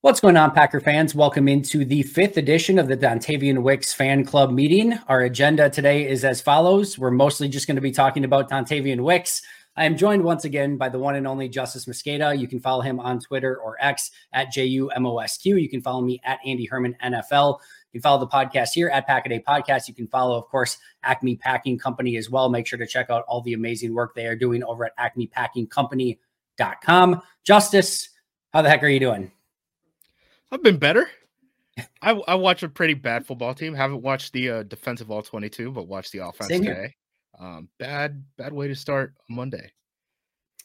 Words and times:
What's 0.00 0.20
going 0.20 0.36
on, 0.36 0.52
Packer 0.52 0.78
fans? 0.78 1.12
Welcome 1.12 1.48
into 1.48 1.84
the 1.84 2.04
fifth 2.04 2.36
edition 2.36 2.78
of 2.78 2.86
the 2.86 2.96
Dontayvion 2.96 3.64
Wicks 3.64 3.92
fan 3.92 4.24
club 4.24 4.52
meeting. 4.52 4.96
Our 5.08 5.22
agenda 5.22 5.68
today 5.68 6.08
is 6.08 6.24
as 6.24 6.40
follows. 6.40 6.96
We're 6.96 7.10
mostly 7.10 7.48
just 7.48 7.66
going 7.66 7.74
to 7.74 7.82
be 7.82 7.90
talking 7.90 8.24
about 8.24 8.48
Dontayvion 8.48 9.00
Wicks. 9.00 9.42
I 9.74 9.86
am 9.86 9.96
joined 9.96 10.22
once 10.22 10.44
again 10.44 10.76
by 10.76 10.88
the 10.88 11.00
one 11.00 11.16
and 11.16 11.26
only 11.26 11.48
Justis 11.48 11.88
Mosqueda. 11.88 12.38
You 12.38 12.46
can 12.46 12.60
follow 12.60 12.80
him 12.80 13.00
on 13.00 13.18
Twitter 13.18 13.56
or 13.56 13.76
X 13.80 14.12
at 14.32 14.54
JUMOSQ. 14.54 15.60
You 15.60 15.68
can 15.68 15.82
follow 15.82 16.02
me 16.02 16.20
at 16.24 16.38
Andy 16.46 16.66
Herman 16.66 16.94
NFL. 17.04 17.58
You 17.90 17.98
can 17.98 18.02
follow 18.02 18.20
the 18.20 18.28
podcast 18.28 18.68
here 18.74 18.90
at 18.90 19.04
Pack-A-Day 19.04 19.42
Podcast. 19.48 19.88
You 19.88 19.94
can 19.94 20.06
follow, 20.06 20.38
of 20.38 20.46
course, 20.46 20.78
Acme 21.02 21.34
Packing 21.34 21.76
Company 21.76 22.16
as 22.16 22.30
well. 22.30 22.48
Make 22.48 22.68
sure 22.68 22.78
to 22.78 22.86
check 22.86 23.10
out 23.10 23.24
all 23.26 23.40
the 23.40 23.54
amazing 23.54 23.94
work 23.94 24.14
they 24.14 24.26
are 24.26 24.36
doing 24.36 24.62
over 24.62 24.84
at 24.84 24.96
acmepackingcompany.com. 24.96 27.22
Justis, 27.44 28.08
how 28.52 28.62
the 28.62 28.68
heck 28.68 28.84
are 28.84 28.88
you 28.88 29.00
doing? 29.00 29.32
I've 30.50 30.62
been 30.62 30.78
better. 30.78 31.08
I, 32.02 32.12
I 32.12 32.34
watch 32.34 32.62
a 32.62 32.68
pretty 32.68 32.94
bad 32.94 33.26
football 33.26 33.54
team. 33.54 33.74
Haven't 33.74 34.02
watched 34.02 34.32
the 34.32 34.50
uh, 34.50 34.62
defensive 34.64 35.10
all 35.10 35.22
22, 35.22 35.70
but 35.70 35.86
watched 35.86 36.12
the 36.12 36.18
offense 36.18 36.48
Same 36.48 36.64
today. 36.64 36.94
Um, 37.38 37.68
bad, 37.78 38.24
bad 38.36 38.52
way 38.52 38.68
to 38.68 38.74
start 38.74 39.14
Monday. 39.28 39.72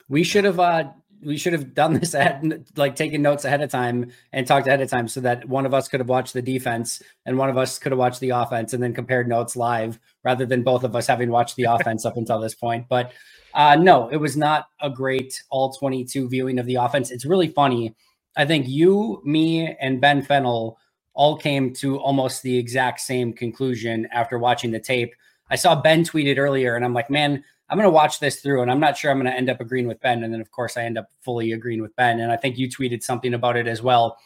We 0.09 0.23
should 0.23 0.43
have 0.43 0.59
uh 0.59 0.91
we 1.23 1.37
should 1.37 1.53
have 1.53 1.73
done 1.73 1.93
this 1.93 2.13
at 2.15 2.43
like 2.75 2.95
taken 2.95 3.21
notes 3.21 3.45
ahead 3.45 3.61
of 3.61 3.71
time 3.71 4.11
and 4.31 4.45
talked 4.45 4.67
ahead 4.67 4.81
of 4.81 4.89
time 4.89 5.07
so 5.07 5.21
that 5.21 5.47
one 5.47 5.65
of 5.65 5.73
us 5.73 5.87
could 5.87 5.99
have 5.99 6.09
watched 6.09 6.33
the 6.33 6.41
defense 6.41 7.01
and 7.25 7.37
one 7.37 7.49
of 7.49 7.57
us 7.57 7.79
could 7.79 7.91
have 7.91 7.99
watched 7.99 8.19
the 8.19 8.31
offense 8.31 8.73
and 8.73 8.83
then 8.83 8.93
compared 8.93 9.27
notes 9.27 9.55
live 9.55 9.99
rather 10.23 10.45
than 10.45 10.63
both 10.63 10.83
of 10.83 10.95
us 10.95 11.07
having 11.07 11.29
watched 11.29 11.55
the 11.55 11.63
offense 11.69 12.05
up 12.05 12.17
until 12.17 12.39
this 12.39 12.55
point. 12.55 12.85
But 12.89 13.13
uh 13.53 13.75
no, 13.75 14.09
it 14.09 14.17
was 14.17 14.35
not 14.35 14.67
a 14.81 14.89
great 14.89 15.41
all 15.49 15.71
22 15.73 16.27
viewing 16.29 16.59
of 16.59 16.65
the 16.65 16.75
offense. 16.75 17.11
It's 17.11 17.25
really 17.25 17.47
funny 17.47 17.95
I 18.35 18.45
think 18.45 18.67
you, 18.67 19.21
me, 19.23 19.75
and 19.79 20.01
Ben 20.01 20.21
Fennell 20.21 20.77
all 21.13 21.37
came 21.37 21.73
to 21.73 21.97
almost 21.99 22.41
the 22.41 22.57
exact 22.57 22.99
same 22.99 23.33
conclusion 23.33 24.07
after 24.11 24.39
watching 24.39 24.71
the 24.71 24.79
tape. 24.79 25.13
I 25.49 25.55
saw 25.55 25.79
Ben 25.79 26.03
tweeted 26.03 26.37
earlier, 26.37 26.75
and 26.75 26.83
I'm 26.83 26.93
like, 26.93 27.09
man, 27.09 27.43
I'm 27.69 27.77
going 27.77 27.87
to 27.87 27.93
watch 27.93 28.19
this 28.19 28.41
through, 28.41 28.61
and 28.61 28.71
I'm 28.71 28.79
not 28.79 28.97
sure 28.97 29.11
I'm 29.11 29.19
going 29.19 29.31
to 29.31 29.37
end 29.37 29.49
up 29.49 29.61
agreeing 29.61 29.87
with 29.87 30.01
Ben. 30.01 30.23
And 30.23 30.33
then, 30.33 30.41
of 30.41 30.51
course, 30.51 30.77
I 30.77 30.83
end 30.83 30.97
up 30.97 31.09
fully 31.21 31.51
agreeing 31.51 31.81
with 31.81 31.95
Ben. 31.95 32.19
And 32.19 32.31
I 32.31 32.37
think 32.37 32.57
you 32.57 32.67
tweeted 32.69 33.03
something 33.03 33.33
about 33.33 33.57
it 33.57 33.67
as 33.67 33.81
well. 33.81 34.17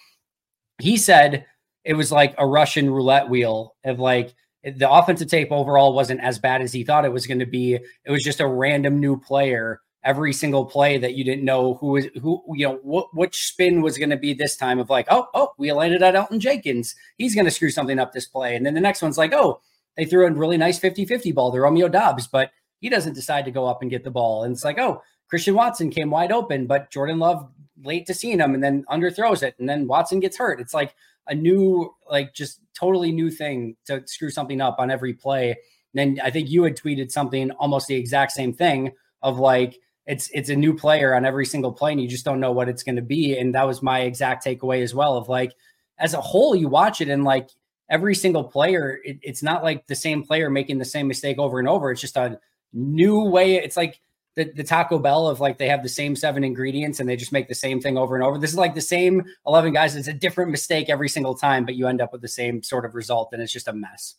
He 0.80 0.98
said 0.98 1.46
it 1.84 1.94
was 1.94 2.12
like 2.12 2.36
a 2.38 2.48
Russian 2.48 2.90
roulette 2.90 3.30
wheel 3.30 3.76
of 3.86 4.00
like 4.00 4.34
the 4.64 4.90
offensive 4.90 5.30
tape 5.30 5.52
overall 5.52 5.94
wasn't 5.94 6.22
as 6.22 6.40
bad 6.40 6.62
as 6.62 6.74
he 6.74 6.84
thought 6.84 7.06
it 7.06 7.14
was 7.14 7.28
going 7.28 7.40
to 7.40 7.46
be. 7.46 7.76
It 7.76 8.12
was 8.12 8.24
just 8.24 8.42
a 8.42 8.48
random 8.48 9.00
new 9.00 9.20
player 9.20 9.82
every 10.04 10.32
single 10.32 10.66
play 10.66 10.98
that 10.98 11.16
you 11.16 11.24
didn't 11.24 11.44
know 11.44 11.76
who 11.76 11.88
was 11.88 12.06
who 12.22 12.42
you 12.56 12.68
know 12.68 12.80
what 12.84 13.14
which 13.14 13.48
spin 13.48 13.82
was 13.82 13.98
going 13.98 14.10
to 14.10 14.18
be 14.18 14.34
this 14.34 14.56
time 14.56 14.80
of 14.80 14.90
like 14.90 15.08
oh 15.10 15.28
oh 15.34 15.52
we 15.58 15.72
landed 15.72 16.04
at 16.04 16.16
Elgton 16.16 16.40
Jenkins. 16.40 16.96
He's 17.18 17.36
going 17.36 17.46
to 17.46 17.52
screw 17.52 17.70
something 17.70 18.00
up 18.00 18.14
this 18.14 18.26
play. 18.26 18.56
And 18.56 18.66
then 18.66 18.74
the 18.74 18.82
next 18.82 19.02
one's 19.02 19.18
like 19.18 19.34
oh 19.34 19.62
they 19.96 20.06
threw 20.06 20.28
a 20.28 20.32
really 20.32 20.58
nice 20.58 20.80
50-50 20.80 21.34
ball 21.34 21.52
to 21.52 21.60
Romeo 21.60 21.88
Doubs 21.90 22.28
but 22.28 22.52
he 22.80 22.90
doesn't 22.90 23.14
decide 23.14 23.46
to 23.46 23.52
go 23.52 23.66
up 23.66 23.82
and 23.82 23.92
get 23.92 24.04
the 24.04 24.12
ball. 24.12 24.44
And 24.44 24.54
it's 24.54 24.64
like 24.64 24.80
oh 24.80 25.02
Christian 25.30 25.56
Watson 25.56 25.90
came 25.90 26.10
wide 26.10 26.32
open 26.32 26.68
but 26.68 26.92
Jordan 26.92 27.20
Love 27.20 27.50
late 27.84 28.06
to 28.08 28.14
seeing 28.14 28.40
him 28.40 28.54
and 28.54 28.64
then 28.64 28.86
underthrows 28.90 29.44
it 29.44 29.56
and 29.60 29.68
then 29.68 29.88
Watson 29.88 30.20
gets 30.20 30.38
hurt. 30.38 30.60
It's 30.60 30.74
like 30.74 30.96
a 31.28 31.36
new 31.36 31.94
like 32.10 32.34
just 32.34 32.62
totally 32.74 33.12
new 33.12 33.30
thing 33.30 33.76
to 33.86 34.04
screw 34.06 34.30
something 34.30 34.62
up 34.62 34.78
on 34.80 34.92
every 34.92 35.14
play. 35.14 35.50
And 35.50 36.18
then 36.18 36.20
I 36.24 36.30
think 36.30 36.50
you 36.50 36.64
had 36.64 36.78
tweeted 36.78 37.12
something 37.12 37.52
almost 37.52 37.88
the 37.88 37.96
exact 37.96 38.32
same 38.32 38.54
thing 38.54 38.94
of 39.22 39.40
like 39.40 39.80
it's 40.08 40.30
it's 40.34 40.50
a 40.50 40.56
new 40.56 40.74
player 40.74 41.14
on 41.14 41.26
every 41.26 41.46
single 41.46 41.74
play 41.74 41.92
and 41.92 42.02
you 42.02 42.08
just 42.08 42.26
don't 42.26 42.40
know 42.40 42.54
what 42.54 42.70
it's 42.70 42.82
going 42.82 42.96
to 42.96 43.02
be. 43.02 43.38
And 43.38 43.54
that 43.54 43.68
was 43.68 43.84
my 43.84 44.02
exact 44.02 44.44
takeaway 44.46 44.82
as 44.82 44.96
well 44.96 45.18
of 45.18 45.28
like 45.28 45.54
as 46.00 46.14
a 46.14 46.22
whole 46.22 46.56
you 46.56 46.70
watch 46.70 47.02
it 47.02 47.10
and 47.10 47.26
like 47.26 47.50
every 47.90 48.16
single 48.16 48.46
player 48.46 49.00
it, 49.04 49.20
it's 49.22 49.44
not 49.44 49.64
like 49.64 49.86
the 49.88 49.96
same 49.96 50.24
player 50.24 50.50
making 50.50 50.78
the 50.78 50.86
same 50.86 51.08
mistake 51.08 51.38
over 51.38 51.60
and 51.60 51.68
over. 51.68 51.92
It's 51.92 52.00
just 52.00 52.16
a 52.16 52.40
new 52.72 53.26
way. 53.26 53.56
It's 53.56 53.76
like 53.76 54.00
the, 54.36 54.46
the 54.46 54.64
taco 54.64 54.98
bell 54.98 55.28
of 55.28 55.42
like 55.42 55.58
they 55.58 55.68
have 55.68 55.84
the 55.84 55.90
same 55.90 56.16
seven 56.16 56.44
ingredients 56.44 57.02
and 57.02 57.10
they 57.10 57.18
just 57.18 57.34
make 57.34 57.50
the 57.50 57.56
same 57.56 57.82
thing 57.82 57.98
over 57.98 58.16
and 58.16 58.24
over. 58.24 58.38
This 58.38 58.52
is 58.52 58.58
like 58.58 58.76
the 58.76 58.82
same 58.82 59.24
11 59.46 59.74
guys. 59.74 59.96
It's 59.98 60.08
a 60.08 60.14
different 60.14 60.52
mistake 60.52 60.90
every 60.90 61.10
single 61.10 61.36
time 61.36 61.66
but 61.66 61.76
you 61.76 61.86
end 61.88 62.02
up 62.02 62.14
with 62.14 62.22
the 62.22 62.28
same 62.30 62.64
sort 62.64 62.86
of 62.86 62.96
result 62.96 63.30
and 63.34 63.42
it's 63.42 63.52
just 63.52 63.68
a 63.68 63.74
mess. 63.74 64.16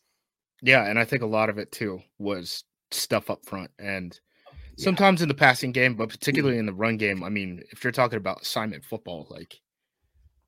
Yeah 0.60 0.84
and 0.84 0.98
i 0.98 1.04
think 1.04 1.22
a 1.22 1.26
lot 1.26 1.48
of 1.48 1.56
it 1.56 1.72
too 1.72 2.00
was 2.18 2.64
stuff 2.90 3.30
up 3.30 3.46
front 3.46 3.70
and 3.78 4.18
Sometimes 4.78 5.22
in 5.22 5.28
the 5.28 5.34
passing 5.34 5.72
game, 5.72 5.94
but 5.94 6.08
particularly 6.08 6.58
in 6.58 6.66
the 6.66 6.72
run 6.72 6.96
game. 6.96 7.24
I 7.24 7.28
mean, 7.28 7.62
if 7.70 7.82
you're 7.82 7.92
talking 7.92 8.16
about 8.16 8.42
assignment 8.42 8.84
football, 8.84 9.26
like 9.28 9.60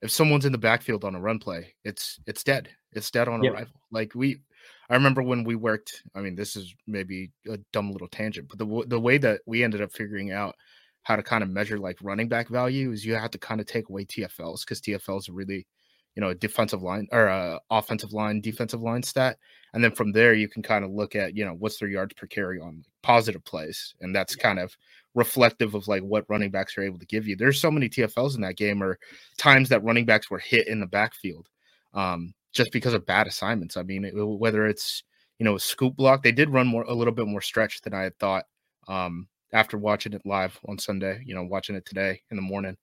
if 0.03 0.11
someone's 0.11 0.47
in 0.47 0.53
the 0.53 0.59
backfield 0.59 1.05
on 1.05 1.15
a 1.15 1.21
run 1.21 1.39
play, 1.39 1.75
it's 1.85 2.21
it's 2.27 2.45
dead. 2.45 2.69
It's 2.93 3.11
dead 3.11 3.29
on 3.29 3.43
yep. 3.43 3.55
arrival. 3.55 3.81
Like 3.91 4.15
we, 4.15 4.41
I 4.89 4.95
remember 4.95 5.23
when 5.23 5.45
we 5.45 5.57
worked. 5.57 6.03
I 6.15 6.21
mean, 6.21 6.37
this 6.37 6.57
is 6.57 6.75
maybe 6.87 7.31
a 7.49 7.59
dumb 7.73 7.93
little 7.93 8.09
tangent, 8.09 8.49
but 8.49 8.59
the 8.59 8.85
the 8.87 9.01
way 9.01 9.19
that 9.19 9.41
we 9.47 9.65
ended 9.65 9.83
up 9.83 9.93
figuring 9.93 10.31
out 10.33 10.55
how 11.03 11.17
to 11.17 11.23
kind 11.23 11.43
of 11.43 11.51
measure 11.51 11.79
like 11.79 11.99
running 12.03 12.29
back 12.29 12.49
value 12.49 12.93
is 12.93 13.05
you 13.05 13.15
have 13.15 13.31
to 13.31 13.39
kind 13.39 13.61
of 13.61 13.67
take 13.67 13.89
away 13.89 14.05
TFLs 14.05 14.61
because 14.61 14.81
TFLs 14.81 15.29
are 15.29 15.33
really 15.33 15.67
you 16.15 16.21
know, 16.21 16.31
a 16.31 16.35
defensive 16.35 16.83
line 16.83 17.09
or 17.13 17.27
a 17.27 17.61
offensive 17.71 18.13
line, 18.13 18.41
defensive 18.41 18.83
line 18.83 19.03
stat. 19.03 19.39
And 19.73 19.85
then 19.85 19.93
from 19.93 20.13
there, 20.13 20.35
you 20.35 20.49
can 20.49 20.63
kind 20.63 20.85
of 20.85 20.91
look 20.91 21.15
at, 21.15 21.37
you 21.37 21.45
know, 21.45 21.55
what's 21.55 21.79
their 21.79 21.89
yards 21.89 22.15
per 22.15 22.27
carry 22.27 22.61
on 22.61 22.85
positive 23.03 23.45
plays. 23.45 23.95
And 24.01 24.15
that's 24.15 24.35
kind 24.35 24.59
of 24.59 24.77
reflective 25.15 25.75
of 25.75 25.87
like 25.89 26.03
what 26.03 26.29
running 26.29 26.51
backs 26.51 26.77
are 26.77 26.83
able 26.83 26.99
to 26.99 27.07
give 27.07 27.27
you. 27.27 27.37
There's 27.37 27.61
so 27.61 27.71
many 27.71 27.89
TFLs 27.89 28.35
in 28.35 28.41
that 28.43 28.57
game 28.57 28.83
or 28.83 28.99
times 29.39 29.69
that 29.69 29.85
running 29.85 30.05
backs 30.05 30.31
were 30.31 30.39
hit 30.39 30.67
in 30.67 30.81
the 30.81 30.87
backfield 30.87 31.49
um, 31.95 32.35
just 32.53 32.73
because 32.73 32.95
of 32.95 33.07
bad 33.07 33.27
assignments. 33.27 33.77
I 33.77 33.83
mean, 33.83 34.05
it, 34.05 34.13
whether 34.15 34.67
it's, 34.67 35.05
you 35.39 35.45
know, 35.45 35.55
a 35.55 35.61
scoop 35.61 35.97
block, 35.97 36.23
they 36.23 36.33
did 36.33 36.51
run 36.51 36.67
more, 36.67 36.83
a 36.83 36.95
little 36.95 37.15
bit 37.15 37.27
more 37.27 37.41
stretch 37.41 37.81
than 37.83 37.95
I 37.95 38.03
had 38.03 38.19
thought 38.19 38.45
um, 38.89 39.29
after 39.53 39.79
watching 39.79 40.13
it 40.13 40.23
live 40.25 40.59
on 40.67 40.79
Sunday, 40.79 41.23
you 41.25 41.35
know, 41.35 41.45
watching 41.45 41.77
it 41.77 41.87
today 41.87 42.21
in 42.31 42.37
the 42.37 42.43
morning. 42.43 42.77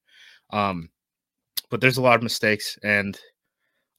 Um, 0.51 0.89
but 1.69 1.81
there's 1.81 1.97
a 1.97 2.01
lot 2.01 2.15
of 2.15 2.23
mistakes, 2.23 2.77
and 2.83 3.19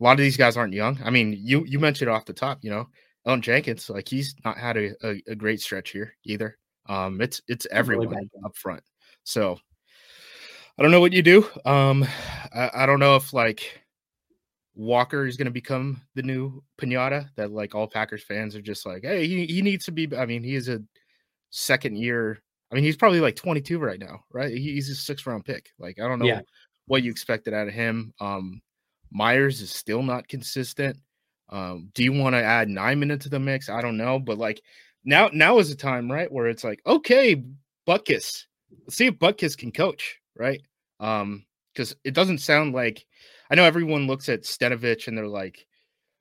a 0.01 0.05
lot 0.05 0.13
of 0.13 0.19
these 0.19 0.37
guys 0.37 0.57
aren't 0.57 0.75
young. 0.75 0.99
I 1.05 1.11
mean, 1.11 1.37
you 1.39 1.65
you 1.67 1.79
mentioned 1.79 2.11
off 2.11 2.25
the 2.25 2.33
top, 2.33 2.59
you 2.63 2.71
know, 2.71 2.87
Elgton 3.27 3.43
Jenkins, 3.43 3.91
like 3.91 4.09
he's 4.09 4.35
not 4.45 4.57
had 4.57 4.77
a, 4.77 4.91
a, 5.07 5.23
a 5.29 5.35
great 5.35 5.61
stretch 5.61 5.91
here 5.91 6.15
either. 6.25 6.57
Um, 6.89 7.21
it's 7.21 7.43
it's 7.49 7.67
everyone 7.71 8.09
really 8.09 8.31
up 8.45 8.57
front. 8.57 8.83
So 9.25 9.59
I 10.79 10.83
don't 10.83 10.91
know 10.91 11.01
what 11.01 11.13
you 11.13 11.23
do. 11.23 11.47
Um, 11.65 12.07
I, 12.55 12.71
I 12.75 12.87
don't 12.87 13.01
know 13.01 13.17
if 13.17 13.33
like 13.33 13.83
Walker 14.75 15.27
is 15.27 15.37
going 15.37 15.47
to 15.47 15.51
become 15.51 16.01
the 16.15 16.23
new 16.23 16.63
Pinata 16.81 17.29
that 17.37 17.51
like 17.51 17.75
all 17.75 17.89
Packers 17.89 18.23
fans 18.23 18.55
are 18.55 18.63
just 18.63 18.87
like, 18.87 19.03
hey, 19.03 19.27
he, 19.27 19.45
he 19.47 19.61
needs 19.61 19.85
to 19.87 19.93
be. 19.93 20.09
I 20.17 20.25
mean, 20.25 20.43
he 20.43 20.55
is 20.55 20.69
a 20.69 20.81
second 21.51 21.97
year. 21.97 22.41
I 22.71 22.75
mean, 22.75 22.85
he's 22.85 22.97
probably 22.97 23.21
like 23.21 23.35
22 23.35 23.79
right 23.79 23.99
now, 23.99 24.21
right? 24.33 24.53
He's 24.53 24.89
a 24.89 24.95
six 24.95 25.27
round 25.27 25.45
pick. 25.45 25.71
Like, 25.79 25.99
I 26.01 26.07
don't 26.07 26.19
know 26.19 26.27
yeah 26.27 26.41
what 26.89 27.03
you 27.03 27.11
expected 27.11 27.55
out 27.55 27.69
of 27.69 27.75
him. 27.75 28.13
Um, 28.21 28.61
Myers 29.11 29.61
is 29.61 29.71
still 29.71 30.03
not 30.03 30.29
consistent. 30.29 30.97
Um, 31.49 31.91
do 31.95 32.03
you 32.03 32.13
want 32.13 32.35
to 32.35 32.43
add 32.43 32.69
Nijman 32.69 33.19
to 33.21 33.29
the 33.29 33.39
mix? 33.39 33.69
I 33.69 33.81
don't 33.81 33.97
know, 33.97 34.19
but 34.19 34.37
like 34.37 34.61
now, 35.05 35.31
now 35.33 35.59
is 35.59 35.71
a 35.71 35.77
time, 35.77 36.11
right, 36.11 36.31
where 36.31 36.49
it's 36.49 36.65
like, 36.65 36.81
okay, 36.87 37.43
Butkus, 37.87 38.45
let's 38.85 38.97
see 38.97 39.07
if 39.07 39.15
Butkus 39.15 39.57
can 39.57 39.73
coach, 39.73 40.19
right? 40.37 40.61
Um, 41.01 41.47
because 41.73 41.95
it 42.05 42.13
doesn't 42.13 42.39
sound 42.39 42.75
like 42.75 43.07
I 43.51 43.55
know 43.55 43.65
everyone 43.65 44.07
looks 44.07 44.29
at 44.29 44.43
Stenavich 44.43 45.07
and 45.09 45.17
they're 45.17 45.29
like, 45.29 45.67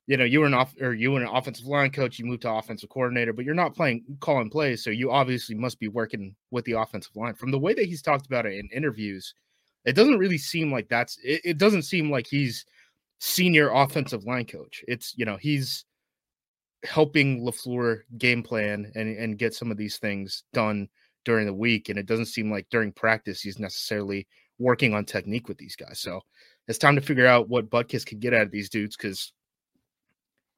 you 0.06 0.16
know, 0.16 0.24
you 0.24 0.40
were 0.40 0.46
an 0.46 0.54
off 0.54 0.74
or 0.80 0.94
you 0.94 1.12
were 1.12 1.22
an 1.22 1.28
offensive 1.28 1.66
line 1.66 1.92
coach, 1.92 2.18
you 2.18 2.26
moved 2.26 2.44
to 2.44 2.52
offensive 2.52 2.90
coordinator, 2.90 3.34
but 3.34 3.44
you're 3.44 3.54
not 3.54 3.76
playing 3.76 4.06
calling 4.22 4.50
plays, 4.50 4.84
so 4.84 4.90
you 4.90 5.12
obviously 5.12 5.56
must 5.56 5.80
be 5.80 5.90
working 5.90 6.36
with 6.52 6.64
the 6.66 6.74
offensive 6.74 7.16
line. 7.16 7.34
From 7.34 7.52
the 7.52 7.60
way 7.60 7.74
that 7.74 7.86
he's 7.86 8.02
talked 8.02 8.28
about 8.28 8.46
it 8.46 8.54
in 8.54 8.70
interviews, 8.74 9.34
it 9.88 9.96
doesn't 9.96 10.20
really 10.20 10.38
seem 10.38 10.72
like 10.72 10.90
that's 10.90 11.18
it, 11.24 11.42
it 11.46 11.58
doesn't 11.58 11.84
seem 11.84 12.12
like 12.12 12.28
he's 12.28 12.66
senior 13.20 13.72
offensive 13.72 14.26
line 14.26 14.46
coach. 14.46 14.84
It's 14.88 15.14
you 15.18 15.26
know, 15.26 15.38
he's 15.38 15.86
helping 16.84 17.42
LaFleur 17.44 18.02
game 18.18 18.44
plan 18.44 18.92
and, 18.96 19.18
and 19.18 19.38
get 19.38 19.54
some 19.54 19.72
of 19.72 19.78
these 19.78 19.98
things 19.98 20.44
done 20.54 20.90
during 21.24 21.48
the 21.48 21.54
week. 21.54 21.90
And 21.90 21.98
it 21.98 22.06
doesn't 22.06 22.28
seem 22.28 22.52
like 22.52 22.68
during 22.70 22.92
practice 22.92 23.42
he's 23.42 23.60
necessarily 23.60 24.28
working 24.60 24.94
on 24.94 25.06
technique 25.06 25.48
with 25.48 25.58
these 25.58 25.76
guys. 25.76 26.00
So 26.00 26.22
it's 26.68 26.78
time 26.78 26.96
to 26.96 27.02
figure 27.02 27.26
out 27.26 27.50
what 27.50 27.70
Butkus 27.70 28.06
can 28.06 28.20
get 28.20 28.34
out 28.34 28.44
of 28.44 28.52
these 28.52 28.70
dudes 28.70 28.98
because 28.98 29.32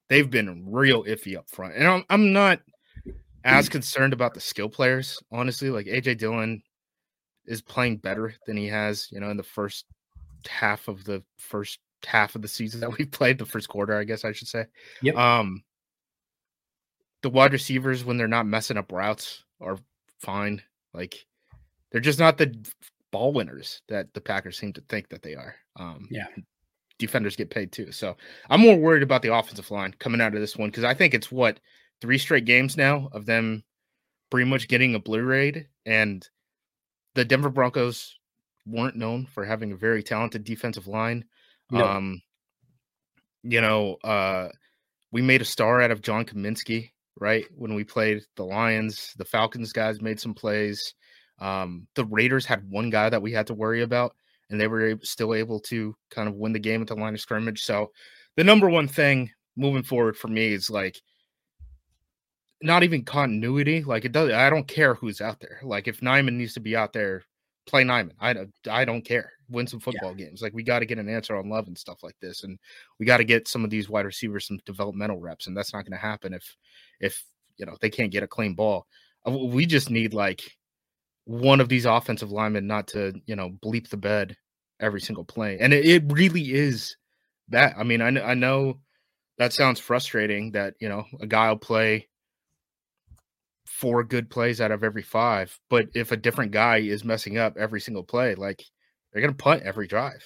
they've 0.10 0.30
been 0.30 0.66
real 0.68 1.04
iffy 1.04 1.38
up 1.38 1.48
front. 1.50 1.76
And 1.76 1.88
I'm, 1.88 2.04
I'm 2.10 2.34
not 2.34 2.62
as 3.44 3.70
concerned 3.70 4.14
about 4.14 4.34
the 4.34 4.42
skill 4.42 4.70
players, 4.70 5.22
honestly. 5.32 5.70
Like 5.70 5.86
AJ 5.86 6.18
Dillon 6.18 6.64
is 7.50 7.62
playing 7.62 7.98
better 7.98 8.34
than 8.46 8.56
he 8.56 8.68
has, 8.68 9.10
you 9.12 9.20
know, 9.20 9.30
in 9.30 9.38
the 9.38 9.44
first 9.44 9.86
half 10.48 10.88
of 10.88 11.04
the 11.04 11.22
first 11.38 11.80
half 12.06 12.36
of 12.36 12.42
the 12.42 12.48
season 12.48 12.80
that 12.82 12.98
we 12.98 13.06
played, 13.06 13.38
the 13.38 13.46
first 13.46 13.68
quarter, 13.68 13.98
I 13.98 14.06
guess 14.06 14.24
I 14.24 14.32
should 14.32 14.48
say. 14.48 14.66
Yep. 15.02 15.18
Um, 15.18 15.64
the 17.22 17.30
wide 17.30 17.52
receivers 17.52 18.06
when 18.06 18.16
they're 18.16 18.28
not 18.28 18.46
messing 18.46 18.78
up 18.78 18.92
routes 18.92 19.44
are 19.60 19.78
fine. 20.22 20.62
Like 20.94 21.26
they're 21.92 22.00
just 22.00 22.20
not 22.20 22.38
the 22.38 22.56
ball 23.12 23.34
winners 23.34 23.82
that 23.90 24.14
the 24.14 24.22
Packers 24.22 24.58
seem 24.58 24.72
to 24.74 24.82
think 24.88 25.10
that 25.10 25.24
they 25.24 25.36
are. 25.36 25.56
Um, 25.76 26.08
yeah. 26.12 26.28
defenders 27.00 27.36
get 27.36 27.50
paid 27.50 27.72
too. 27.72 27.92
So 27.92 28.16
I'm 28.50 28.62
more 28.62 28.78
worried 28.78 29.04
about 29.04 29.24
the 29.24 29.34
offensive 29.34 29.72
line 29.72 29.96
coming 30.00 30.22
out 30.22 30.36
of 30.36 30.40
this 30.40 30.56
one 30.56 30.70
because 30.70 30.84
I 30.84 30.94
think 30.94 31.14
it's 31.14 31.32
what 31.32 31.60
three 32.00 32.20
straight 32.20 32.46
games 32.46 32.78
now 32.78 33.10
of 33.12 33.26
them 33.26 33.64
pretty 34.30 34.50
much 34.50 34.68
getting 34.68 34.96
obliterated. 34.96 35.68
And 35.86 36.28
the 37.20 37.26
Denver 37.26 37.50
Broncos 37.50 38.18
weren't 38.66 38.96
known 38.96 39.26
for 39.26 39.44
having 39.44 39.74
a 39.74 39.76
very 39.76 40.02
talented 40.02 40.46
defensive 40.46 40.88
line. 40.88 41.26
No. 41.70 41.86
Um, 41.86 42.22
you 43.44 43.60
know, 43.60 43.98
uh, 44.06 44.48
we 45.12 45.22
made 45.22 45.42
a 45.42 45.46
star 45.46 45.82
out 45.82 45.92
of 45.92 46.02
John 46.02 46.24
Cominsky, 46.24 46.92
right? 47.20 47.44
When 47.58 47.74
we 47.74 47.84
played 47.84 48.22
the 48.38 48.46
Lions, 48.46 49.14
the 49.18 49.26
Falcons 49.26 49.74
guys 49.74 50.02
made 50.02 50.22
some 50.22 50.34
plays. 50.34 50.94
Um, 51.40 51.88
the 51.96 52.06
Raiders 52.06 52.46
had 52.46 52.70
one 52.70 52.90
guy 52.90 53.10
that 53.10 53.22
we 53.22 53.34
had 53.34 53.48
to 53.48 53.54
worry 53.54 53.82
about, 53.82 54.16
and 54.50 54.58
they 54.58 54.68
were 54.68 54.98
still 55.04 55.34
able 55.34 55.60
to 55.62 55.94
kind 56.12 56.30
of 56.30 56.36
win 56.36 56.54
the 56.54 56.60
game 56.60 56.82
at 56.82 56.88
the 56.88 56.96
line 56.96 57.16
of 57.16 57.20
scrimmage. 57.20 57.64
So, 57.64 57.92
the 58.38 58.46
number 58.46 58.70
one 58.70 58.88
thing 58.88 59.30
moving 59.58 59.84
forward 59.84 60.16
for 60.16 60.30
me 60.30 60.54
is 60.54 60.70
like 60.70 61.02
not 62.62 62.84
even 62.84 63.04
continuity. 63.04 63.84
Like 63.84 64.06
it 64.06 64.12
does. 64.12 64.32
I 64.32 64.50
don't 64.50 64.68
care 64.68 64.96
who's 64.96 65.22
out 65.22 65.40
there. 65.40 65.60
Like 65.64 65.88
if 65.88 66.02
Nijman 66.02 66.34
needs 66.34 66.54
to 66.54 66.60
be 66.60 66.76
out 66.76 66.94
there, 66.94 67.24
play 67.66 67.84
Nijman. 67.84 68.14
I 68.20 68.36
I 68.70 68.86
don't 68.86 69.04
care. 69.04 69.32
Win 69.50 69.68
some 69.68 69.80
football 69.80 70.16
yeah. 70.16 70.26
games. 70.26 70.42
Like 70.42 70.54
we 70.54 70.64
got 70.64 70.80
to 70.80 70.86
get 70.86 71.00
an 71.00 71.10
answer 71.10 71.36
on 71.36 71.50
Love 71.50 71.68
and 71.68 71.78
stuff 71.78 72.04
like 72.04 72.16
this, 72.22 72.44
and 72.44 72.60
we 73.00 73.06
got 73.06 73.18
to 73.18 73.24
get 73.24 73.48
some 73.48 73.64
of 73.64 73.70
these 73.70 73.90
wide 73.90 74.06
receivers 74.06 74.48
some 74.48 74.60
developmental 74.66 75.20
reps, 75.20 75.48
and 75.48 75.56
that's 75.56 75.74
not 75.74 75.86
going 75.86 75.94
to 75.94 75.98
happen 75.98 76.34
if 76.34 76.56
if 77.00 77.24
you 77.58 77.66
know 77.66 77.76
they 77.82 77.90
can't 77.90 78.12
get 78.12 78.24
a 78.24 78.28
clean 78.28 78.54
ball. 78.54 78.86
Uh, 79.26 79.32
we 79.32 79.66
just 79.66 79.90
need 79.90 80.14
like 80.14 80.42
one 81.26 81.62
of 81.62 81.70
these 81.70 81.86
offensive 81.86 82.32
linemen 82.32 82.68
not 82.68 82.88
to 82.88 83.14
you 83.26 83.36
know 83.36 83.50
bleep 83.64 83.90
the 83.90 83.98
bed 83.98 84.36
every 84.80 85.02
single 85.02 85.24
play, 85.24 85.58
and 85.60 85.74
it, 85.74 85.86
it 85.86 86.04
really 86.08 86.54
is 86.54 86.98
that. 87.50 87.76
I 87.78 87.84
mean, 87.84 88.02
I 88.02 88.10
I 88.22 88.34
know 88.34 88.80
that 89.38 89.54
sounds 89.54 89.80
frustrating 89.80 90.52
that 90.52 90.74
you 90.80 90.90
know 90.90 91.06
a 91.22 91.26
guy 91.26 91.50
will 91.50 91.58
play 91.58 92.09
four 93.80 94.04
good 94.04 94.30
plays 94.30 94.60
out 94.60 94.72
of 94.72 94.84
every 94.84 95.02
five. 95.02 95.58
But 95.70 95.88
if 95.96 96.12
a 96.12 96.18
different 96.18 96.52
guy 96.52 96.78
is 96.78 97.06
messing 97.06 97.38
up 97.38 97.56
every 97.58 97.80
single 97.80 98.04
play, 98.04 98.36
like 98.36 98.66
they're 99.12 99.22
going 99.22 99.34
to 99.34 99.44
punt 99.44 99.64
every 99.64 99.88
drive. 99.88 100.22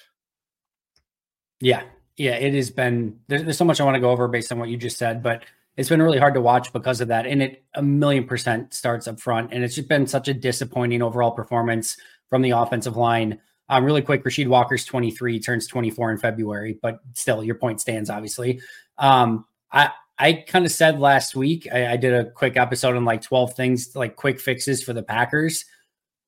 Yeah. 1.62 1.84
Yeah. 2.18 2.34
It 2.36 2.56
has 2.56 2.72
been, 2.72 3.20
there's, 3.28 3.44
there's 3.44 3.58
so 3.58 3.66
much 3.66 3.80
I 3.80 3.84
want 3.84 3.96
to 3.96 4.02
go 4.02 4.10
over 4.10 4.28
based 4.28 4.52
on 4.52 4.58
what 4.58 4.70
you 4.70 4.78
just 4.78 4.98
said, 4.98 5.22
but 5.22 5.44
it's 5.78 5.90
been 5.90 6.02
really 6.02 6.18
hard 6.18 6.34
to 6.34 6.42
watch 6.42 6.74
because 6.74 7.00
of 7.00 7.10
that. 7.10 7.28
And 7.28 7.44
it 7.44 7.64
a 7.76 7.82
million 7.84 8.26
percent 8.26 8.74
starts 8.74 9.08
up 9.08 9.20
front. 9.20 9.54
And 9.54 9.64
it's 9.64 9.76
just 9.76 9.88
been 9.88 10.08
such 10.08 10.28
a 10.28 10.34
disappointing 10.34 11.04
overall 11.04 11.32
performance 11.32 11.96
from 12.30 12.42
the 12.42 12.52
offensive 12.52 12.98
line. 12.98 13.40
Um, 13.70 13.86
really 13.86 14.02
quick, 14.02 14.24
Rasheed 14.24 14.48
Walker's 14.48 14.84
23, 14.84 15.40
turns 15.40 15.68
24 15.68 16.12
in 16.12 16.18
February, 16.18 16.78
but 16.82 17.00
still, 17.14 17.44
your 17.44 17.56
point 17.56 17.80
stands, 17.80 18.10
obviously. 18.10 18.62
Um, 18.98 19.46
I, 19.72 19.92
I 20.24 20.32
kind 20.48 20.66
of 20.66 20.72
said 20.72 21.02
last 21.02 21.36
week, 21.36 21.68
I, 21.70 21.92
I, 21.92 21.98
did 21.98 22.14
a 22.14 22.32
quick 22.32 22.56
episode 22.56 22.96
on 22.96 23.04
like 23.04 23.22
12 23.22 23.56
things, 23.56 23.94
like 23.94 24.16
quick 24.16 24.40
fixes 24.40 24.82
for 24.82 24.94
the 24.94 25.04
Packers. 25.04 25.66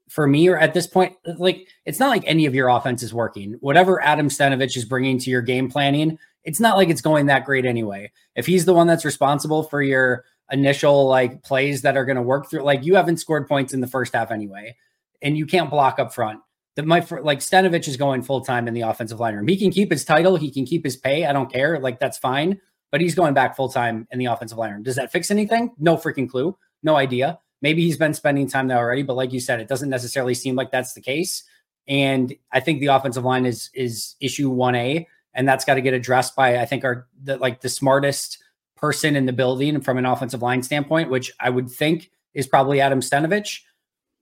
For 0.10 0.28
me, 0.28 0.50
or 0.50 0.58
at 0.58 0.74
this 0.74 0.86
point, 0.86 1.16
like 1.38 1.70
it's 1.86 1.98
not 1.98 2.10
like 2.10 2.24
any 2.26 2.46
of 2.46 2.54
your 2.54 2.68
offense 2.68 3.04
is 3.04 3.14
working. 3.14 3.54
Whatever 3.62 4.04
Adam 4.04 4.28
Stenavich 4.28 4.76
is 4.76 4.84
bringing 4.84 5.18
to 5.20 5.30
your 5.30 5.42
game 5.42 5.72
planning, 5.72 6.20
it's 6.44 6.60
not 6.60 6.76
like 6.76 6.90
it's 6.90 7.02
going 7.02 7.28
that 7.28 7.46
great 7.46 7.66
anyway. 7.66 8.12
If 8.36 8.46
he's 8.46 8.66
the 8.66 8.74
one 8.74 8.86
that's 8.86 9.06
responsible 9.06 9.64
for 9.64 9.82
your 9.82 10.26
initial 10.52 11.08
like 11.08 11.42
plays 11.42 11.82
that 11.84 11.96
are 11.96 12.06
going 12.06 12.18
to 12.18 12.22
work 12.22 12.50
through, 12.50 12.64
like 12.64 12.84
you 12.84 12.96
haven't 12.96 13.18
scored 13.18 13.48
points 13.48 13.74
in 13.74 13.80
the 13.80 13.88
first 13.88 14.14
half 14.14 14.30
anyway, 14.30 14.76
and 15.22 15.38
you 15.38 15.46
can't 15.46 15.70
block 15.70 16.00
up 16.00 16.14
front. 16.14 16.42
That 16.76 16.86
my 16.86 17.00
like 17.22 17.40
Stenavich 17.40 17.88
is 17.88 17.96
going 17.96 18.24
full 18.24 18.42
time 18.42 18.68
in 18.68 18.74
the 18.74 18.82
offensive 18.82 19.22
line 19.22 19.36
room. 19.36 19.48
He 19.48 19.58
can 19.58 19.72
keep 19.72 19.90
his 19.90 20.04
title, 20.04 20.36
he 20.36 20.52
can 20.52 20.66
keep 20.66 20.84
his 20.84 20.98
pay. 20.98 21.26
I 21.26 21.32
don't 21.32 21.52
care. 21.52 21.80
Like 21.80 22.00
that's 22.00 22.18
fine 22.18 22.60
but 22.92 23.02
he's 23.02 23.16
going 23.16 23.34
back 23.34 23.56
full 23.56 23.70
time 23.70 24.08
in 24.12 24.20
the 24.20 24.26
offensive 24.26 24.58
line. 24.58 24.84
Does 24.84 24.96
that 24.96 25.12
fix 25.12 25.32
anything? 25.32 25.72
No 25.78 25.98
freaking 25.98 26.30
clue. 26.30 26.58
No 26.84 26.96
idea. 26.96 27.40
Maybe 27.62 27.84
he's 27.84 27.98
been 27.98 28.14
spending 28.14 28.48
time 28.48 28.68
there 28.68 28.78
already, 28.78 29.04
but 29.04 29.16
like 29.16 29.34
you 29.34 29.40
said, 29.40 29.60
it 29.60 29.68
doesn't 29.68 29.90
necessarily 29.90 30.34
seem 30.34 30.56
like 30.56 30.72
that's 30.72 30.94
the 30.94 31.02
case. 31.02 31.44
And 31.88 32.34
I 32.52 32.60
think 32.60 32.80
the 32.80 32.88
offensive 32.88 33.24
line 33.24 33.46
is 33.46 33.70
is 33.74 34.16
issue 34.20 34.50
one 34.50 34.76
A, 34.76 35.08
and 35.34 35.48
that's 35.48 35.66
got 35.66 35.76
to 35.76 35.82
get 35.82 35.94
addressed 35.94 36.36
by 36.36 36.60
I 36.60 36.66
think 36.66 36.84
our 36.84 37.08
the, 37.24 37.38
like 37.38 37.62
the 37.62 37.70
smartest 37.70 38.40
person 38.76 39.16
in 39.16 39.26
the 39.26 39.34
building 39.34 39.82
from 39.82 39.98
an 39.98 40.06
offensive 40.06 40.42
line 40.42 40.64
standpoint, 40.64 41.10
which 41.10 41.32
I 41.40 41.50
would 41.50 41.70
think 41.70 42.12
is 42.34 42.48
probably 42.48 42.82
Adam 42.82 43.02
Stenavich. 43.02 43.62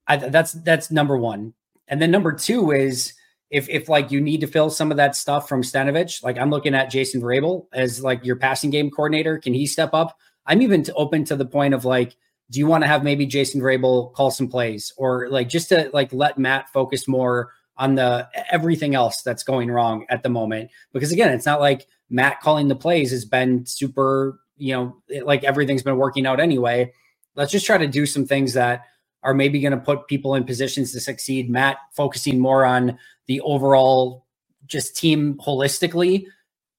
I, 0.08 0.18
that's 0.18 0.54
that's 0.54 0.92
number 0.92 1.18
one, 1.18 1.54
and 1.88 2.02
then 2.02 2.12
number 2.12 2.34
two 2.34 2.72
is 2.72 3.14
if 3.54 3.70
if 3.70 3.88
like 3.88 4.12
you 4.12 4.20
need 4.20 4.42
to 4.42 4.48
fill 4.48 4.72
some 4.72 4.90
of 4.90 4.98
that 4.98 5.16
stuff 5.16 5.48
from 5.48 5.62
Stenavich, 5.62 6.24
like 6.24 6.40
I'm 6.40 6.50
looking 6.50 6.74
at 6.74 6.90
Jason 6.90 7.22
Vrabel 7.22 7.68
as 7.72 8.04
like 8.04 8.26
your 8.26 8.36
passing 8.36 8.72
game 8.72 8.90
coordinator. 8.90 9.38
Can 9.38 9.54
he 9.54 9.68
step 9.68 9.92
up? 9.94 10.18
I'm 10.48 10.64
even 10.64 10.84
open 10.96 11.24
to 11.26 11.36
the 11.36 11.46
point 11.46 11.76
of 11.76 11.86
like, 11.86 12.18
do 12.50 12.58
you 12.58 12.66
want 12.66 12.84
to 12.84 12.88
have 12.88 13.04
maybe 13.04 13.28
Jason 13.28 13.62
Vrabel 13.62 14.12
call 14.14 14.32
some 14.32 14.48
plays 14.48 14.92
or 14.98 15.30
like 15.30 15.50
just 15.50 15.70
to 15.70 15.92
like 15.94 16.12
let 16.12 16.40
Matt 16.40 16.68
focus 16.70 17.08
more 17.08 17.52
on 17.78 17.94
the 17.94 18.28
everything 18.52 18.96
else 18.96 19.22
that's 19.22 19.44
going 19.44 19.70
wrong 19.70 20.08
at 20.10 20.24
the 20.24 20.30
moment? 20.30 20.72
Because 20.92 21.12
again, 21.12 21.32
it's 21.32 21.46
not 21.46 21.62
like 21.62 21.86
Matt 22.10 22.42
calling 22.42 22.70
the 22.70 22.76
plays 22.76 23.12
has 23.12 23.24
been 23.24 23.68
super, 23.68 24.40
you 24.58 24.74
know, 24.74 24.98
like 25.24 25.44
everything's 25.44 25.84
been 25.84 25.98
working 25.98 26.26
out 26.26 26.40
anyway. 26.40 26.92
Let's 27.36 27.52
just 27.52 27.68
try 27.68 27.78
to 27.78 27.88
do 27.88 28.08
some 28.08 28.26
things 28.26 28.54
that 28.54 28.82
are 29.24 29.34
maybe 29.34 29.62
going 29.62 29.72
to 29.72 29.78
put 29.78 30.08
people 30.08 30.36
in 30.36 30.44
positions 30.44 30.92
to 30.92 31.00
succeed. 31.00 31.50
Matt 31.50 31.78
focusing 31.92 32.40
more 32.40 32.66
on 32.66 32.98
the 33.28 33.42
overall 33.42 34.26
just 34.66 34.96
team 34.96 35.36
holistically. 35.36 36.26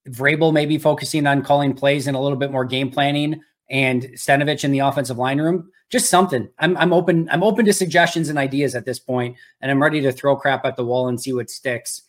Vrabel 0.08 0.52
maybe 0.52 0.78
focusing 0.78 1.26
on 1.26 1.42
calling 1.42 1.74
plays 1.74 2.06
and 2.06 2.16
a 2.16 2.20
little 2.20 2.36
bit 2.36 2.50
more 2.50 2.64
game 2.64 2.90
planning, 2.90 3.40
and 3.70 4.02
Stenavich 4.14 4.64
in 4.64 4.72
the 4.72 4.80
offensive 4.80 5.18
line 5.18 5.40
room. 5.40 5.70
Just 5.90 6.10
something. 6.10 6.48
I'm 6.58 6.76
I'm 6.76 6.92
open. 6.92 7.28
I'm 7.30 7.42
open 7.42 7.64
to 7.66 7.72
suggestions 7.72 8.28
and 8.28 8.38
ideas 8.38 8.74
at 8.74 8.84
this 8.84 8.98
point, 8.98 9.36
and 9.60 9.70
I'm 9.70 9.82
ready 9.82 10.00
to 10.02 10.12
throw 10.12 10.36
crap 10.36 10.64
at 10.64 10.76
the 10.76 10.84
wall 10.84 11.08
and 11.08 11.20
see 11.20 11.32
what 11.32 11.50
sticks. 11.50 12.02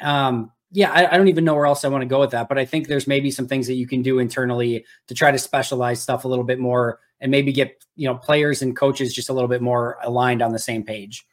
Um, 0.00 0.52
yeah, 0.74 0.90
I, 0.90 1.14
I, 1.14 1.16
don't 1.16 1.28
even 1.28 1.44
know 1.44 1.54
where 1.54 1.66
else 1.66 1.84
I 1.84 1.88
want 1.88 2.02
to 2.02 2.06
go 2.06 2.18
with 2.18 2.32
that, 2.32 2.48
but 2.48 2.58
I 2.58 2.64
think 2.64 2.88
there's 2.88 3.06
maybe 3.06 3.30
some 3.30 3.46
things 3.46 3.68
that 3.68 3.74
you 3.74 3.86
can 3.86 4.02
do 4.02 4.18
internally 4.18 4.84
to 5.06 5.14
try 5.14 5.30
to 5.30 5.38
specialize 5.38 6.02
stuff 6.02 6.24
a 6.24 6.28
little 6.28 6.44
bit 6.44 6.58
more 6.58 6.98
and 7.20 7.30
maybe 7.30 7.52
get 7.52 7.84
you 7.94 8.08
know 8.08 8.16
players 8.16 8.60
and 8.60 8.76
coaches 8.76 9.14
just 9.14 9.28
a 9.28 9.32
little 9.32 9.48
bit 9.48 9.62
more 9.62 9.98
aligned 10.02 10.42
on 10.42 10.52
the 10.52 10.58
same 10.58 10.82
page. 10.82 11.26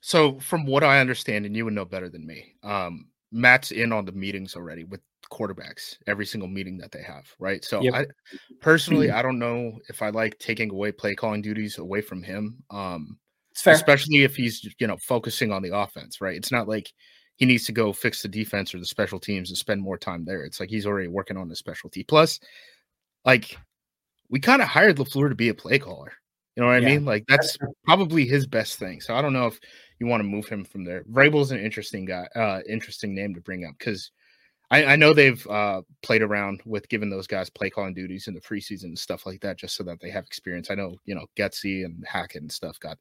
So, 0.00 0.38
from 0.40 0.66
what 0.66 0.82
I 0.82 1.00
understand, 1.00 1.46
and 1.46 1.56
you 1.56 1.64
would 1.64 1.74
know 1.74 1.84
better 1.84 2.08
than 2.08 2.26
me, 2.26 2.54
um, 2.62 3.06
Matt's 3.32 3.70
in 3.70 3.92
on 3.92 4.04
the 4.04 4.12
meetings 4.12 4.56
already 4.56 4.84
with 4.84 5.00
quarterbacks, 5.30 5.96
every 6.06 6.26
single 6.26 6.48
meeting 6.48 6.78
that 6.78 6.90
they 6.90 7.02
have, 7.02 7.26
right? 7.38 7.64
So, 7.64 7.82
yep. 7.82 7.94
I 7.94 8.06
personally, 8.60 9.10
I 9.10 9.22
don't 9.22 9.38
know 9.38 9.78
if 9.88 10.02
I 10.02 10.08
like 10.10 10.38
taking 10.38 10.70
away 10.70 10.92
play 10.92 11.14
calling 11.14 11.42
duties 11.42 11.78
away 11.78 12.00
from 12.00 12.22
him. 12.22 12.62
Um, 12.70 13.18
especially 13.66 14.22
if 14.22 14.36
he's 14.36 14.66
you 14.78 14.86
know 14.86 14.96
focusing 14.98 15.52
on 15.52 15.62
the 15.62 15.76
offense, 15.76 16.20
right? 16.20 16.36
It's 16.36 16.52
not 16.52 16.68
like 16.68 16.92
he 17.36 17.46
needs 17.46 17.64
to 17.66 17.72
go 17.72 17.92
fix 17.92 18.22
the 18.22 18.28
defense 18.28 18.74
or 18.74 18.78
the 18.78 18.86
special 18.86 19.18
teams 19.18 19.50
and 19.50 19.56
spend 19.56 19.80
more 19.80 19.98
time 19.98 20.24
there. 20.24 20.44
It's 20.44 20.60
like 20.60 20.68
he's 20.68 20.86
already 20.86 21.08
working 21.08 21.36
on 21.36 21.48
the 21.48 21.56
specialty. 21.56 22.04
Plus, 22.04 22.38
like 23.24 23.58
we 24.28 24.40
kind 24.40 24.62
of 24.62 24.68
hired 24.68 24.96
LaFleur 24.96 25.28
to 25.28 25.34
be 25.34 25.48
a 25.48 25.54
play 25.54 25.78
caller. 25.78 26.12
You 26.56 26.62
know 26.62 26.68
what 26.68 26.76
I 26.76 26.80
mean? 26.80 27.04
Like 27.04 27.24
that's 27.26 27.56
probably 27.84 28.26
his 28.26 28.46
best 28.46 28.78
thing. 28.78 29.00
So 29.00 29.14
I 29.14 29.22
don't 29.22 29.32
know 29.32 29.46
if 29.46 29.58
you 30.00 30.06
want 30.06 30.20
to 30.20 30.28
move 30.28 30.48
him 30.48 30.64
from 30.64 30.84
there. 30.84 31.04
Vrabel's 31.04 31.52
an 31.52 31.60
interesting 31.60 32.06
guy, 32.06 32.26
uh, 32.34 32.60
interesting 32.68 33.14
name 33.14 33.34
to 33.34 33.40
bring 33.40 33.66
up 33.66 33.74
because 33.78 34.10
I, 34.70 34.84
I, 34.84 34.96
know 34.96 35.12
they've 35.12 35.46
uh, 35.46 35.82
played 36.02 36.22
around 36.22 36.62
with 36.64 36.88
giving 36.88 37.10
those 37.10 37.26
guys 37.26 37.50
play 37.50 37.70
calling 37.70 37.92
duties 37.92 38.26
in 38.26 38.34
the 38.34 38.40
preseason 38.40 38.84
and 38.84 38.98
stuff 38.98 39.26
like 39.26 39.40
that, 39.42 39.58
just 39.58 39.76
so 39.76 39.84
that 39.84 40.00
they 40.00 40.10
have 40.10 40.24
experience. 40.24 40.70
I 40.70 40.74
know, 40.74 40.96
you 41.04 41.14
know, 41.14 41.26
Getsy 41.36 41.84
and 41.84 42.02
Hackett 42.06 42.42
and 42.42 42.50
stuff 42.50 42.80
got 42.80 42.98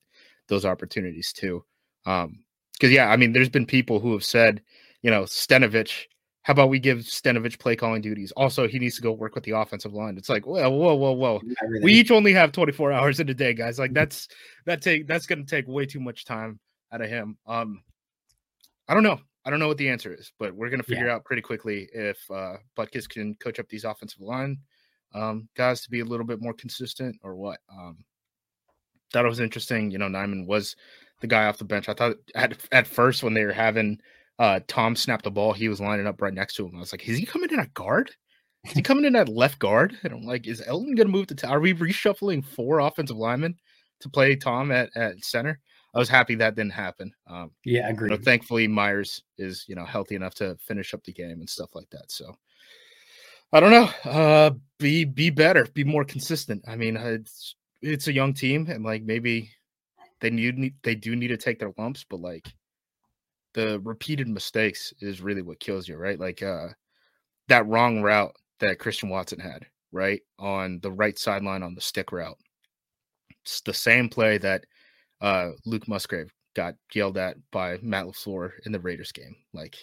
those 0.49 0.65
opportunities 0.65 1.31
too. 1.31 1.63
Um, 2.05 2.43
because 2.73 2.91
yeah, 2.91 3.09
I 3.09 3.17
mean, 3.17 3.33
there's 3.33 3.49
been 3.49 3.65
people 3.65 3.99
who 3.99 4.13
have 4.13 4.23
said, 4.23 4.61
you 5.01 5.11
know, 5.11 5.23
Stenavich, 5.23 6.05
how 6.43 6.51
about 6.51 6.69
we 6.69 6.79
give 6.79 6.99
Stenavich 6.99 7.59
play 7.59 7.75
calling 7.75 8.01
duties? 8.01 8.31
Also, 8.35 8.67
he 8.67 8.79
needs 8.79 8.95
to 8.95 9.01
go 9.01 9.11
work 9.11 9.35
with 9.35 9.43
the 9.43 9.51
offensive 9.51 9.93
line. 9.93 10.17
It's 10.17 10.29
like, 10.29 10.47
whoa, 10.47 10.69
whoa, 10.69 10.95
whoa, 10.95 11.11
whoa. 11.11 11.41
We 11.81 11.93
each 11.93 12.11
only 12.11 12.33
have 12.33 12.51
24 12.51 12.91
hours 12.91 13.19
in 13.19 13.29
a 13.29 13.33
day, 13.33 13.53
guys. 13.53 13.77
Like 13.77 13.93
that's 13.93 14.27
that 14.65 14.81
take 14.81 15.07
that's 15.07 15.27
gonna 15.27 15.45
take 15.45 15.67
way 15.67 15.85
too 15.85 15.99
much 15.99 16.25
time 16.25 16.59
out 16.91 17.01
of 17.01 17.09
him. 17.09 17.37
Um, 17.45 17.83
I 18.87 18.93
don't 18.93 19.03
know. 19.03 19.19
I 19.45 19.49
don't 19.49 19.59
know 19.59 19.67
what 19.67 19.77
the 19.77 19.89
answer 19.89 20.13
is, 20.13 20.31
but 20.37 20.53
we're 20.53 20.69
gonna 20.69 20.83
figure 20.83 21.07
yeah. 21.07 21.15
out 21.15 21.25
pretty 21.25 21.41
quickly 21.41 21.87
if 21.93 22.19
uh, 22.29 22.57
Butkus 22.77 23.07
can 23.07 23.35
coach 23.35 23.59
up 23.59 23.69
these 23.69 23.85
offensive 23.85 24.21
line 24.21 24.57
um, 25.13 25.47
guys 25.55 25.81
to 25.81 25.89
be 25.89 26.01
a 26.01 26.05
little 26.05 26.25
bit 26.25 26.41
more 26.41 26.53
consistent 26.53 27.17
or 27.23 27.35
what. 27.35 27.59
Um, 27.71 27.97
thought 29.11 29.25
it 29.25 29.29
was 29.29 29.39
interesting. 29.39 29.91
You 29.91 29.97
know, 29.97 30.07
Nijman 30.07 30.45
was 30.45 30.75
the 31.21 31.27
guy 31.27 31.45
off 31.45 31.57
the 31.57 31.65
bench. 31.65 31.89
I 31.89 31.93
thought 31.93 32.17
at 32.35 32.57
at 32.71 32.87
first 32.87 33.23
when 33.23 33.33
they 33.33 33.45
were 33.45 33.51
having 33.51 33.99
uh, 34.37 34.59
Tom 34.67 34.95
snap 34.95 35.21
the 35.21 35.31
ball, 35.31 35.53
he 35.53 35.69
was 35.69 35.81
lining 35.81 36.07
up 36.07 36.21
right 36.21 36.33
next 36.33 36.55
to 36.55 36.65
him. 36.67 36.75
I 36.75 36.79
was 36.79 36.93
like, 36.93 37.07
is 37.07 37.17
he 37.17 37.25
coming 37.25 37.49
in 37.51 37.59
at 37.59 37.73
guard? 37.73 38.11
Is 38.65 38.73
he 38.73 38.81
coming 38.81 39.05
in 39.05 39.15
at 39.15 39.29
left 39.29 39.59
guard? 39.59 39.97
And 40.03 40.13
I'm 40.13 40.23
like, 40.23 40.47
is 40.47 40.61
Elgton 40.61 40.95
gonna 40.95 41.09
move 41.09 41.27
to? 41.27 41.35
T- 41.35 41.47
are 41.47 41.59
we 41.59 41.73
reshuffling 41.73 42.43
four 42.43 42.79
offensive 42.79 43.17
linemen 43.17 43.55
to 44.01 44.09
play 44.09 44.35
Tom 44.35 44.71
at 44.71 44.89
at 44.95 45.23
center? 45.23 45.59
I 45.93 45.99
was 45.99 46.09
happy 46.09 46.35
that 46.35 46.55
didn't 46.55 46.73
happen. 46.73 47.11
Um, 47.27 47.51
yeah, 47.65 47.89
agreed. 47.89 48.11
You 48.11 48.17
know, 48.17 48.23
thankfully, 48.23 48.67
Myers 48.67 49.23
is 49.37 49.65
you 49.67 49.75
know 49.75 49.85
healthy 49.85 50.15
enough 50.15 50.35
to 50.35 50.55
finish 50.57 50.93
up 50.93 51.03
the 51.03 51.13
game 51.13 51.39
and 51.39 51.49
stuff 51.49 51.75
like 51.75 51.89
that. 51.91 52.11
So 52.11 52.35
I 53.51 53.59
don't 53.59 53.71
know. 53.71 53.89
Uh, 54.09 54.51
be 54.77 55.05
be 55.05 55.29
better, 55.29 55.65
be 55.73 55.83
more 55.83 56.05
consistent. 56.05 56.63
I 56.67 56.75
mean, 56.75 56.97
it's 56.97 57.55
it's 57.81 58.07
a 58.07 58.13
young 58.13 58.33
team, 58.33 58.67
and 58.69 58.83
like 58.83 59.03
maybe 59.03 59.51
they 60.21 60.29
need 60.29 60.73
they 60.83 60.95
do 60.95 61.15
need 61.15 61.29
to 61.29 61.37
take 61.37 61.59
their 61.59 61.73
lumps, 61.77 62.05
but 62.09 62.19
like 62.21 62.47
the 63.53 63.79
repeated 63.81 64.27
mistakes 64.27 64.93
is 65.01 65.21
really 65.21 65.41
what 65.41 65.59
kills 65.59 65.87
you, 65.87 65.97
right? 65.97 66.19
Like 66.19 66.43
uh 66.43 66.67
that 67.47 67.67
wrong 67.67 68.01
route 68.01 68.35
that 68.59 68.79
Christian 68.79 69.09
Watson 69.09 69.39
had, 69.39 69.65
right? 69.91 70.21
On 70.37 70.79
the 70.81 70.91
right 70.91 71.17
sideline 71.17 71.63
on 71.63 71.75
the 71.75 71.81
stick 71.81 72.11
route. 72.11 72.37
It's 73.43 73.61
the 73.61 73.73
same 73.73 74.09
play 74.09 74.37
that 74.39 74.65
uh 75.21 75.51
Luke 75.65 75.87
Musgrave 75.87 76.31
got 76.55 76.75
yelled 76.93 77.17
at 77.17 77.37
by 77.51 77.77
Matt 77.81 78.05
LaFleur 78.05 78.51
in 78.65 78.71
the 78.71 78.79
Raiders 78.79 79.11
game. 79.11 79.35
Like 79.53 79.77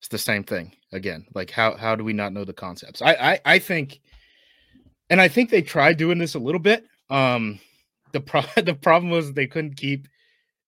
it's 0.00 0.08
the 0.08 0.18
same 0.18 0.44
thing 0.44 0.72
again. 0.92 1.26
Like 1.34 1.50
how 1.50 1.76
how 1.76 1.96
do 1.96 2.04
we 2.04 2.12
not 2.12 2.32
know 2.32 2.44
the 2.44 2.52
concepts? 2.52 3.02
I 3.02 3.14
I, 3.14 3.40
I 3.44 3.58
think 3.58 4.00
and 5.10 5.20
I 5.20 5.28
think 5.28 5.50
they 5.50 5.62
tried 5.62 5.96
doing 5.96 6.18
this 6.18 6.34
a 6.34 6.38
little 6.38 6.60
bit. 6.60 6.84
Um 7.10 7.60
the 8.12 8.20
pro- 8.20 8.42
the 8.62 8.74
problem 8.74 9.10
was 9.10 9.32
they 9.32 9.46
couldn't 9.46 9.76
keep 9.76 10.08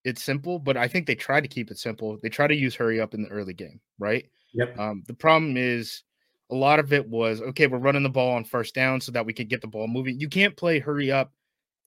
it 0.04 0.18
simple, 0.18 0.58
but 0.58 0.76
I 0.76 0.86
think 0.86 1.06
they 1.06 1.14
tried 1.14 1.42
to 1.42 1.48
keep 1.48 1.70
it 1.70 1.78
simple. 1.78 2.18
They 2.22 2.28
try 2.28 2.46
to 2.46 2.54
use 2.54 2.74
hurry 2.74 3.00
up 3.00 3.14
in 3.14 3.22
the 3.22 3.28
early 3.28 3.54
game, 3.54 3.80
right? 3.98 4.24
Yep. 4.52 4.78
Um, 4.78 5.02
the 5.06 5.14
problem 5.14 5.56
is 5.56 6.02
a 6.50 6.54
lot 6.54 6.78
of 6.78 6.92
it 6.92 7.08
was 7.08 7.40
okay, 7.40 7.66
we're 7.66 7.78
running 7.78 8.02
the 8.02 8.08
ball 8.08 8.36
on 8.36 8.44
first 8.44 8.74
down 8.74 9.00
so 9.00 9.12
that 9.12 9.26
we 9.26 9.32
could 9.32 9.48
get 9.48 9.60
the 9.60 9.66
ball 9.66 9.88
moving. 9.88 10.20
You 10.20 10.28
can't 10.28 10.56
play 10.56 10.78
hurry 10.78 11.10
up 11.10 11.32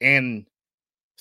and 0.02 0.46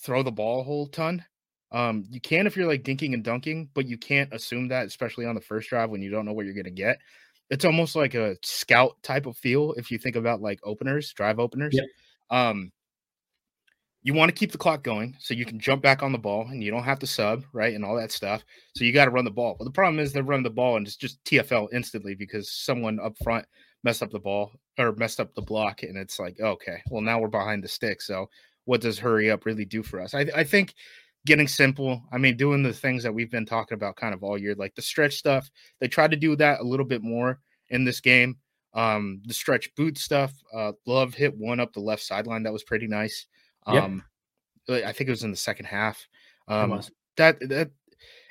throw 0.03 0.23
the 0.23 0.33
ball 0.33 0.61
a 0.61 0.65
whole 0.65 0.87
ton. 0.87 1.25
Um, 1.71 2.05
you 2.09 2.21
can 2.21 2.47
if 2.47 2.57
you're 2.57 2.69
like 2.69 2.83
dinking 2.83 3.13
and 3.13 3.23
dunking, 3.23 3.69
but 3.75 3.87
you 3.87 3.99
can't 3.99 4.33
assume 4.33 4.69
that, 4.69 4.87
especially 4.87 5.27
on 5.27 5.35
the 5.35 5.41
first 5.41 5.69
drive 5.69 5.91
when 5.91 6.03
you 6.03 6.11
don't 6.11 6.25
know 6.25 6.33
what 6.33 6.47
you're 6.47 6.55
gonna 6.55 6.71
get. 6.71 6.99
It's 7.51 7.65
almost 7.65 7.97
like 7.97 8.15
a 8.15 8.37
scout 8.43 9.03
type 9.03 9.27
of 9.27 9.37
feel 9.37 9.73
if 9.75 9.91
you 9.91 9.99
think 9.99 10.17
about 10.17 10.41
like 10.41 10.61
openers, 10.65 11.13
drive 11.13 11.39
openers. 11.39 11.75
Yep. 11.75 11.85
Um, 12.31 12.73
you 14.03 14.15
want 14.15 14.29
to 14.29 14.35
keep 14.35 14.53
the 14.53 14.59
clock 14.59 14.83
going 14.83 15.17
so 15.19 15.35
you 15.35 15.45
can 15.45 15.59
jump 15.59 15.83
back 15.83 16.03
on 16.03 16.13
the 16.13 16.19
ball 16.19 16.47
and 16.49 16.63
you 16.63 16.71
don't 16.71 16.85
have 16.85 17.01
to 17.01 17.07
sub, 17.07 17.45
right? 17.53 17.75
And 17.75 17.85
all 17.85 17.97
that 17.97 18.13
stuff. 18.13 18.45
So 18.75 18.85
you 18.85 18.93
got 18.93 19.07
to 19.07 19.11
run 19.11 19.25
the 19.25 19.31
ball. 19.31 19.57
But 19.59 19.65
the 19.65 19.73
problem 19.73 19.99
is 19.99 20.13
they 20.13 20.23
run 20.23 20.43
the 20.43 20.51
ball 20.51 20.77
and 20.77 20.87
it's 20.87 20.97
just 20.97 21.23
TFL 21.25 21.69
instantly 21.73 22.15
because 22.15 22.51
someone 22.51 23.01
up 23.01 23.17
front 23.23 23.45
messed 23.83 24.03
up 24.03 24.11
the 24.11 24.21
ball 24.21 24.53
or 24.79 24.93
messed 24.93 25.21
up 25.21 25.35
the 25.35 25.43
block. 25.43 25.83
And 25.83 25.97
it's 25.97 26.19
like, 26.19 26.39
okay, 26.41 26.81
well, 26.91 27.03
now 27.03 27.19
we're 27.19 27.29
behind 27.29 27.63
the 27.63 27.69
stick. 27.69 28.01
So 28.01 28.31
what 28.69 28.83
does 28.83 28.99
hurry 28.99 29.31
up 29.31 29.47
really 29.47 29.65
do 29.65 29.83
for 29.83 29.99
us? 29.99 30.13
I, 30.13 30.27
I 30.37 30.45
think 30.45 30.75
getting 31.25 31.49
simple, 31.49 32.03
I 32.13 32.19
mean, 32.19 32.37
doing 32.37 32.63
the 32.63 32.73
things 32.73 33.03
that 33.03 33.15
we've 33.15 33.31
been 33.31 33.47
talking 33.47 33.77
about 33.77 33.97
kind 33.97 34.13
of 34.13 34.23
all 34.23 34.37
year, 34.37 34.55
like 34.55 34.75
the 34.75 34.83
stretch 34.83 35.15
stuff, 35.15 35.51
they 35.81 35.89
tried 35.89 36.11
to 36.11 36.19
do 36.19 36.37
that 36.37 36.61
a 36.61 36.63
little 36.63 36.85
bit 36.85 37.03
more 37.03 37.41
in 37.71 37.87
this 37.87 38.01
game. 38.01 38.37
Um, 38.75 39.23
the 39.25 39.33
stretch 39.33 39.75
boot 39.75 39.97
stuff, 39.97 40.35
uh, 40.55 40.73
Love 40.85 41.15
hit 41.15 41.35
one 41.35 41.61
up 41.61 41.73
the 41.73 41.81
left 41.81 42.03
sideline. 42.03 42.43
That 42.43 42.53
was 42.53 42.63
pretty 42.63 42.87
nice. 42.87 43.27
Um, 43.67 44.05
yep. 44.69 44.85
I 44.85 44.93
think 44.93 45.09
it 45.09 45.13
was 45.13 45.25
in 45.25 45.31
the 45.31 45.37
second 45.37 45.65
half. 45.65 46.07
Um, 46.47 46.83
that 47.17 47.41
that 47.49 47.71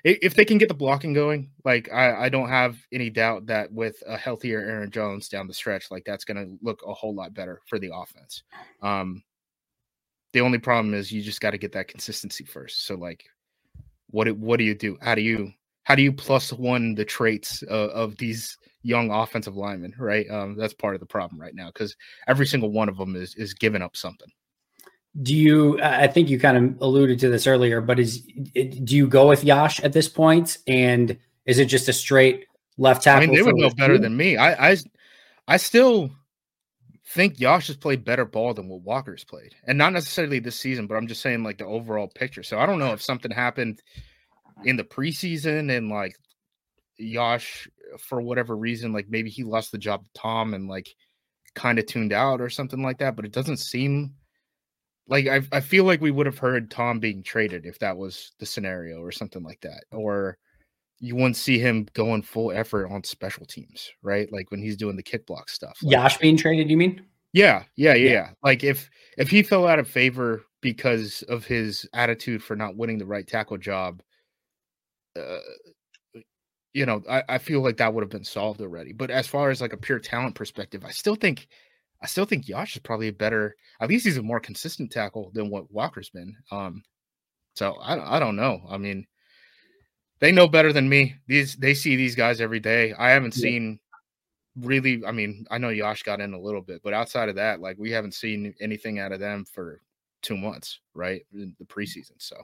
if 0.04 0.36
they 0.36 0.46
can 0.46 0.60
get 0.60 0.68
the 0.68 0.76
blocking 0.76 1.14
going, 1.14 1.50
like 1.66 1.92
I, 1.92 2.26
I 2.26 2.30
don't 2.30 2.48
have 2.48 2.78
any 2.94 3.10
doubt 3.10 3.48
that 3.48 3.74
with 3.74 4.02
a 4.08 4.16
healthier 4.16 4.60
Aaron 4.60 4.92
Jones 4.92 5.30
down 5.30 5.48
the 5.48 5.54
stretch, 5.54 5.90
like 5.90 6.04
that's 6.06 6.26
going 6.26 6.38
to 6.38 6.58
look 6.62 6.82
a 6.88 6.94
whole 6.94 7.16
lot 7.16 7.34
better 7.34 7.62
for 7.66 7.80
the 7.80 7.92
offense. 7.94 8.44
Um, 8.84 9.24
the 10.34 10.42
only 10.42 10.58
problem 10.58 10.94
is 10.94 11.12
you 11.12 11.22
just 11.22 11.42
got 11.42 11.52
to 11.52 11.58
get 11.58 11.72
that 11.74 11.88
consistency 11.88 12.44
first. 12.44 12.86
So 12.86 12.96
like, 12.96 13.26
what 14.10 14.30
what 14.38 14.58
do 14.58 14.64
you 14.64 14.76
do? 14.76 14.98
How 15.02 15.16
do 15.16 15.22
you 15.22 15.52
how 15.84 15.96
do 15.96 16.02
you 16.02 16.12
plus 16.12 16.52
one 16.52 16.96
the 16.96 17.06
traits 17.06 17.62
of, 17.64 17.90
of 17.92 18.18
these 18.18 18.58
young 18.84 19.12
offensive 19.12 19.56
linemen? 19.56 19.94
Right, 19.98 20.30
um, 20.30 20.56
that's 20.56 20.74
part 20.74 20.96
of 20.96 21.00
the 21.00 21.08
problem 21.08 21.40
right 21.40 21.56
now 21.56 21.68
because 21.68 21.96
every 22.28 22.46
single 22.48 22.72
one 22.72 22.90
of 22.90 22.98
them 22.98 23.16
is 23.16 23.36
is 23.36 23.54
giving 23.54 23.82
up 23.82 23.96
something 23.96 24.30
do 25.22 25.34
you 25.34 25.82
i 25.82 26.08
think 26.08 26.30
you 26.30 26.40
kind 26.40 26.58
of 26.58 26.82
alluded 26.82 27.20
to 27.20 27.30
this 27.30 27.48
earlier 27.48 27.82
but 27.82 28.00
is 28.00 28.22
do 28.84 28.96
you 28.96 29.08
go 29.08 29.28
with 29.28 29.44
Yosh 29.44 29.80
at 29.80 29.94
this 29.94 30.08
point 30.08 30.60
and 30.68 31.18
is 31.46 31.60
it 31.60 31.66
just 31.66 31.90
a 31.90 31.94
straight 31.94 32.46
left 32.78 33.04
tackle 33.04 33.24
i 33.24 33.26
mean 33.26 33.36
they 33.36 33.42
would 33.42 33.56
know 33.56 33.70
better 33.72 33.98
than 33.98 34.16
me 34.16 34.38
i 34.38 34.72
i 34.72 34.78
i 35.48 35.58
still 35.58 36.12
think 37.10 37.40
Yosh 37.40 37.68
has 37.68 37.78
played 37.78 38.04
better 38.04 38.26
ball 38.26 38.54
than 38.54 38.68
what 38.68 38.82
walker's 38.82 39.24
played 39.24 39.56
and 39.66 39.78
not 39.78 39.94
necessarily 39.94 40.40
this 40.40 40.60
season 40.60 40.88
but 40.88 40.96
i'm 40.96 41.08
just 41.08 41.22
saying 41.22 41.44
like 41.44 41.58
the 41.58 41.66
overall 41.66 42.08
picture 42.08 42.44
so 42.44 42.60
i 42.60 42.66
don't 42.66 42.80
know 42.80 42.94
if 42.94 43.02
something 43.02 43.32
happened 43.32 43.80
in 44.66 44.76
the 44.76 44.84
preseason 44.84 45.76
and 45.76 45.90
like 45.90 46.16
Yosh 46.98 47.68
for 48.00 48.22
whatever 48.22 48.56
reason 48.58 48.92
like 48.92 49.08
maybe 49.08 49.30
he 49.30 49.44
lost 49.44 49.72
the 49.72 49.78
job 49.78 50.04
to 50.04 50.10
tom 50.14 50.54
and 50.54 50.68
like 50.68 50.90
kind 51.56 51.80
of 51.80 51.86
tuned 51.86 52.12
out 52.12 52.42
or 52.42 52.50
something 52.50 52.82
like 52.82 52.98
that 52.98 53.16
but 53.16 53.26
it 53.26 53.32
doesn't 53.32 53.58
seem 53.58 54.14
like 55.08 55.28
I, 55.28 55.42
I 55.52 55.62
feel 55.62 55.86
like 55.86 56.02
we 56.02 56.12
would 56.12 56.26
have 56.26 56.38
heard 56.38 56.70
Tom 56.70 57.00
being 57.00 57.24
traded 57.24 57.66
if 57.66 57.80
that 57.80 57.98
was 57.98 58.34
the 58.40 58.46
scenario 58.46 59.00
or 59.00 59.12
something 59.12 59.44
like 59.44 59.62
that. 59.62 59.86
Or 59.92 60.38
you 61.00 61.16
wouldn't 61.16 61.36
see 61.36 61.60
him 61.60 61.88
going 61.94 62.22
full 62.22 62.52
effort 62.52 62.88
on 62.90 63.04
special 63.04 63.46
teams, 63.46 63.92
right? 64.02 64.32
Like 64.32 64.50
when 64.52 64.62
he's 64.62 64.78
doing 64.78 64.96
the 64.96 65.04
kick 65.04 65.26
block 65.28 65.50
stuff. 65.50 65.78
Like, 65.82 65.94
Yosh 65.94 66.18
being 66.18 66.38
traded, 66.38 66.70
you 66.70 66.78
mean? 66.78 67.06
Yeah, 67.34 67.64
yeah, 67.76 67.94
yeah, 67.94 68.12
yeah. 68.12 68.30
Like 68.44 68.64
if 68.64 68.90
if 69.18 69.30
he 69.30 69.44
fell 69.44 69.68
out 69.68 69.80
of 69.80 69.88
favor 69.88 70.44
because 70.62 71.24
of 71.24 71.46
his 71.46 71.88
attitude 71.94 72.44
for 72.44 72.56
not 72.56 72.76
winning 72.76 72.98
the 72.98 73.06
right 73.06 73.28
tackle 73.28 73.58
job, 73.58 74.02
uh, 75.16 75.40
you 76.74 76.86
know, 76.86 77.04
I, 77.10 77.24
I 77.30 77.38
feel 77.38 77.62
like 77.62 77.78
that 77.78 77.94
would 77.94 78.04
have 78.04 78.10
been 78.10 78.24
solved 78.24 78.62
already. 78.62 78.94
But 78.94 79.12
as 79.12 79.28
far 79.28 79.50
as 79.50 79.62
like 79.62 79.74
a 79.74 79.78
pure 79.78 80.00
talent 80.00 80.36
perspective, 80.36 80.84
I 80.86 80.92
still 80.92 81.16
think 81.16 81.48
I 82.02 82.08
still 82.08 82.26
think 82.26 82.48
Yosh 82.48 82.76
is 82.76 82.82
probably 82.82 83.08
a 83.08 83.14
better, 83.14 83.56
at 83.82 83.90
least 83.90 84.06
he's 84.06 84.18
a 84.18 84.24
more 84.24 84.40
consistent 84.40 84.92
tackle 84.92 85.32
than 85.34 85.50
what 85.50 85.72
Walker's 85.72 86.10
been. 86.10 86.36
Um, 86.52 86.84
so 87.56 87.74
I, 87.82 88.18
I 88.18 88.20
don't 88.20 88.36
know. 88.36 88.62
I 88.70 88.78
mean, 88.78 89.06
they 90.20 90.32
know 90.32 90.48
better 90.48 90.74
than 90.74 90.90
me. 90.90 91.16
These 91.28 91.56
they 91.56 91.74
see 91.74 91.96
these 91.96 92.16
guys 92.16 92.42
every 92.42 92.60
day. 92.60 92.94
I 92.98 93.10
haven't 93.10 93.36
yeah. 93.38 93.42
seen 93.42 93.80
really. 94.60 95.04
I 95.06 95.12
mean, 95.12 95.46
I 95.52 95.58
know 95.58 95.70
Yosh 95.70 96.04
got 96.04 96.22
in 96.22 96.34
a 96.34 96.40
little 96.40 96.62
bit, 96.62 96.82
but 96.84 96.94
outside 96.94 97.30
of 97.30 97.36
that, 97.36 97.60
like 97.60 97.78
we 97.78 97.92
haven't 97.92 98.14
seen 98.14 98.54
anything 98.60 99.00
out 99.00 99.12
of 99.12 99.20
them 99.20 99.46
for 99.46 99.82
two 100.22 100.38
months, 100.38 100.80
right? 100.94 101.26
In 101.34 101.56
the 101.60 101.66
preseason. 101.66 102.14
So 102.18 102.36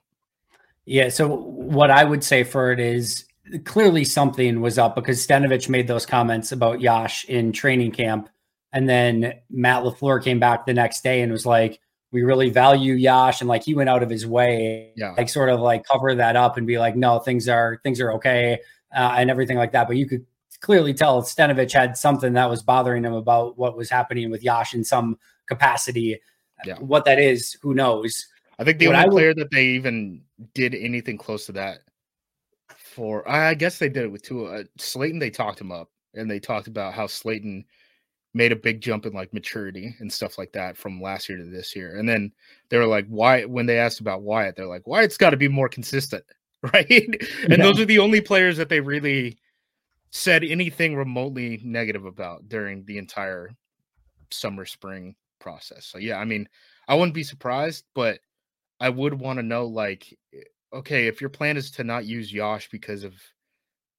yeah. 0.86 1.10
So 1.10 1.28
what 1.28 1.92
I 1.92 2.04
would 2.04 2.24
say 2.24 2.44
for 2.44 2.72
it 2.72 2.80
is 2.80 3.26
clearly 3.66 4.04
something 4.06 4.62
was 4.62 4.78
up 4.78 4.96
because 4.96 5.26
Stenavich 5.26 5.70
made 5.70 5.88
those 5.88 6.06
comments 6.06 6.52
about 6.52 6.82
Yosh 6.82 7.26
in 7.26 7.52
training 7.52 7.92
camp 7.92 8.30
and 8.74 8.90
then 8.90 9.36
Matt 9.52 9.84
LaFleur 9.84 10.22
came 10.22 10.40
back 10.40 10.66
the 10.66 10.74
next 10.74 11.04
day 11.04 11.22
and 11.22 11.32
was 11.32 11.46
like, 11.46 11.80
we 12.14 12.22
really 12.22 12.50
value 12.50 12.94
Yosh 12.94 13.42
And 13.42 13.48
like 13.50 13.64
he 13.64 13.74
went 13.74 13.90
out 13.90 14.04
of 14.04 14.10
his 14.10 14.26
way, 14.26 14.94
yeah. 14.96 15.16
like 15.18 15.28
sort 15.28 15.50
of 15.50 15.60
like 15.60 15.84
cover 15.84 16.16
that 16.16 16.36
up 16.36 16.58
and 16.58 16.66
be 16.66 16.78
like, 16.78 16.96
no, 16.96 17.20
things 17.20 17.50
are 17.50 17.82
things 17.84 18.00
are 18.00 18.14
okay, 18.14 18.60
uh, 18.96 19.16
and 19.18 19.30
everything 19.30 19.58
like 19.58 19.72
that. 19.74 19.88
But 19.88 19.98
you 19.98 20.08
could 20.08 20.26
clearly 20.62 20.94
tell 20.94 21.22
Stenavich 21.24 21.74
had 21.74 21.98
something 21.98 22.34
that 22.34 22.50
was 22.50 22.64
bothering 22.64 23.04
him 23.04 23.14
about 23.14 23.58
what 23.58 23.76
was 23.76 23.90
happening 23.90 24.32
with 24.32 24.44
Yosh 24.44 24.74
in 24.74 24.84
some 24.84 25.18
capacity. 25.48 26.22
Yeah. 26.66 26.78
What 26.80 27.04
that 27.06 27.20
is, 27.20 27.58
who 27.62 27.74
knows? 27.74 28.28
I 28.60 28.64
think 28.64 28.78
the 28.78 28.88
what 28.88 28.96
only 28.96 29.10
player 29.10 29.28
would, 29.30 29.38
that 29.38 29.52
they 29.52 29.66
even 29.66 30.22
did 30.54 30.76
anything 30.76 31.18
close 31.18 31.48
to 31.48 31.52
that 31.54 31.80
for, 32.78 33.28
I 33.30 33.56
guess 33.56 33.80
they 33.80 33.90
did 33.90 34.04
it 34.04 34.12
with 34.12 34.22
two. 34.22 34.46
Uh, 34.46 34.64
Slaton, 34.78 35.20
they 35.20 35.32
talked 35.32 35.60
him 35.60 35.72
up 35.72 35.90
and 36.14 36.30
they 36.30 36.40
talked 36.40 36.68
about 36.68 36.94
how 36.94 37.08
Slaton– 37.08 37.66
made 38.34 38.52
a 38.52 38.56
big 38.58 38.82
jump 38.82 39.06
in 39.06 39.14
like 39.14 39.34
maturity 39.34 39.96
and 40.00 40.12
stuff 40.12 40.38
like 40.38 40.52
that 40.54 40.76
from 40.76 41.02
last 41.02 41.30
year 41.30 41.38
to 41.38 41.44
this 41.46 41.76
year. 41.76 41.98
And 41.98 42.10
then 42.10 42.32
they 42.70 42.78
were 42.78 42.88
like, 42.88 43.06
why 43.08 43.44
when 43.44 43.66
they 43.66 43.78
asked 43.78 44.00
about 44.00 44.24
Wyatt, 44.24 44.56
they're 44.56 44.66
like, 44.66 44.88
Wyatt's 44.88 45.18
got 45.18 45.30
to 45.32 45.38
be 45.38 45.48
more 45.48 45.70
consistent, 45.70 46.24
right? 46.74 46.86
and 46.90 47.50
yeah. 47.50 47.58
those 47.58 47.80
are 47.80 47.86
the 47.86 48.00
only 48.00 48.22
players 48.22 48.58
that 48.58 48.70
they 48.70 48.80
really 48.80 49.38
said 50.10 50.44
anything 50.44 50.96
remotely 50.96 51.60
negative 51.64 52.06
about 52.06 52.48
during 52.48 52.86
the 52.86 52.98
entire 52.98 53.52
summer 54.32 54.66
spring 54.66 55.16
process. 55.40 55.86
So 55.86 55.98
yeah, 55.98 56.18
I 56.18 56.26
mean, 56.26 56.48
I 56.88 56.96
wouldn't 56.96 57.14
be 57.14 57.24
surprised, 57.24 57.86
but 57.94 58.20
I 58.80 58.90
would 58.90 59.14
want 59.14 59.38
to 59.38 59.44
know 59.44 59.66
like 59.66 60.18
eh, 60.34 60.44
okay, 60.74 61.08
if 61.08 61.22
your 61.22 61.30
plan 61.30 61.58
is 61.58 61.70
to 61.72 61.84
not 61.84 62.06
use 62.06 62.34
Yosh 62.34 62.70
because 62.70 63.04
of 63.04 63.14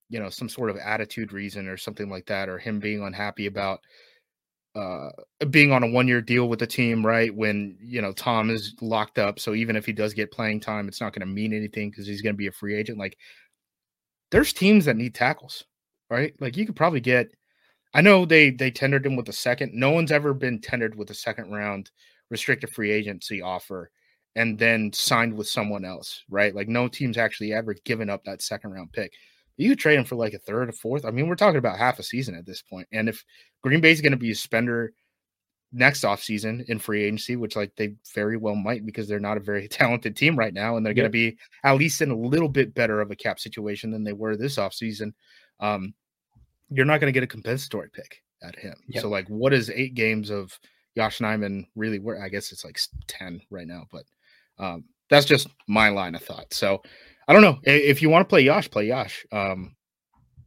you 0.09 0.19
know 0.19 0.29
some 0.29 0.49
sort 0.49 0.71
of 0.71 0.77
attitude 0.77 1.33
reason 1.33 1.69
or 1.69 1.77
something 1.77 2.11
like 2.11 2.27
that 2.27 2.49
or 2.49 2.59
him 2.59 2.81
being 2.81 3.03
unhappy 3.03 3.47
about 3.47 3.81
uh, 4.75 5.11
being 5.51 5.71
on 5.73 5.83
a 5.83 5.87
one 5.89 6.09
year 6.09 6.21
deal 6.21 6.49
with 6.49 6.59
the 6.59 6.67
team, 6.67 7.05
right? 7.05 7.35
When 7.35 7.77
you 7.81 8.03
know 8.03 8.13
Tom 8.13 8.51
is 8.51 8.75
locked 8.81 9.19
up, 9.19 9.39
so 9.39 9.55
even 9.55 9.77
if 9.77 9.87
he 9.87 9.93
does 9.93 10.15
get 10.15 10.33
playing 10.33 10.61
time, 10.61 10.89
it's 10.89 11.01
not 11.01 11.13
going 11.13 11.27
to 11.27 11.33
mean 11.33 11.53
anything 11.53 11.91
because 11.91 12.07
he's 12.07 12.23
going 12.23 12.35
to 12.35 12.39
be 12.39 12.49
a 12.49 12.53
free 12.53 12.75
agent. 12.75 12.99
Like, 12.99 13.17
there's 14.31 14.53
teams 14.53 14.87
that 14.87 14.97
need 14.97 15.15
tackles, 15.15 15.65
right? 16.11 16.35
Like 16.41 16.57
you 16.57 16.67
could 16.67 16.77
probably 16.77 17.01
get. 17.01 17.29
I 17.95 18.01
know 18.01 18.25
they 18.25 18.51
they 18.51 18.71
tendered 18.71 19.07
him 19.07 19.17
with 19.17 19.29
a 19.29 19.33
second. 19.33 19.73
No 19.75 19.91
one's 19.91 20.13
ever 20.13 20.35
been 20.35 20.61
tendered 20.61 20.97
with 20.97 21.11
a 21.11 21.15
second 21.15 21.53
round 21.53 21.91
restricted 22.31 22.71
free 22.71 22.91
agency 22.91 23.41
offer 23.43 23.91
and 24.37 24.59
then 24.59 24.93
signed 24.93 25.35
with 25.35 25.49
someone 25.49 25.85
else, 25.85 26.25
right? 26.29 26.55
Like 26.55 26.69
no 26.69 26.89
team's 26.89 27.19
actually 27.19 27.53
ever 27.53 27.75
given 27.85 28.11
up 28.11 28.25
that 28.25 28.43
second 28.43 28.73
round 28.73 28.93
pick. 28.93 29.13
You 29.57 29.77
trade 29.77 29.99
him 29.99 30.05
for 30.05 30.17
like 30.17 30.35
a 30.35 30.39
third 30.39 30.69
or 30.69 30.73
fourth. 30.73 31.05
I 31.05 31.11
mean, 31.11 31.29
we're 31.29 31.37
talking 31.37 31.59
about 31.59 31.79
half 31.79 31.99
a 31.99 32.03
season 32.03 32.35
at 32.35 32.47
this 32.47 32.63
point. 32.63 32.89
And 32.93 33.09
if 33.09 33.25
Green 33.63 33.81
Bay 33.81 33.93
is 33.93 34.01
going 34.01 34.13
to 34.13 34.19
be 34.19 34.33
a 34.33 34.35
spender 34.35 34.93
next 35.73 36.05
offseason 36.05 36.65
in 36.69 36.79
free 36.79 37.05
agency, 37.05 37.37
which 37.37 37.57
like 37.57 37.75
they 37.77 37.95
very 38.15 38.37
well 38.37 38.55
might 38.55 38.87
because 38.87 39.09
they're 39.09 39.21
not 39.21 39.37
a 39.37 39.41
very 39.41 39.69
talented 39.69 40.17
team 40.17 40.37
right 40.37 40.55
now, 40.55 40.77
and 40.77 40.85
they're 40.85 40.95
going 40.95 41.05
to 41.05 41.11
be 41.11 41.37
at 41.65 41.77
least 41.77 42.01
in 42.01 42.11
a 42.11 42.17
little 42.17 42.49
bit 42.49 42.75
better 42.75 43.01
of 43.01 43.11
a 43.11 43.17
cap 43.17 43.39
situation 43.39 43.91
than 43.91 44.05
they 44.05 44.13
were 44.13 44.37
this 44.37 44.57
offseason. 44.57 45.13
Um, 45.61 45.95
you're 46.71 46.87
not 46.87 47.01
going 47.01 47.13
to 47.13 47.17
get 47.17 47.25
a 47.25 47.29
compensatory 47.29 47.91
pick 47.91 48.23
at 48.43 48.57
him. 48.57 48.75
Yep. 48.89 49.03
So 49.03 49.09
like, 49.09 49.29
what 49.29 49.53
is 49.53 49.71
eight 49.71 49.95
games 49.95 50.31
of 50.31 50.59
Yosh 50.95 51.19
Nijman 51.19 51.67
really? 51.75 51.99
Where 51.99 52.23
I 52.23 52.29
guess 52.29 52.53
it's 52.53 52.65
like 52.65 52.79
ten 53.07 53.41
right 53.51 53.67
now, 53.67 53.87
but 53.91 54.05
um, 54.59 54.85
that's 55.11 55.27
just 55.27 55.49
my 55.67 55.89
line 55.89 56.15
of 56.15 56.23
thought. 56.23 56.53
So 56.55 56.83
I 57.27 57.33
don't 57.33 57.43
know 57.43 57.59
if 57.65 58.03
you 58.03 58.11
want 58.11 58.27
to 58.27 58.29
play 58.29 58.43
Yosh, 58.43 58.71
play 58.71 58.87
Yosh. 58.89 59.25
Um, 59.33 59.75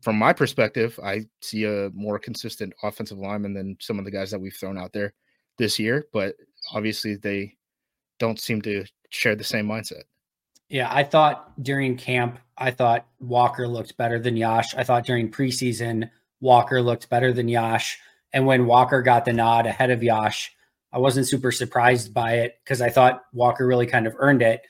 from 0.01 0.17
my 0.17 0.31
perspective, 0.33 0.99
I 1.03 1.25
see 1.41 1.65
a 1.65 1.89
more 1.93 2.19
consistent 2.19 2.73
offensive 2.83 3.17
lineman 3.17 3.53
than 3.53 3.77
some 3.81 3.99
of 3.99 4.05
the 4.05 4.11
guys 4.11 4.31
that 4.31 4.39
we've 4.39 4.55
thrown 4.55 4.77
out 4.77 4.93
there 4.93 5.13
this 5.57 5.79
year, 5.79 6.05
but 6.13 6.35
obviously 6.73 7.15
they 7.15 7.55
don't 8.19 8.39
seem 8.39 8.61
to 8.61 8.85
share 9.09 9.35
the 9.35 9.43
same 9.43 9.67
mindset. 9.67 10.03
Yeah, 10.69 10.89
I 10.91 11.03
thought 11.03 11.51
during 11.63 11.97
camp, 11.97 12.39
I 12.57 12.71
thought 12.71 13.07
Walker 13.19 13.67
looked 13.67 13.97
better 13.97 14.19
than 14.19 14.35
Yosh. 14.35 14.75
I 14.75 14.83
thought 14.83 15.05
during 15.05 15.31
preseason, 15.31 16.09
Walker 16.41 16.81
looked 16.81 17.09
better 17.09 17.31
than 17.31 17.47
Yosh. 17.47 17.99
And 18.33 18.45
when 18.45 18.65
Walker 18.65 19.01
got 19.01 19.25
the 19.25 19.33
nod 19.33 19.65
ahead 19.65 19.91
of 19.91 20.03
Yosh, 20.03 20.51
I 20.91 20.99
wasn't 20.99 21.27
super 21.27 21.51
surprised 21.51 22.13
by 22.13 22.39
it 22.39 22.59
because 22.63 22.81
I 22.81 22.89
thought 22.89 23.23
Walker 23.33 23.65
really 23.65 23.87
kind 23.87 24.07
of 24.07 24.15
earned 24.17 24.41
it. 24.41 24.61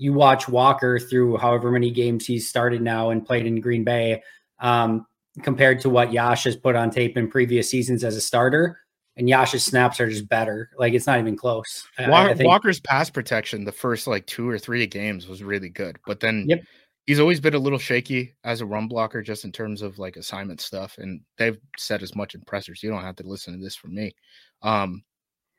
You 0.00 0.14
watch 0.14 0.48
Walker 0.48 0.98
through 0.98 1.36
however 1.36 1.70
many 1.70 1.90
games 1.90 2.24
he's 2.24 2.48
started 2.48 2.80
now 2.80 3.10
and 3.10 3.24
played 3.24 3.44
in 3.44 3.60
Green 3.60 3.84
Bay, 3.84 4.22
um, 4.58 5.06
compared 5.42 5.80
to 5.80 5.90
what 5.90 6.10
Yosh 6.10 6.44
has 6.44 6.56
put 6.56 6.74
on 6.74 6.90
tape 6.90 7.18
in 7.18 7.28
previous 7.28 7.68
seasons 7.68 8.02
as 8.02 8.16
a 8.16 8.20
starter. 8.20 8.80
And 9.16 9.28
Yosh's 9.28 9.62
snaps 9.62 10.00
are 10.00 10.08
just 10.08 10.26
better. 10.26 10.70
Like 10.78 10.94
it's 10.94 11.06
not 11.06 11.18
even 11.18 11.36
close. 11.36 11.84
Walker, 11.98 12.34
think, 12.34 12.48
Walker's 12.48 12.80
pass 12.80 13.10
protection 13.10 13.64
the 13.64 13.72
first 13.72 14.06
like 14.06 14.24
two 14.26 14.48
or 14.48 14.58
three 14.58 14.86
games 14.86 15.28
was 15.28 15.42
really 15.42 15.68
good, 15.68 15.98
but 16.06 16.20
then 16.20 16.46
yep. 16.48 16.62
he's 17.06 17.20
always 17.20 17.38
been 17.38 17.54
a 17.54 17.58
little 17.58 17.78
shaky 17.78 18.34
as 18.42 18.62
a 18.62 18.66
run 18.66 18.88
blocker, 18.88 19.20
just 19.20 19.44
in 19.44 19.52
terms 19.52 19.82
of 19.82 19.98
like 19.98 20.16
assignment 20.16 20.62
stuff. 20.62 20.96
And 20.96 21.20
they've 21.36 21.58
said 21.76 22.02
as 22.02 22.16
much 22.16 22.34
in 22.34 22.40
pressers. 22.42 22.82
You 22.82 22.88
don't 22.88 23.02
have 23.02 23.16
to 23.16 23.26
listen 23.26 23.52
to 23.52 23.62
this 23.62 23.76
from 23.76 23.94
me. 23.94 24.14
Um, 24.62 25.02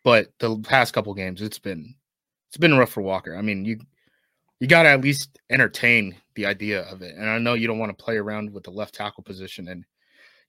but 0.04 0.30
the 0.40 0.58
past 0.62 0.96
couple 0.96 1.14
games, 1.14 1.44
it's 1.44 1.60
been 1.60 1.94
it's 2.50 2.58
been 2.58 2.76
rough 2.76 2.90
for 2.90 3.02
Walker. 3.02 3.36
I 3.38 3.44
mean, 3.44 3.66
you 3.66 3.80
you 4.62 4.68
got 4.68 4.84
to 4.84 4.90
at 4.90 5.02
least 5.02 5.40
entertain 5.50 6.16
the 6.36 6.46
idea 6.46 6.84
of 6.84 7.02
it. 7.02 7.16
And 7.16 7.28
I 7.28 7.40
know 7.40 7.56
you 7.56 7.66
don't 7.66 7.80
want 7.80 7.98
to 7.98 8.04
play 8.04 8.18
around 8.18 8.54
with 8.54 8.64
the 8.64 8.70
left 8.70 8.94
tackle 8.94 9.24
position. 9.24 9.68
And, 9.68 9.84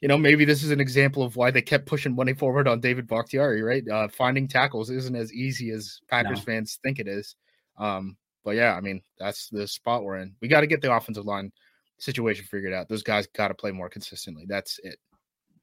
you 0.02 0.06
know, 0.06 0.18
maybe 0.18 0.44
this 0.44 0.62
is 0.62 0.70
an 0.70 0.80
example 0.80 1.22
of 1.22 1.36
why 1.36 1.50
they 1.50 1.62
kept 1.62 1.86
pushing 1.86 2.14
money 2.14 2.34
forward 2.34 2.68
on 2.68 2.78
David 2.78 3.08
Bakhtiari, 3.08 3.62
right? 3.62 3.88
Uh, 3.88 4.08
finding 4.08 4.46
tackles 4.46 4.90
isn't 4.90 5.16
as 5.16 5.32
easy 5.32 5.70
as 5.70 5.98
Packers 6.08 6.40
no. 6.40 6.44
fans 6.44 6.78
think 6.82 6.98
it 6.98 7.08
is. 7.08 7.36
Um, 7.78 8.18
but 8.44 8.50
yeah, 8.50 8.74
I 8.74 8.82
mean, 8.82 9.00
that's 9.18 9.48
the 9.48 9.66
spot 9.66 10.04
we're 10.04 10.18
in. 10.18 10.34
We 10.42 10.48
got 10.48 10.60
to 10.60 10.66
get 10.66 10.82
the 10.82 10.94
offensive 10.94 11.24
line 11.24 11.50
situation 11.96 12.44
figured 12.44 12.74
out. 12.74 12.90
Those 12.90 13.02
guys 13.02 13.26
got 13.28 13.48
to 13.48 13.54
play 13.54 13.70
more 13.70 13.88
consistently. 13.88 14.44
That's 14.46 14.78
it. 14.84 14.98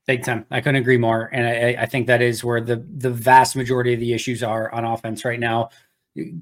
Big 0.07 0.23
time. 0.23 0.47
I 0.49 0.59
couldn't 0.59 0.81
agree 0.81 0.97
more. 0.97 1.29
And 1.31 1.45
I, 1.45 1.83
I 1.83 1.85
think 1.85 2.07
that 2.07 2.23
is 2.23 2.43
where 2.43 2.61
the 2.61 2.83
the 2.97 3.11
vast 3.11 3.55
majority 3.55 3.93
of 3.93 3.99
the 3.99 4.11
issues 4.11 4.41
are 4.41 4.73
on 4.73 4.83
offense 4.83 5.23
right 5.23 5.39
now 5.39 5.69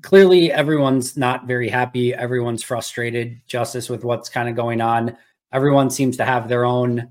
clearly 0.02 0.52
everyone's 0.52 1.18
not 1.18 1.48
very 1.48 1.70
happy. 1.70 2.14
Everyone's 2.14 2.64
frustrated, 2.64 3.40
Justis, 3.48 3.90
with 3.90 4.04
what's 4.04 4.30
kind 4.30 4.50
of 4.50 4.56
going 4.56 4.82
on. 4.82 5.18
Everyone 5.54 5.90
seems 5.90 6.18
to 6.18 6.26
have 6.26 6.48
their 6.48 6.66
own 6.66 7.10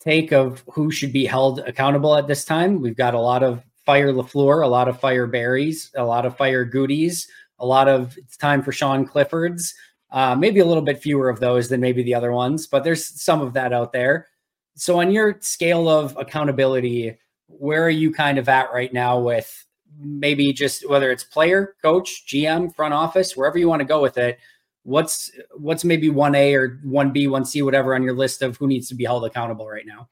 take 0.00 0.32
of 0.32 0.62
who 0.70 0.90
should 0.90 1.12
be 1.12 1.26
held 1.26 1.60
accountable 1.60 2.14
at 2.16 2.26
this 2.26 2.44
time. 2.44 2.80
We've 2.80 2.96
got 2.96 3.14
a 3.14 3.20
lot 3.20 3.42
of 3.42 3.62
fire 3.84 4.12
LaFleur, 4.12 4.64
a 4.64 4.68
lot 4.68 4.88
of 4.88 5.00
fire 5.00 5.26
Barry's, 5.26 5.90
a 5.96 6.04
lot 6.04 6.26
of 6.26 6.36
fire 6.36 6.64
Goodies, 6.64 7.26
a 7.58 7.66
lot 7.66 7.88
of 7.88 8.16
it's 8.18 8.36
time 8.36 8.62
for 8.62 8.72
Sean 8.72 9.06
Clifford's. 9.06 9.74
Uh, 10.10 10.34
maybe 10.34 10.60
a 10.60 10.64
little 10.64 10.82
bit 10.82 11.02
fewer 11.02 11.28
of 11.28 11.40
those 11.40 11.68
than 11.68 11.80
maybe 11.80 12.02
the 12.02 12.14
other 12.14 12.32
ones, 12.32 12.66
but 12.66 12.82
there's 12.82 13.04
some 13.04 13.42
of 13.42 13.52
that 13.52 13.74
out 13.74 13.92
there. 13.92 14.26
So, 14.74 15.00
on 15.00 15.10
your 15.10 15.36
scale 15.40 15.88
of 15.88 16.16
accountability, 16.16 17.18
where 17.46 17.82
are 17.84 17.90
you 17.90 18.12
kind 18.12 18.38
of 18.38 18.48
at 18.48 18.72
right 18.72 18.92
now 18.92 19.18
with 19.18 19.66
maybe 20.00 20.52
just 20.52 20.88
whether 20.88 21.10
it's 21.10 21.24
player, 21.24 21.74
coach, 21.82 22.24
GM, 22.26 22.74
front 22.74 22.94
office, 22.94 23.36
wherever 23.36 23.58
you 23.58 23.68
want 23.68 23.80
to 23.80 23.86
go 23.86 24.00
with 24.00 24.18
it. 24.18 24.38
What's 24.84 25.30
what's 25.56 25.84
maybe 25.84 26.08
one 26.08 26.34
A 26.34 26.54
or 26.54 26.80
one 26.82 27.10
B, 27.10 27.26
one 27.26 27.44
C, 27.44 27.62
whatever 27.62 27.94
on 27.94 28.02
your 28.02 28.14
list 28.14 28.42
of 28.42 28.56
who 28.56 28.66
needs 28.66 28.88
to 28.88 28.94
be 28.94 29.04
held 29.04 29.24
accountable 29.24 29.68
right 29.68 29.84
now? 29.84 30.08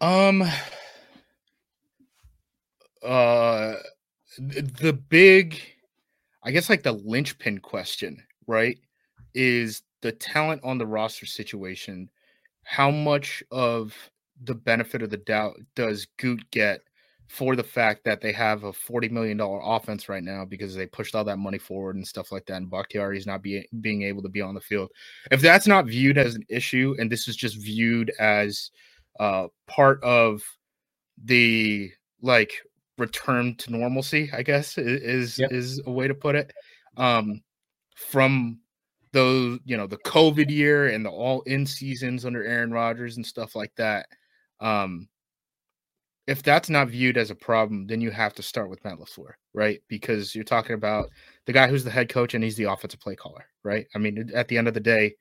Um, 0.00 0.42
uh, 3.02 3.74
the 4.38 4.92
big, 5.08 5.60
I 6.42 6.50
guess, 6.50 6.68
like 6.68 6.82
the 6.82 6.92
linchpin 6.92 7.60
question, 7.60 8.22
right, 8.46 8.78
is 9.34 9.82
the 10.02 10.12
talent 10.12 10.62
on 10.64 10.78
the 10.78 10.86
roster 10.86 11.26
situation. 11.26 12.10
How 12.64 12.90
much 12.90 13.42
of 13.50 13.94
the 14.42 14.54
benefit 14.54 15.02
of 15.02 15.10
the 15.10 15.16
doubt 15.16 15.56
does 15.74 16.06
Goot 16.18 16.44
get 16.50 16.80
for 17.32 17.56
the 17.56 17.64
fact 17.64 18.04
that 18.04 18.20
they 18.20 18.30
have 18.30 18.64
a 18.64 18.72
$40 18.72 19.10
million 19.10 19.40
offense 19.40 20.06
right 20.06 20.22
now 20.22 20.44
because 20.44 20.74
they 20.74 20.84
pushed 20.84 21.14
all 21.14 21.24
that 21.24 21.38
money 21.38 21.56
forward 21.56 21.96
and 21.96 22.06
stuff 22.06 22.30
like 22.30 22.44
that. 22.44 22.58
And 22.58 22.68
Bakhtiari 22.68 23.16
is 23.16 23.26
not 23.26 23.40
be, 23.40 23.66
being 23.80 24.02
able 24.02 24.20
to 24.20 24.28
be 24.28 24.42
on 24.42 24.54
the 24.54 24.60
field. 24.60 24.90
If 25.30 25.40
that's 25.40 25.66
not 25.66 25.86
viewed 25.86 26.18
as 26.18 26.34
an 26.34 26.44
issue 26.50 26.94
and 26.98 27.10
this 27.10 27.28
is 27.28 27.34
just 27.34 27.56
viewed 27.56 28.12
as 28.20 28.70
uh, 29.18 29.46
part 29.66 30.04
of 30.04 30.42
the 31.24 31.90
like 32.20 32.52
return 32.98 33.54
to 33.56 33.72
normalcy, 33.72 34.28
I 34.34 34.42
guess 34.42 34.76
is 34.76 35.38
yep. 35.38 35.52
is 35.52 35.80
a 35.86 35.90
way 35.90 36.08
to 36.08 36.14
put 36.14 36.34
it. 36.34 36.52
Um, 36.98 37.40
from 37.96 38.60
those, 39.12 39.58
you 39.64 39.78
know, 39.78 39.86
the 39.86 39.96
COVID 39.96 40.50
year 40.50 40.88
and 40.88 41.02
the 41.02 41.10
all 41.10 41.40
in 41.42 41.64
seasons 41.64 42.26
under 42.26 42.44
Aaron 42.44 42.72
Rodgers 42.72 43.16
and 43.16 43.24
stuff 43.24 43.56
like 43.56 43.72
that. 43.76 44.04
Um, 44.60 45.08
if 46.32 46.42
that's 46.42 46.70
not 46.70 46.88
viewed 46.88 47.18
as 47.18 47.30
a 47.30 47.34
problem, 47.34 47.86
then 47.86 48.00
you 48.00 48.10
have 48.10 48.32
to 48.32 48.42
start 48.42 48.70
with 48.70 48.82
Matt 48.84 48.98
LaFleur, 48.98 49.32
right? 49.52 49.82
Because 49.88 50.34
you're 50.34 50.44
talking 50.44 50.72
about 50.72 51.10
the 51.44 51.52
guy 51.52 51.68
who's 51.68 51.84
the 51.84 51.90
head 51.90 52.08
coach 52.08 52.32
and 52.32 52.42
he's 52.42 52.56
the 52.56 52.64
offensive 52.64 53.00
play 53.00 53.14
caller, 53.14 53.44
right? 53.62 53.86
I 53.94 53.98
mean, 53.98 54.30
at 54.34 54.48
the 54.48 54.56
end 54.56 54.66
of 54.66 54.72
the 54.72 54.80
day, 54.80 55.14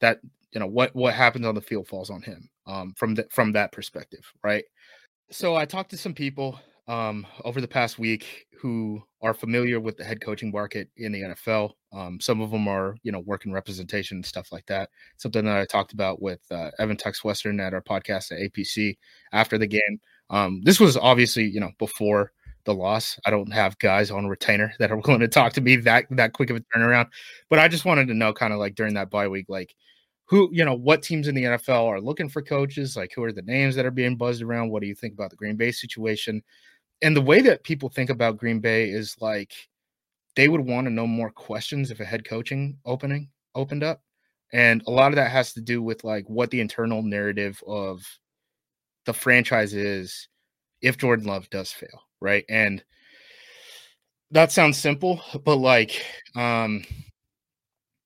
that 0.00 0.18
you 0.50 0.58
know 0.58 0.66
what 0.66 0.92
what 0.96 1.14
happens 1.14 1.46
on 1.46 1.54
the 1.54 1.60
field 1.60 1.86
falls 1.86 2.10
on 2.10 2.22
him 2.22 2.50
um, 2.66 2.92
from 2.96 3.14
the, 3.14 3.28
from 3.30 3.52
that 3.52 3.70
perspective, 3.70 4.24
right? 4.42 4.64
So 5.30 5.54
I 5.54 5.64
talked 5.64 5.90
to 5.90 5.96
some 5.96 6.14
people 6.14 6.58
um, 6.88 7.24
over 7.44 7.60
the 7.60 7.68
past 7.68 8.00
week 8.00 8.46
who 8.60 9.00
are 9.22 9.34
familiar 9.34 9.78
with 9.78 9.96
the 9.96 10.04
head 10.04 10.20
coaching 10.20 10.50
market 10.50 10.88
in 10.96 11.12
the 11.12 11.20
NFL. 11.20 11.72
Um, 11.92 12.18
some 12.20 12.40
of 12.40 12.50
them 12.50 12.66
are, 12.66 12.96
you 13.04 13.12
know, 13.12 13.20
working 13.20 13.52
representation 13.52 14.16
and 14.16 14.26
stuff 14.26 14.50
like 14.50 14.66
that. 14.66 14.90
Something 15.18 15.44
that 15.44 15.58
I 15.58 15.66
talked 15.66 15.92
about 15.92 16.20
with 16.20 16.40
uh, 16.50 16.70
Evan 16.80 16.96
Tex 16.96 17.22
Western 17.22 17.60
at 17.60 17.74
our 17.74 17.82
podcast 17.82 18.32
at 18.32 18.52
APC 18.52 18.96
after 19.32 19.56
the 19.56 19.66
game. 19.66 20.00
Um, 20.30 20.60
this 20.62 20.78
was 20.78 20.96
obviously, 20.96 21.44
you 21.44 21.60
know, 21.60 21.70
before 21.78 22.32
the 22.64 22.74
loss. 22.74 23.18
I 23.24 23.30
don't 23.30 23.52
have 23.52 23.78
guys 23.78 24.10
on 24.10 24.26
retainer 24.26 24.72
that 24.78 24.92
are 24.92 24.96
willing 24.96 25.20
to 25.20 25.28
talk 25.28 25.52
to 25.54 25.60
me 25.60 25.76
that 25.76 26.06
that 26.10 26.34
quick 26.34 26.50
of 26.50 26.56
a 26.56 26.60
turnaround. 26.60 27.08
But 27.50 27.58
I 27.58 27.68
just 27.68 27.84
wanted 27.84 28.08
to 28.08 28.14
know, 28.14 28.32
kind 28.32 28.52
of 28.52 28.58
like 28.58 28.74
during 28.74 28.94
that 28.94 29.10
bye 29.10 29.28
week, 29.28 29.46
like 29.48 29.74
who, 30.26 30.50
you 30.52 30.64
know, 30.64 30.74
what 30.74 31.02
teams 31.02 31.26
in 31.26 31.34
the 31.34 31.44
NFL 31.44 31.86
are 31.86 32.00
looking 32.00 32.28
for 32.28 32.42
coaches? 32.42 32.96
Like 32.96 33.12
who 33.14 33.24
are 33.24 33.32
the 33.32 33.42
names 33.42 33.74
that 33.74 33.86
are 33.86 33.90
being 33.90 34.16
buzzed 34.16 34.42
around? 34.42 34.70
What 34.70 34.82
do 34.82 34.88
you 34.88 34.94
think 34.94 35.14
about 35.14 35.30
the 35.30 35.36
Green 35.36 35.56
Bay 35.56 35.72
situation? 35.72 36.42
And 37.00 37.16
the 37.16 37.22
way 37.22 37.40
that 37.40 37.64
people 37.64 37.88
think 37.88 38.10
about 38.10 38.36
Green 38.36 38.60
Bay 38.60 38.90
is 38.90 39.16
like 39.20 39.52
they 40.36 40.48
would 40.48 40.60
want 40.60 40.86
to 40.86 40.92
know 40.92 41.06
more 41.06 41.30
questions 41.30 41.90
if 41.90 42.00
a 42.00 42.04
head 42.04 42.24
coaching 42.24 42.78
opening 42.84 43.30
opened 43.54 43.82
up. 43.82 44.02
And 44.52 44.82
a 44.86 44.90
lot 44.90 45.12
of 45.12 45.16
that 45.16 45.30
has 45.30 45.52
to 45.54 45.60
do 45.60 45.82
with 45.82 46.04
like 46.04 46.28
what 46.28 46.50
the 46.50 46.60
internal 46.60 47.02
narrative 47.02 47.62
of 47.66 48.02
the 49.08 49.14
franchise 49.14 49.72
is 49.72 50.28
if 50.82 50.98
Jordan 50.98 51.26
Love 51.26 51.48
does 51.48 51.72
fail, 51.72 52.02
right? 52.20 52.44
And 52.50 52.84
that 54.30 54.52
sounds 54.52 54.76
simple, 54.76 55.22
but 55.46 55.56
like 55.56 56.04
um 56.36 56.84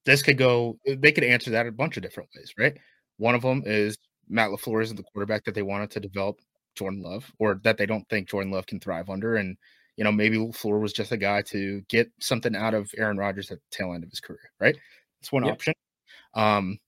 this 0.05 0.23
could 0.23 0.38
go 0.38 0.79
they 0.87 1.11
could 1.11 1.25
answer 1.25 1.51
that 1.51 1.67
a 1.67 1.73
bunch 1.73 1.97
of 1.97 2.05
different 2.05 2.29
ways, 2.37 2.55
right? 2.57 2.79
One 3.17 3.35
of 3.35 3.43
them 3.43 3.65
is 3.67 3.99
Matt 4.29 4.51
LaFleur 4.51 4.85
isn't 4.85 4.97
the 4.97 5.03
quarterback 5.03 5.45
that 5.45 5.57
they 5.57 5.62
wanted 5.62 5.91
to 5.91 6.01
develop 6.01 6.38
Jordan 6.77 7.03
Love 7.03 7.29
or 7.41 7.61
that 7.65 7.79
they 7.79 7.87
don't 7.87 8.09
think 8.09 8.29
Jordan 8.29 8.53
Love 8.53 8.67
can 8.67 8.79
thrive 8.79 9.11
under 9.11 9.35
and 9.35 9.57
you 9.97 10.05
know, 10.05 10.12
maybe 10.12 10.38
LaFleur 10.38 10.81
was 10.81 10.93
just 10.93 11.11
a 11.11 11.17
guy 11.17 11.43
to 11.43 11.83
get 11.88 12.11
something 12.21 12.55
out 12.55 12.75
of 12.75 12.91
Aaron 12.97 13.19
Rodgers 13.19 13.51
at 13.51 13.59
the 13.59 13.77
tail 13.77 13.93
end 13.93 14.05
of 14.05 14.11
his 14.11 14.21
career, 14.21 14.53
right? 14.61 14.77
That's 15.21 15.33
one 15.33 15.45
yep. 15.45 15.55
option. 15.55 15.75
Um, 16.35 16.79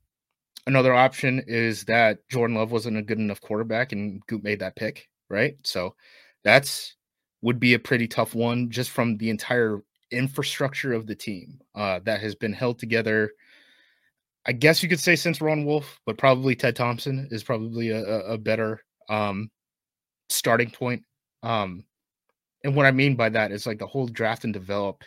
Another 0.66 0.94
option 0.94 1.42
is 1.46 1.84
that 1.84 2.26
Jordan 2.30 2.56
Love 2.56 2.72
wasn't 2.72 2.96
a 2.96 3.02
good 3.02 3.18
enough 3.18 3.40
quarterback 3.40 3.92
and 3.92 4.24
Goot 4.26 4.42
made 4.42 4.60
that 4.60 4.76
pick, 4.76 5.08
right? 5.28 5.56
So 5.62 5.94
that's 6.42 6.96
would 7.42 7.60
be 7.60 7.74
a 7.74 7.78
pretty 7.78 8.08
tough 8.08 8.34
one 8.34 8.70
just 8.70 8.90
from 8.90 9.18
the 9.18 9.28
entire 9.28 9.82
infrastructure 10.10 10.94
of 10.94 11.06
the 11.06 11.14
team 11.14 11.60
uh, 11.74 12.00
that 12.04 12.20
has 12.22 12.34
been 12.34 12.54
held 12.54 12.78
together. 12.78 13.32
I 14.46 14.52
guess 14.52 14.82
you 14.82 14.88
could 14.88 15.00
say 15.00 15.16
since 15.16 15.42
Ron 15.42 15.66
Wolf, 15.66 16.00
but 16.06 16.16
probably 16.16 16.54
Ted 16.54 16.76
Thompson 16.76 17.28
is 17.30 17.42
probably 17.42 17.90
a, 17.90 18.02
a 18.02 18.38
better 18.38 18.80
um, 19.10 19.50
starting 20.30 20.70
point. 20.70 21.02
Um, 21.42 21.84
and 22.62 22.74
what 22.74 22.86
I 22.86 22.90
mean 22.90 23.14
by 23.14 23.28
that 23.28 23.52
is 23.52 23.66
like 23.66 23.78
the 23.78 23.86
whole 23.86 24.06
draft 24.06 24.44
and 24.44 24.52
develop 24.52 25.04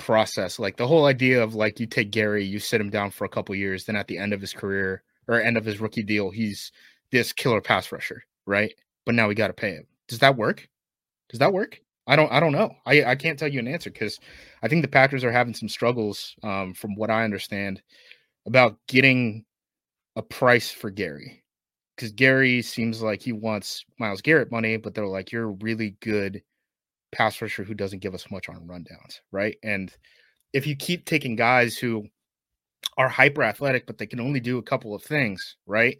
process, 0.00 0.58
like 0.58 0.76
the 0.76 0.86
whole 0.86 1.06
idea 1.06 1.42
of 1.42 1.54
like 1.54 1.78
you 1.78 1.86
take 1.86 2.10
Gary, 2.10 2.44
you 2.44 2.58
sit 2.58 2.80
him 2.80 2.90
down 2.90 3.10
for 3.10 3.24
a 3.24 3.28
couple 3.28 3.54
years, 3.54 3.84
then 3.84 3.96
at 3.96 4.08
the 4.08 4.18
end 4.18 4.32
of 4.32 4.40
his 4.40 4.52
career 4.52 5.02
or 5.28 5.40
end 5.40 5.56
of 5.56 5.64
his 5.64 5.80
rookie 5.80 6.02
deal, 6.02 6.30
he's 6.30 6.72
this 7.12 7.32
killer 7.32 7.60
pass 7.60 7.92
rusher, 7.92 8.24
right? 8.46 8.74
But 9.06 9.14
now 9.14 9.28
we 9.28 9.34
got 9.34 9.48
to 9.48 9.52
pay 9.52 9.72
him. 9.72 9.86
Does 10.08 10.18
that 10.20 10.36
work? 10.36 10.68
Does 11.28 11.38
that 11.38 11.52
work? 11.52 11.80
I 12.06 12.16
don't 12.16 12.32
I 12.32 12.40
don't 12.40 12.52
know. 12.52 12.74
I, 12.86 13.04
I 13.04 13.14
can't 13.14 13.38
tell 13.38 13.48
you 13.48 13.60
an 13.60 13.68
answer 13.68 13.90
because 13.90 14.18
I 14.62 14.68
think 14.68 14.82
the 14.82 14.88
Packers 14.88 15.22
are 15.22 15.30
having 15.30 15.54
some 15.54 15.68
struggles, 15.68 16.34
um, 16.42 16.74
from 16.74 16.94
what 16.96 17.10
I 17.10 17.22
understand, 17.22 17.82
about 18.46 18.78
getting 18.88 19.44
a 20.16 20.22
price 20.22 20.70
for 20.70 20.90
Gary. 20.90 21.44
Because 21.94 22.12
Gary 22.12 22.62
seems 22.62 23.02
like 23.02 23.20
he 23.22 23.32
wants 23.32 23.84
Myles 23.98 24.22
Garrett 24.22 24.50
money, 24.50 24.78
but 24.78 24.94
they're 24.94 25.06
like, 25.06 25.30
you're 25.30 25.52
really 25.52 25.96
good 26.00 26.42
pass 27.12 27.40
rusher 27.40 27.64
who 27.64 27.74
doesn't 27.74 28.00
give 28.00 28.14
us 28.14 28.30
much 28.30 28.48
on 28.48 28.66
rundowns, 28.66 29.20
right? 29.32 29.56
And 29.62 29.94
if 30.52 30.66
you 30.66 30.76
keep 30.76 31.04
taking 31.04 31.36
guys 31.36 31.76
who 31.76 32.06
are 32.96 33.08
hyper 33.08 33.42
athletic, 33.42 33.86
but 33.86 33.98
they 33.98 34.06
can 34.06 34.20
only 34.20 34.40
do 34.40 34.58
a 34.58 34.62
couple 34.62 34.94
of 34.94 35.02
things, 35.02 35.56
right? 35.66 35.98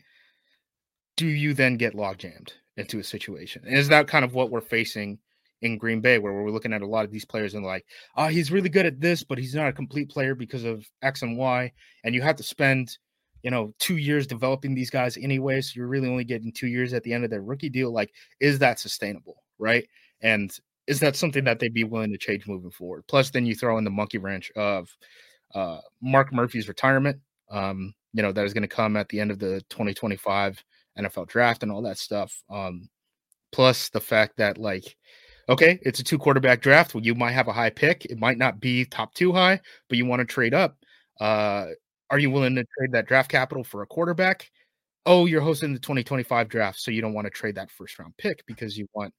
Do 1.17 1.27
you 1.27 1.55
then 1.55 1.77
get 1.77 1.95
log 1.95 2.19
jammed 2.19 2.53
into 2.77 2.99
a 2.99 3.05
situation? 3.05 3.63
And 3.67 3.77
is 3.77 3.89
that 3.89 4.09
kind 4.09 4.25
of 4.25 4.35
what 4.35 4.51
we're 4.51 4.61
facing 4.61 5.19
in 5.63 5.79
Green 5.79 6.01
Bay, 6.01 6.19
where 6.19 6.33
we're 6.33 6.51
looking 6.51 6.73
at 6.73 6.83
a 6.83 6.87
lot 6.87 7.05
of 7.05 7.11
these 7.11 7.25
players 7.25 7.55
and 7.55 7.65
like, 7.65 7.85
oh, 8.17 8.29
he's 8.29 8.51
really 8.51 8.69
good 8.69 8.87
at 8.87 9.01
this, 9.01 9.23
but 9.23 9.39
he's 9.39 9.55
not 9.55 9.69
a 9.69 9.73
complete 9.73 10.09
player 10.09 10.35
because 10.35 10.65
of 10.65 10.89
X 11.03 11.23
and 11.23 11.37
Y. 11.37 11.71
And 12.05 12.15
you 12.15 12.23
have 12.23 12.37
to 12.37 12.43
spend, 12.43 12.97
you 13.43 13.51
know, 13.51 13.75
two 13.79 13.99
years 13.99 14.27
developing 14.27 14.75
these 14.75 14.91
guys 14.91 15.19
anyway. 15.19 15.61
So 15.61 15.73
you're 15.77 15.87
really 15.87 16.09
only 16.09 16.25
getting 16.25 16.53
two 16.53 16.69
years 16.69 16.95
at 16.95 17.03
the 17.03 17.13
end 17.13 17.25
of 17.25 17.31
their 17.31 17.43
rookie 17.43 17.69
deal. 17.69 17.93
Like, 17.93 18.13
is 18.41 18.59
that 18.61 18.79
sustainable? 18.79 19.43
Right. 19.59 19.87
And 20.23 20.51
is 20.91 20.99
that 20.99 21.15
something 21.15 21.45
that 21.45 21.61
they'd 21.61 21.73
be 21.73 21.85
willing 21.85 22.11
to 22.11 22.19
change 22.19 22.49
moving 22.49 22.73
forward? 22.73 23.05
Plus, 23.07 23.31
then 23.31 23.47
you 23.47 23.55
throw 23.55 23.79
in 23.79 23.85
the 23.85 23.91
monkey 23.91 24.19
wrench 24.19 24.51
of 24.57 24.89
uh, 25.55 25.79
Mark 26.03 26.33
Murphy's 26.33 26.67
retirement, 26.67 27.21
um, 27.49 27.95
you 28.13 28.23
know, 28.23 28.33
that 28.33 28.45
is 28.45 28.53
going 28.53 28.63
to 28.63 28.69
come 28.69 28.97
at 28.97 29.09
the 29.09 29.21
end 29.21 29.31
of 29.31 29.39
the 29.39 29.63
2025 29.71 30.63
NFL 30.99 31.29
draft 31.29 31.63
and 31.63 31.71
all 31.71 31.83
that 31.83 31.97
stuff. 31.97 32.43
Um, 32.51 32.89
plus 33.53 33.89
the 33.91 34.01
fact 34.01 34.37
that, 34.39 34.59
like, 34.59 34.97
okay, 35.49 35.79
it's 35.83 36.01
a 36.01 36.05
two 36.05 36.19
quarterback 36.19 36.61
draft. 36.61 36.93
Well, 36.93 37.05
you 37.05 37.15
might 37.15 37.33
have 37.33 37.47
a 37.47 37.53
high 37.53 37.71
pick. 37.71 38.07
It 38.07 38.19
might 38.19 38.39
not 38.39 38.59
be 38.59 38.85
top 38.85 39.15
two 39.15 39.33
high, 39.33 39.61
but 39.89 39.97
you 39.97 40.07
want 40.07 40.19
to 40.21 40.27
trade 40.27 40.55
up. 40.55 40.77
Uh, 41.21 41.67
are 42.11 42.19
you 42.19 42.33
willing 42.33 42.57
to 42.57 42.65
trade 42.77 42.91
that 42.95 43.07
draft 43.07 43.31
capital 43.31 43.63
for 43.63 43.83
a 43.83 43.87
quarterback? 43.87 44.51
Oh, 45.07 45.27
you're 45.27 45.41
hosting 45.41 45.73
the 45.73 45.79
2025 45.79 46.49
draft, 46.49 46.81
so 46.81 46.91
you 46.91 47.01
don't 47.01 47.15
want 47.15 47.27
to 47.27 47.31
trade 47.31 47.55
that 47.55 47.71
first 47.71 47.97
round 48.01 48.17
pick 48.19 48.45
because 48.47 48.77
you 48.77 48.89
want 48.93 49.15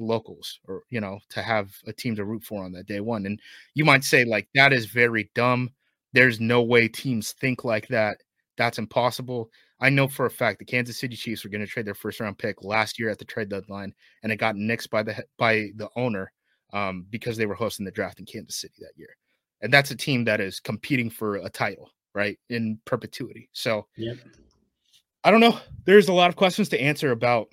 locals 0.00 0.58
or 0.66 0.82
you 0.90 1.00
know 1.00 1.18
to 1.30 1.42
have 1.42 1.74
a 1.86 1.92
team 1.92 2.16
to 2.16 2.24
root 2.24 2.44
for 2.44 2.64
on 2.64 2.72
that 2.72 2.86
day 2.86 3.00
one. 3.00 3.26
And 3.26 3.40
you 3.74 3.84
might 3.84 4.04
say 4.04 4.24
like 4.24 4.48
that 4.54 4.72
is 4.72 4.86
very 4.86 5.30
dumb. 5.34 5.70
There's 6.12 6.40
no 6.40 6.62
way 6.62 6.88
teams 6.88 7.32
think 7.32 7.64
like 7.64 7.88
that. 7.88 8.18
That's 8.56 8.78
impossible. 8.78 9.50
I 9.80 9.88
know 9.88 10.08
for 10.08 10.26
a 10.26 10.30
fact 10.30 10.58
the 10.58 10.64
Kansas 10.64 10.98
City 10.98 11.16
Chiefs 11.16 11.42
were 11.42 11.50
going 11.50 11.62
to 11.62 11.66
trade 11.66 11.86
their 11.86 11.94
first 11.94 12.20
round 12.20 12.38
pick 12.38 12.62
last 12.62 12.98
year 12.98 13.08
at 13.08 13.18
the 13.18 13.24
trade 13.24 13.48
deadline, 13.48 13.94
and 14.22 14.30
it 14.30 14.36
got 14.36 14.54
nixed 14.54 14.90
by 14.90 15.02
the 15.02 15.24
by 15.38 15.70
the 15.76 15.88
owner 15.96 16.32
um, 16.72 17.06
because 17.10 17.36
they 17.36 17.46
were 17.46 17.54
hosting 17.54 17.84
the 17.84 17.90
draft 17.90 18.20
in 18.20 18.26
Kansas 18.26 18.60
City 18.60 18.74
that 18.80 18.92
year, 18.96 19.16
and 19.62 19.72
that's 19.72 19.90
a 19.90 19.96
team 19.96 20.24
that 20.24 20.40
is 20.40 20.60
competing 20.60 21.08
for 21.08 21.36
a 21.36 21.48
title, 21.48 21.90
right, 22.14 22.38
in 22.50 22.78
perpetuity. 22.84 23.48
So, 23.52 23.86
yep. 23.96 24.18
I 25.24 25.30
don't 25.30 25.40
know. 25.40 25.58
There's 25.84 26.08
a 26.08 26.12
lot 26.12 26.28
of 26.28 26.36
questions 26.36 26.68
to 26.70 26.80
answer 26.80 27.10
about 27.10 27.48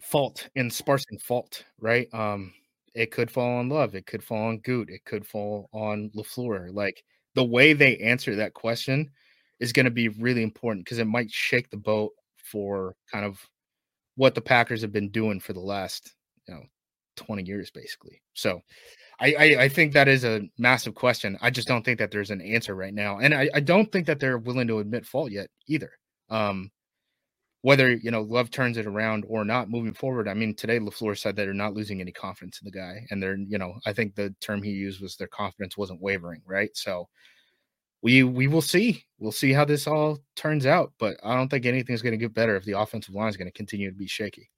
fault 0.00 0.48
and 0.56 0.72
sparsing 0.72 1.18
fault, 1.18 1.64
right? 1.78 2.08
Um, 2.12 2.52
it 2.94 3.10
could 3.12 3.30
fall 3.30 3.58
on 3.58 3.68
Love, 3.68 3.94
it 3.94 4.06
could 4.06 4.22
fall 4.22 4.48
on 4.48 4.58
Goot, 4.58 4.90
it 4.90 5.04
could 5.04 5.26
fall 5.26 5.68
on 5.72 6.10
Lafleur. 6.16 6.74
Like 6.74 7.04
the 7.34 7.44
way 7.44 7.72
they 7.72 7.96
answer 7.98 8.34
that 8.36 8.54
question 8.54 9.10
is 9.60 9.72
going 9.72 9.84
to 9.84 9.90
be 9.90 10.08
really 10.08 10.42
important 10.42 10.84
because 10.84 10.98
it 10.98 11.06
might 11.06 11.30
shake 11.30 11.70
the 11.70 11.76
boat 11.76 12.12
for 12.36 12.96
kind 13.12 13.24
of 13.24 13.38
what 14.16 14.34
the 14.34 14.40
Packers 14.40 14.82
have 14.82 14.92
been 14.92 15.10
doing 15.10 15.38
for 15.38 15.52
the 15.52 15.60
last, 15.60 16.14
you 16.48 16.54
know, 16.54 16.62
20 17.16 17.44
years 17.44 17.70
basically. 17.70 18.20
So 18.34 18.60
I, 19.20 19.34
I, 19.38 19.44
I 19.62 19.68
think 19.68 19.92
that 19.92 20.08
is 20.08 20.24
a 20.24 20.48
massive 20.58 20.94
question. 20.94 21.38
I 21.42 21.50
just 21.50 21.68
don't 21.68 21.84
think 21.84 21.98
that 21.98 22.10
there's 22.10 22.30
an 22.30 22.40
answer 22.40 22.74
right 22.74 22.94
now. 22.94 23.18
And 23.18 23.34
I, 23.34 23.50
I 23.54 23.60
don't 23.60 23.92
think 23.92 24.06
that 24.06 24.18
they're 24.18 24.38
willing 24.38 24.66
to 24.68 24.78
admit 24.78 25.06
fault 25.06 25.30
yet 25.30 25.48
either. 25.68 25.92
Um, 26.30 26.70
whether 27.62 27.92
you 27.92 28.10
know 28.10 28.22
Love 28.22 28.50
turns 28.50 28.76
it 28.76 28.86
around 28.86 29.24
or 29.28 29.44
not 29.44 29.70
moving 29.70 29.92
forward. 29.92 30.28
I 30.28 30.34
mean, 30.34 30.54
today 30.54 30.78
Lafleur 30.78 31.18
said 31.18 31.36
they're 31.36 31.52
not 31.52 31.74
losing 31.74 32.00
any 32.00 32.12
confidence 32.12 32.60
in 32.60 32.64
the 32.64 32.76
guy, 32.76 33.06
and 33.10 33.22
they're 33.22 33.36
you 33.36 33.58
know 33.58 33.74
I 33.86 33.92
think 33.92 34.14
the 34.14 34.34
term 34.40 34.62
he 34.62 34.70
used 34.70 35.00
was 35.00 35.16
their 35.16 35.28
confidence 35.28 35.76
wasn't 35.76 36.00
wavering, 36.00 36.42
right? 36.46 36.70
So 36.74 37.08
we 38.02 38.22
we 38.22 38.48
will 38.48 38.62
see. 38.62 39.04
We'll 39.18 39.32
see 39.32 39.52
how 39.52 39.64
this 39.64 39.86
all 39.86 40.18
turns 40.36 40.66
out, 40.66 40.92
but 40.98 41.16
I 41.22 41.36
don't 41.36 41.48
think 41.48 41.66
anything's 41.66 42.02
going 42.02 42.12
to 42.12 42.18
get 42.18 42.34
better 42.34 42.56
if 42.56 42.64
the 42.64 42.78
offensive 42.78 43.14
line 43.14 43.28
is 43.28 43.36
going 43.36 43.48
to 43.48 43.56
continue 43.56 43.90
to 43.90 43.96
be 43.96 44.06
shaky. 44.06 44.50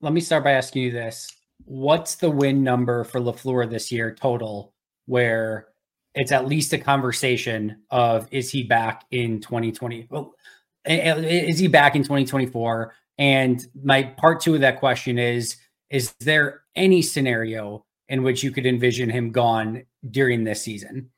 Let 0.00 0.12
me 0.12 0.20
start 0.20 0.44
by 0.44 0.52
asking 0.52 0.82
you 0.82 0.90
this: 0.92 1.28
What's 1.64 2.14
the 2.14 2.30
win 2.30 2.62
number 2.62 3.02
for 3.04 3.20
Lafleur 3.20 3.68
this 3.68 3.90
year 3.90 4.14
total? 4.14 4.74
Where 5.06 5.68
it's 6.14 6.32
at 6.32 6.46
least 6.46 6.72
a 6.72 6.78
conversation 6.78 7.82
of 7.90 8.28
is 8.30 8.50
he 8.50 8.62
back 8.62 9.04
in 9.10 9.40
2020? 9.40 10.06
Well, 10.10 10.34
is 10.84 11.58
he 11.58 11.68
back 11.68 11.96
in 11.96 12.02
2024? 12.02 12.94
And 13.18 13.66
my 13.82 14.02
part 14.02 14.40
two 14.40 14.54
of 14.54 14.60
that 14.60 14.78
question 14.78 15.18
is: 15.18 15.56
Is 15.90 16.14
there 16.20 16.62
any 16.76 17.02
scenario 17.02 17.84
in 18.08 18.22
which 18.22 18.42
you 18.42 18.50
could 18.50 18.66
envision 18.66 19.10
him 19.10 19.30
gone 19.30 19.84
during 20.10 20.44
this 20.44 20.62
season? 20.62 21.10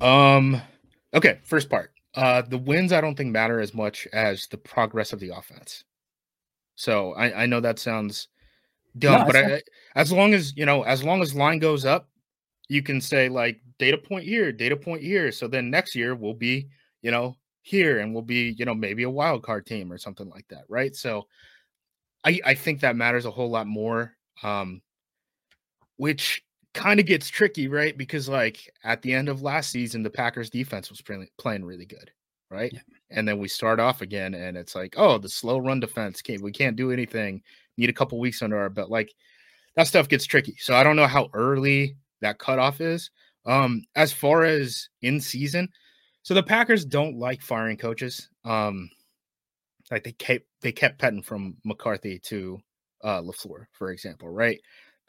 Um, 0.00 0.60
okay, 1.14 1.38
first 1.44 1.68
part. 1.68 1.92
Uh, 2.14 2.42
the 2.42 2.58
wins 2.58 2.92
I 2.92 3.00
don't 3.00 3.14
think 3.14 3.30
matter 3.30 3.60
as 3.60 3.74
much 3.74 4.08
as 4.12 4.46
the 4.48 4.56
progress 4.56 5.12
of 5.12 5.20
the 5.20 5.30
offense. 5.30 5.84
So 6.74 7.12
I, 7.12 7.42
I 7.42 7.46
know 7.46 7.60
that 7.60 7.78
sounds 7.78 8.28
dumb, 8.98 9.20
no, 9.20 9.26
but 9.26 9.36
I, 9.36 9.62
as 9.94 10.10
long 10.10 10.34
as 10.34 10.56
you 10.56 10.66
know, 10.66 10.82
as 10.82 11.04
long 11.04 11.20
as 11.20 11.34
line 11.34 11.58
goes 11.58 11.84
up, 11.84 12.08
you 12.68 12.82
can 12.82 13.00
say 13.00 13.28
like 13.28 13.60
data 13.78 13.98
point 13.98 14.24
here, 14.24 14.50
data 14.50 14.76
point 14.76 15.02
here. 15.02 15.30
So 15.30 15.46
then 15.46 15.70
next 15.70 15.94
year 15.94 16.14
we'll 16.14 16.34
be, 16.34 16.68
you 17.02 17.10
know, 17.10 17.36
here 17.70 18.00
and 18.00 18.12
we'll 18.12 18.22
be, 18.22 18.54
you 18.58 18.64
know, 18.64 18.74
maybe 18.74 19.04
a 19.04 19.10
wild 19.10 19.42
card 19.42 19.66
team 19.66 19.92
or 19.92 19.98
something 19.98 20.28
like 20.28 20.46
that, 20.48 20.64
right? 20.68 20.94
So 20.94 21.26
I 22.24 22.40
I 22.44 22.54
think 22.54 22.80
that 22.80 22.96
matters 22.96 23.26
a 23.26 23.30
whole 23.30 23.50
lot 23.50 23.66
more. 23.66 24.16
Um, 24.42 24.82
which 25.96 26.42
kind 26.72 26.98
of 26.98 27.06
gets 27.06 27.28
tricky, 27.28 27.68
right? 27.68 27.96
Because 27.96 28.28
like 28.28 28.70
at 28.84 29.02
the 29.02 29.12
end 29.12 29.28
of 29.28 29.42
last 29.42 29.70
season, 29.70 30.02
the 30.02 30.10
Packers 30.10 30.48
defense 30.48 30.88
was 30.88 31.02
playing, 31.02 31.28
playing 31.38 31.64
really 31.64 31.84
good, 31.84 32.10
right? 32.50 32.72
Yeah. 32.72 32.80
And 33.10 33.28
then 33.28 33.38
we 33.38 33.48
start 33.48 33.80
off 33.80 34.00
again, 34.00 34.34
and 34.34 34.56
it's 34.56 34.74
like, 34.74 34.94
oh, 34.96 35.18
the 35.18 35.28
slow 35.28 35.58
run 35.58 35.78
defense 35.78 36.22
can't 36.22 36.42
we 36.42 36.52
can't 36.52 36.76
do 36.76 36.90
anything. 36.90 37.42
Need 37.76 37.90
a 37.90 37.94
couple 37.94 38.18
weeks 38.18 38.42
under 38.42 38.58
our 38.58 38.70
belt. 38.70 38.90
Like 38.90 39.12
that 39.76 39.88
stuff 39.88 40.08
gets 40.08 40.24
tricky. 40.24 40.56
So 40.58 40.74
I 40.74 40.82
don't 40.82 40.96
know 40.96 41.06
how 41.06 41.28
early 41.34 41.96
that 42.20 42.38
cutoff 42.38 42.80
is. 42.80 43.10
Um, 43.46 43.84
as 43.96 44.12
far 44.12 44.44
as 44.44 44.88
in 45.02 45.20
season, 45.20 45.68
so 46.22 46.34
the 46.34 46.42
Packers 46.42 46.84
don't 46.84 47.18
like 47.18 47.42
firing 47.42 47.76
coaches. 47.76 48.28
Um, 48.44 48.90
like 49.90 50.04
they 50.04 50.12
kept 50.12 50.46
they 50.60 50.72
kept 50.72 50.98
petting 50.98 51.22
from 51.22 51.56
McCarthy 51.64 52.18
to 52.20 52.58
uh 53.02 53.20
LaFleur, 53.20 53.66
for 53.72 53.90
example, 53.90 54.28
right? 54.28 54.60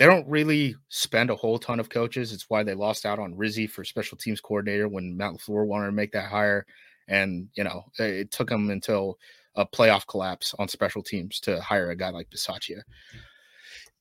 they 0.02 0.08
don't 0.08 0.28
really 0.28 0.76
spend 0.90 1.30
a 1.30 1.36
whole 1.36 1.60
ton 1.60 1.80
of 1.80 1.90
coaches. 1.90 2.34
It's 2.34 2.50
why 2.50 2.64
they 2.64 2.74
lost 2.74 3.06
out 3.06 3.20
on 3.20 3.38
Rizzi 3.38 3.68
for 3.68 3.84
special 3.84 4.18
teams 4.18 4.42
coordinator 4.42 4.88
when 4.88 5.16
Matt 5.16 5.34
LaFleur 5.34 5.68
wanted 5.68 5.86
to 5.86 5.92
make 5.92 6.12
that 6.14 6.28
hire. 6.28 6.66
And, 7.08 7.50
you 7.54 7.64
know, 7.64 7.84
it 8.00 8.32
took 8.32 8.50
them 8.50 8.72
until 8.72 9.20
a 9.54 9.64
playoff 9.64 10.08
collapse 10.08 10.56
on 10.58 10.68
special 10.68 11.04
teams 11.04 11.40
to 11.42 11.62
hire 11.62 11.92
a 11.92 11.96
guy 11.96 12.10
like 12.10 12.32
Bisaccia. 12.32 12.82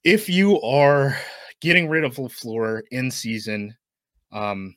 If 0.03 0.27
you 0.27 0.59
are 0.63 1.19
getting 1.61 1.87
rid 1.87 2.05
of 2.05 2.17
LaFleur 2.17 2.81
in 2.91 3.11
season, 3.11 3.77
um, 4.33 4.75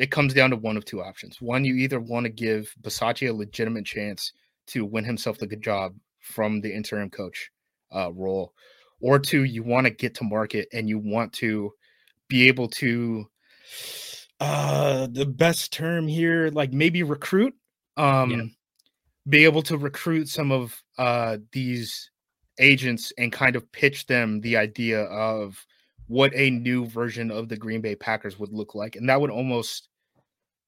it 0.00 0.10
comes 0.10 0.32
down 0.32 0.48
to 0.48 0.56
one 0.56 0.78
of 0.78 0.84
two 0.86 1.02
options. 1.02 1.42
One, 1.42 1.62
you 1.62 1.74
either 1.74 2.00
want 2.00 2.24
to 2.24 2.30
give 2.30 2.74
Bisaccia 2.80 3.28
a 3.28 3.34
legitimate 3.34 3.84
chance 3.84 4.32
to 4.68 4.86
win 4.86 5.04
himself 5.04 5.36
the 5.36 5.46
good 5.46 5.62
job 5.62 5.94
from 6.20 6.62
the 6.62 6.74
interim 6.74 7.10
coach 7.10 7.50
uh, 7.94 8.10
role, 8.10 8.54
or 9.02 9.18
two 9.18 9.44
you 9.44 9.62
want 9.62 9.86
to 9.86 9.90
get 9.90 10.14
to 10.14 10.24
market 10.24 10.68
and 10.72 10.88
you 10.88 10.98
want 10.98 11.34
to 11.34 11.74
be 12.28 12.48
able 12.48 12.68
to 12.68 13.28
uh 14.40 15.06
the 15.10 15.26
best 15.26 15.70
term 15.72 16.08
here 16.08 16.48
like 16.54 16.72
maybe 16.72 17.02
recruit 17.02 17.54
um 17.98 18.30
yeah. 18.30 18.42
be 19.28 19.44
able 19.44 19.62
to 19.62 19.76
recruit 19.76 20.28
some 20.28 20.50
of 20.50 20.82
uh 20.96 21.36
these 21.52 22.10
agents 22.58 23.12
and 23.18 23.32
kind 23.32 23.54
of 23.54 23.70
pitch 23.72 24.06
them 24.06 24.40
the 24.40 24.56
idea 24.56 25.02
of 25.02 25.66
what 26.10 26.32
a 26.34 26.50
new 26.50 26.86
version 26.86 27.30
of 27.30 27.48
the 27.48 27.56
Green 27.56 27.80
Bay 27.80 27.94
Packers 27.94 28.36
would 28.36 28.52
look 28.52 28.74
like. 28.74 28.96
And 28.96 29.08
that 29.08 29.20
would 29.20 29.30
almost 29.30 29.89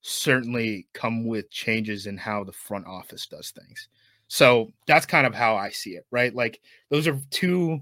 certainly 0.03 0.87
come 0.93 1.27
with 1.27 1.51
changes 1.51 2.07
in 2.07 2.17
how 2.17 2.45
the 2.45 2.53
front 2.53 2.87
office 2.87 3.27
does 3.27 3.51
things. 3.53 3.89
So 4.29 4.73
that's 4.87 5.07
kind 5.07 5.27
of 5.27 5.35
how 5.35 5.57
I 5.57 5.71
see 5.71 5.91
it, 5.91 6.07
right? 6.11 6.35
Like 6.35 6.61
those 6.91 7.07
are 7.07 7.19
two 7.31 7.81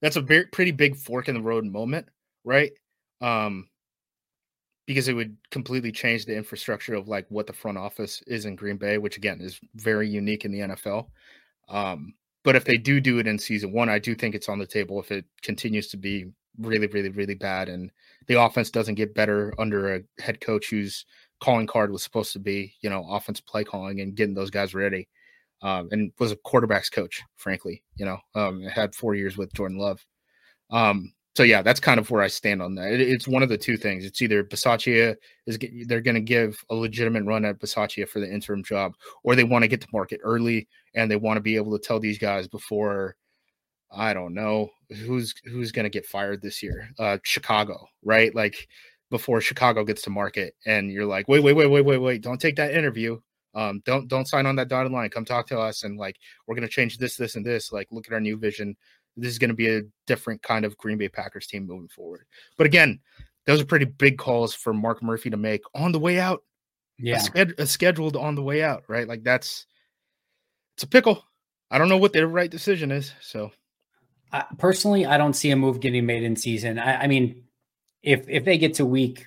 that's 0.00 0.16
a 0.16 0.20
very 0.20 0.46
pretty 0.46 0.70
big 0.70 0.96
fork 0.96 1.28
in 1.28 1.34
the 1.34 1.42
road 1.42 1.64
moment, 1.64 2.08
right? 2.44 2.72
Um 3.20 3.68
because 4.86 5.06
it 5.06 5.12
would 5.12 5.36
completely 5.50 5.92
change 5.92 6.24
the 6.24 6.34
infrastructure 6.36 6.94
of 6.94 7.06
like 7.06 7.26
what 7.28 7.46
the 7.46 7.52
front 7.52 7.78
office 7.78 8.22
is 8.26 8.44
in 8.44 8.56
Green 8.56 8.76
Bay, 8.76 8.98
which 8.98 9.16
again 9.16 9.40
is 9.40 9.60
very 9.76 10.08
unique 10.08 10.44
in 10.44 10.50
the 10.50 10.60
NFL. 10.60 11.06
Um, 11.68 12.14
but 12.42 12.56
if 12.56 12.64
they 12.64 12.76
do 12.76 13.00
do 13.00 13.18
it 13.20 13.28
in 13.28 13.38
season 13.38 13.72
one, 13.72 13.88
I 13.88 14.00
do 14.00 14.16
think 14.16 14.34
it's 14.34 14.48
on 14.48 14.58
the 14.58 14.66
table 14.66 14.98
if 14.98 15.12
it 15.12 15.26
continues 15.42 15.88
to 15.88 15.96
be 15.96 16.26
really, 16.58 16.86
really, 16.88 17.10
really 17.10 17.34
bad 17.34 17.68
and 17.68 17.90
the 18.26 18.40
offense 18.40 18.70
doesn't 18.70 18.94
get 18.94 19.14
better 19.14 19.52
under 19.58 19.94
a 19.94 20.02
head 20.20 20.40
coach 20.40 20.70
whose 20.70 21.04
calling 21.40 21.66
card 21.66 21.90
was 21.90 22.02
supposed 22.02 22.32
to 22.32 22.38
be, 22.38 22.74
you 22.80 22.90
know, 22.90 23.04
offense 23.10 23.40
play 23.40 23.64
calling 23.64 24.00
and 24.00 24.14
getting 24.14 24.34
those 24.34 24.50
guys 24.50 24.74
ready. 24.74 25.08
Um, 25.62 25.88
and 25.90 26.12
was 26.18 26.32
a 26.32 26.36
quarterbacks 26.36 26.90
coach, 26.90 27.22
frankly, 27.36 27.82
you 27.96 28.06
know, 28.06 28.18
um, 28.34 28.62
had 28.62 28.94
four 28.94 29.14
years 29.14 29.36
with 29.36 29.52
Jordan 29.52 29.78
Love. 29.78 30.04
Um, 30.70 31.12
so 31.36 31.42
yeah, 31.42 31.60
that's 31.60 31.80
kind 31.80 32.00
of 32.00 32.10
where 32.10 32.22
I 32.22 32.28
stand 32.28 32.62
on 32.62 32.74
that. 32.76 32.92
It, 32.92 33.00
it's 33.00 33.28
one 33.28 33.42
of 33.42 33.48
the 33.48 33.58
two 33.58 33.76
things. 33.76 34.04
It's 34.04 34.22
either 34.22 34.42
Bisaccia 34.42 35.16
is 35.46 35.58
they're 35.86 36.00
going 36.00 36.14
to 36.14 36.20
give 36.20 36.62
a 36.70 36.74
legitimate 36.74 37.24
run 37.24 37.44
at 37.44 37.58
Bisaccia 37.58 38.08
for 38.08 38.20
the 38.20 38.32
interim 38.32 38.64
job, 38.64 38.94
or 39.22 39.34
they 39.34 39.44
want 39.44 39.62
to 39.62 39.68
get 39.68 39.80
to 39.82 39.88
market 39.92 40.20
early 40.22 40.66
and 40.94 41.10
they 41.10 41.16
want 41.16 41.36
to 41.36 41.42
be 41.42 41.56
able 41.56 41.76
to 41.76 41.84
tell 41.84 42.00
these 42.00 42.18
guys 42.18 42.48
before 42.48 43.16
I 43.92 44.14
don't 44.14 44.34
know 44.34 44.70
who's 44.88 45.34
who's 45.44 45.72
going 45.72 45.84
to 45.84 45.90
get 45.90 46.06
fired 46.06 46.42
this 46.42 46.62
year. 46.62 46.90
Uh, 46.98 47.18
Chicago, 47.22 47.86
right? 48.04 48.34
Like 48.34 48.68
before 49.10 49.40
Chicago 49.40 49.84
gets 49.84 50.02
to 50.02 50.10
market, 50.10 50.54
and 50.66 50.90
you're 50.90 51.06
like, 51.06 51.28
wait, 51.28 51.42
wait, 51.42 51.54
wait, 51.54 51.66
wait, 51.66 51.84
wait, 51.84 51.98
wait, 51.98 52.22
don't 52.22 52.40
take 52.40 52.56
that 52.56 52.74
interview. 52.74 53.18
Um, 53.54 53.82
don't 53.84 54.06
don't 54.06 54.28
sign 54.28 54.46
on 54.46 54.56
that 54.56 54.68
dotted 54.68 54.92
line. 54.92 55.10
Come 55.10 55.24
talk 55.24 55.46
to 55.48 55.58
us, 55.58 55.82
and 55.82 55.98
like 55.98 56.16
we're 56.46 56.54
going 56.54 56.66
to 56.66 56.72
change 56.72 56.98
this, 56.98 57.16
this, 57.16 57.34
and 57.34 57.44
this. 57.44 57.72
Like 57.72 57.88
look 57.90 58.06
at 58.06 58.12
our 58.12 58.20
new 58.20 58.36
vision 58.36 58.76
this 59.16 59.30
is 59.30 59.38
going 59.38 59.50
to 59.50 59.54
be 59.54 59.68
a 59.68 59.82
different 60.06 60.42
kind 60.42 60.64
of 60.64 60.76
Green 60.76 60.98
Bay 60.98 61.08
Packers 61.08 61.46
team 61.46 61.66
moving 61.66 61.88
forward. 61.88 62.24
But 62.56 62.66
again, 62.66 63.00
those 63.46 63.60
are 63.60 63.66
pretty 63.66 63.84
big 63.84 64.18
calls 64.18 64.54
for 64.54 64.72
Mark 64.72 65.02
Murphy 65.02 65.30
to 65.30 65.36
make 65.36 65.62
on 65.74 65.92
the 65.92 65.98
way 65.98 66.18
out. 66.18 66.42
Yeah, 66.98 67.22
a, 67.34 67.46
a 67.58 67.66
scheduled 67.66 68.16
on 68.16 68.34
the 68.34 68.42
way 68.42 68.62
out, 68.62 68.84
right? 68.88 69.08
Like 69.08 69.22
that's 69.22 69.66
it's 70.76 70.82
a 70.82 70.86
pickle. 70.86 71.24
I 71.70 71.78
don't 71.78 71.88
know 71.88 71.96
what 71.96 72.12
the 72.12 72.26
right 72.26 72.50
decision 72.50 72.90
is. 72.90 73.14
So, 73.20 73.52
uh, 74.32 74.42
personally, 74.58 75.06
I 75.06 75.18
don't 75.18 75.34
see 75.34 75.50
a 75.50 75.56
move 75.56 75.80
getting 75.80 76.06
made 76.06 76.22
in 76.22 76.36
season. 76.36 76.78
I, 76.78 77.02
I 77.02 77.06
mean, 77.06 77.44
if 78.02 78.28
if 78.28 78.44
they 78.44 78.58
get 78.58 78.74
to 78.74 78.86
week, 78.86 79.26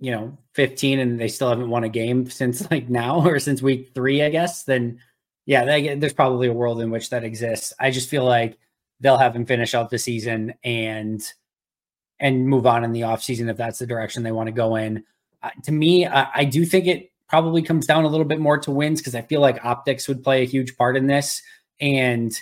you 0.00 0.10
know, 0.10 0.36
15 0.54 0.98
and 0.98 1.20
they 1.20 1.28
still 1.28 1.48
haven't 1.48 1.70
won 1.70 1.84
a 1.84 1.88
game 1.88 2.28
since 2.30 2.68
like 2.70 2.88
now 2.88 3.26
or 3.26 3.38
since 3.38 3.62
week 3.62 3.92
three, 3.94 4.22
I 4.22 4.30
guess, 4.30 4.64
then 4.64 5.00
yeah, 5.46 5.64
they, 5.64 5.94
there's 5.94 6.12
probably 6.12 6.48
a 6.48 6.52
world 6.52 6.80
in 6.80 6.90
which 6.90 7.10
that 7.10 7.24
exists. 7.24 7.72
I 7.78 7.90
just 7.90 8.08
feel 8.10 8.24
like 8.24 8.58
they'll 9.00 9.18
have 9.18 9.36
him 9.36 9.46
finish 9.46 9.74
out 9.74 9.90
the 9.90 9.98
season 9.98 10.54
and 10.64 11.22
and 12.18 12.48
move 12.48 12.66
on 12.66 12.82
in 12.82 12.92
the 12.92 13.02
offseason 13.02 13.50
if 13.50 13.56
that's 13.56 13.78
the 13.78 13.86
direction 13.86 14.22
they 14.22 14.32
want 14.32 14.46
to 14.46 14.52
go 14.52 14.76
in. 14.76 15.04
Uh, 15.42 15.50
to 15.64 15.72
me, 15.72 16.06
I, 16.06 16.28
I, 16.34 16.44
do 16.44 16.64
think 16.64 16.86
it 16.86 17.12
probably 17.28 17.60
comes 17.60 17.86
down 17.86 18.04
a 18.04 18.08
little 18.08 18.24
bit 18.24 18.40
more 18.40 18.56
to 18.56 18.70
wins 18.70 19.00
because 19.00 19.14
I 19.14 19.20
feel 19.20 19.42
like 19.42 19.62
optics 19.62 20.08
would 20.08 20.24
play 20.24 20.42
a 20.42 20.46
huge 20.46 20.78
part 20.78 20.96
in 20.96 21.08
this. 21.08 21.42
And 21.78 22.32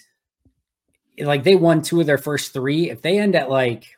like 1.19 1.45
they 1.45 1.55
won 1.55 1.83
two 1.83 2.01
of 2.01 2.07
their 2.07 2.19
first 2.19 2.53
three. 2.53 2.91
If 2.91 3.03
they 3.03 3.19
end 3.19 3.35
at 3.35 3.51
like 3.51 3.97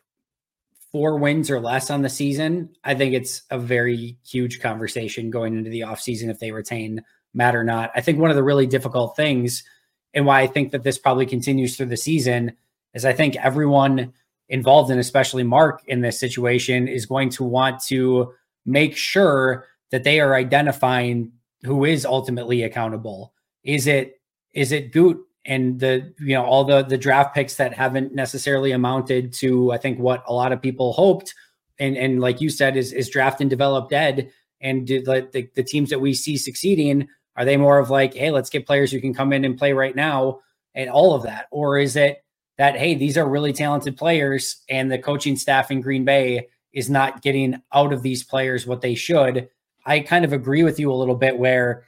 four 0.93 1.19
wins 1.19 1.51
or 1.51 1.61
less 1.61 1.91
on 1.91 2.03
the 2.03 2.09
season, 2.09 2.71
I 2.85 2.95
think 2.95 3.15
it's 3.15 3.43
a 3.51 3.59
very 3.59 4.19
huge 4.27 4.61
conversation 4.61 5.31
going 5.31 5.57
into 5.57 5.71
the 5.71 5.81
offseason 5.81 6.31
if 6.31 6.39
they 6.39 6.53
retain 6.53 7.03
Matt 7.35 7.57
or 7.57 7.65
not. 7.65 7.91
I 7.95 8.01
think 8.01 8.19
one 8.19 8.31
of 8.31 8.37
the 8.37 8.43
really 8.43 8.67
difficult 8.67 9.17
things– 9.17 9.65
and 10.17 10.25
why 10.25 10.41
I 10.41 10.47
think 10.47 10.73
that 10.73 10.83
this 10.83 10.99
probably 10.99 11.27
continues 11.27 11.77
through 11.77 11.87
the 11.87 11.97
season 11.97 12.53
is 12.95 13.05
I 13.05 13.13
think 13.13 13.37
everyone 13.37 14.15
involved 14.49 14.91
and 14.91 14.99
especially 14.99 15.43
Mark 15.43 15.83
in 15.87 16.01
this 16.01 16.19
situation 16.19 16.89
is 16.89 17.05
going 17.05 17.29
to 17.31 17.45
want 17.45 17.83
to 17.89 18.33
make 18.65 18.97
sure 18.97 19.67
that 19.91 20.05
they 20.05 20.19
are 20.19 20.35
identifying 20.35 21.33
who 21.65 21.85
is 21.85 22.07
ultimately 22.07 22.63
accountable. 22.63 23.35
Is 23.63 23.87
it 23.87 24.21
is 24.55 24.73
it 24.73 24.91
Goot 24.91 25.19
and 25.47 25.81
the 25.81 26.13
you 26.19 26.35
know 26.35 26.45
all 26.45 26.65
the 26.65 26.83
the 26.83 26.99
draft 26.99 27.35
picks 27.35 27.57
that 27.57 27.73
haven't 27.73 28.15
necessarily 28.15 28.73
amounted 28.73 29.33
to 29.35 29.73
I 29.73 29.79
think 29.79 29.99
what 29.99 30.25
a 30.27 30.33
lot 30.33 30.53
of 30.53 30.61
people 30.61 30.93
hoped 30.93 31.35
and 31.79 31.97
and 31.97 32.21
like 32.21 32.41
you 32.41 32.51
said 32.51 32.77
is 32.77 32.93
is 32.93 33.09
draft 33.09 33.41
and 33.41 33.49
develop 33.49 33.89
dead 33.89 34.31
and 34.61 34.91
like 35.07 35.33
the, 35.33 35.49
the 35.55 35.63
teams 35.63 35.91
that 35.91 36.01
we 36.01 36.15
see 36.15 36.37
succeeding 36.37 37.09
are 37.37 37.45
they 37.45 37.57
more 37.57 37.79
of 37.79 37.91
like, 37.91 38.15
hey, 38.15 38.31
let's 38.31 38.51
get 38.51 38.67
players 38.67 38.91
who 38.91 39.01
can 39.01 39.15
come 39.15 39.33
in 39.33 39.45
and 39.45 39.59
play 39.59 39.73
right 39.73 39.95
now 39.95 40.41
and 40.75 40.89
all 40.89 41.15
of 41.15 41.23
that? 41.25 41.47
Or 41.51 41.79
is 41.79 41.95
it 41.97 42.25
that, 42.57 42.77
hey, 42.77 42.95
these 42.95 43.19
are 43.19 43.29
really 43.29 43.53
talented 43.53 43.97
players 43.97 44.63
and 44.69 44.91
the 44.91 44.99
coaching 44.99 45.37
staff 45.37 45.71
in 45.71 45.83
Green 45.83 46.05
Bay 46.05 46.49
is 46.73 46.89
not 46.89 47.23
getting 47.23 47.63
out 47.73 47.93
of 47.93 48.03
these 48.03 48.25
players 48.25 48.67
what 48.67 48.81
they 48.81 48.95
should? 48.95 49.49
I 49.85 50.01
kind 50.01 50.25
of 50.25 50.33
agree 50.33 50.63
with 50.63 50.81
you 50.81 50.91
a 50.91 50.95
little 50.95 51.15
bit 51.15 51.39
where 51.39 51.85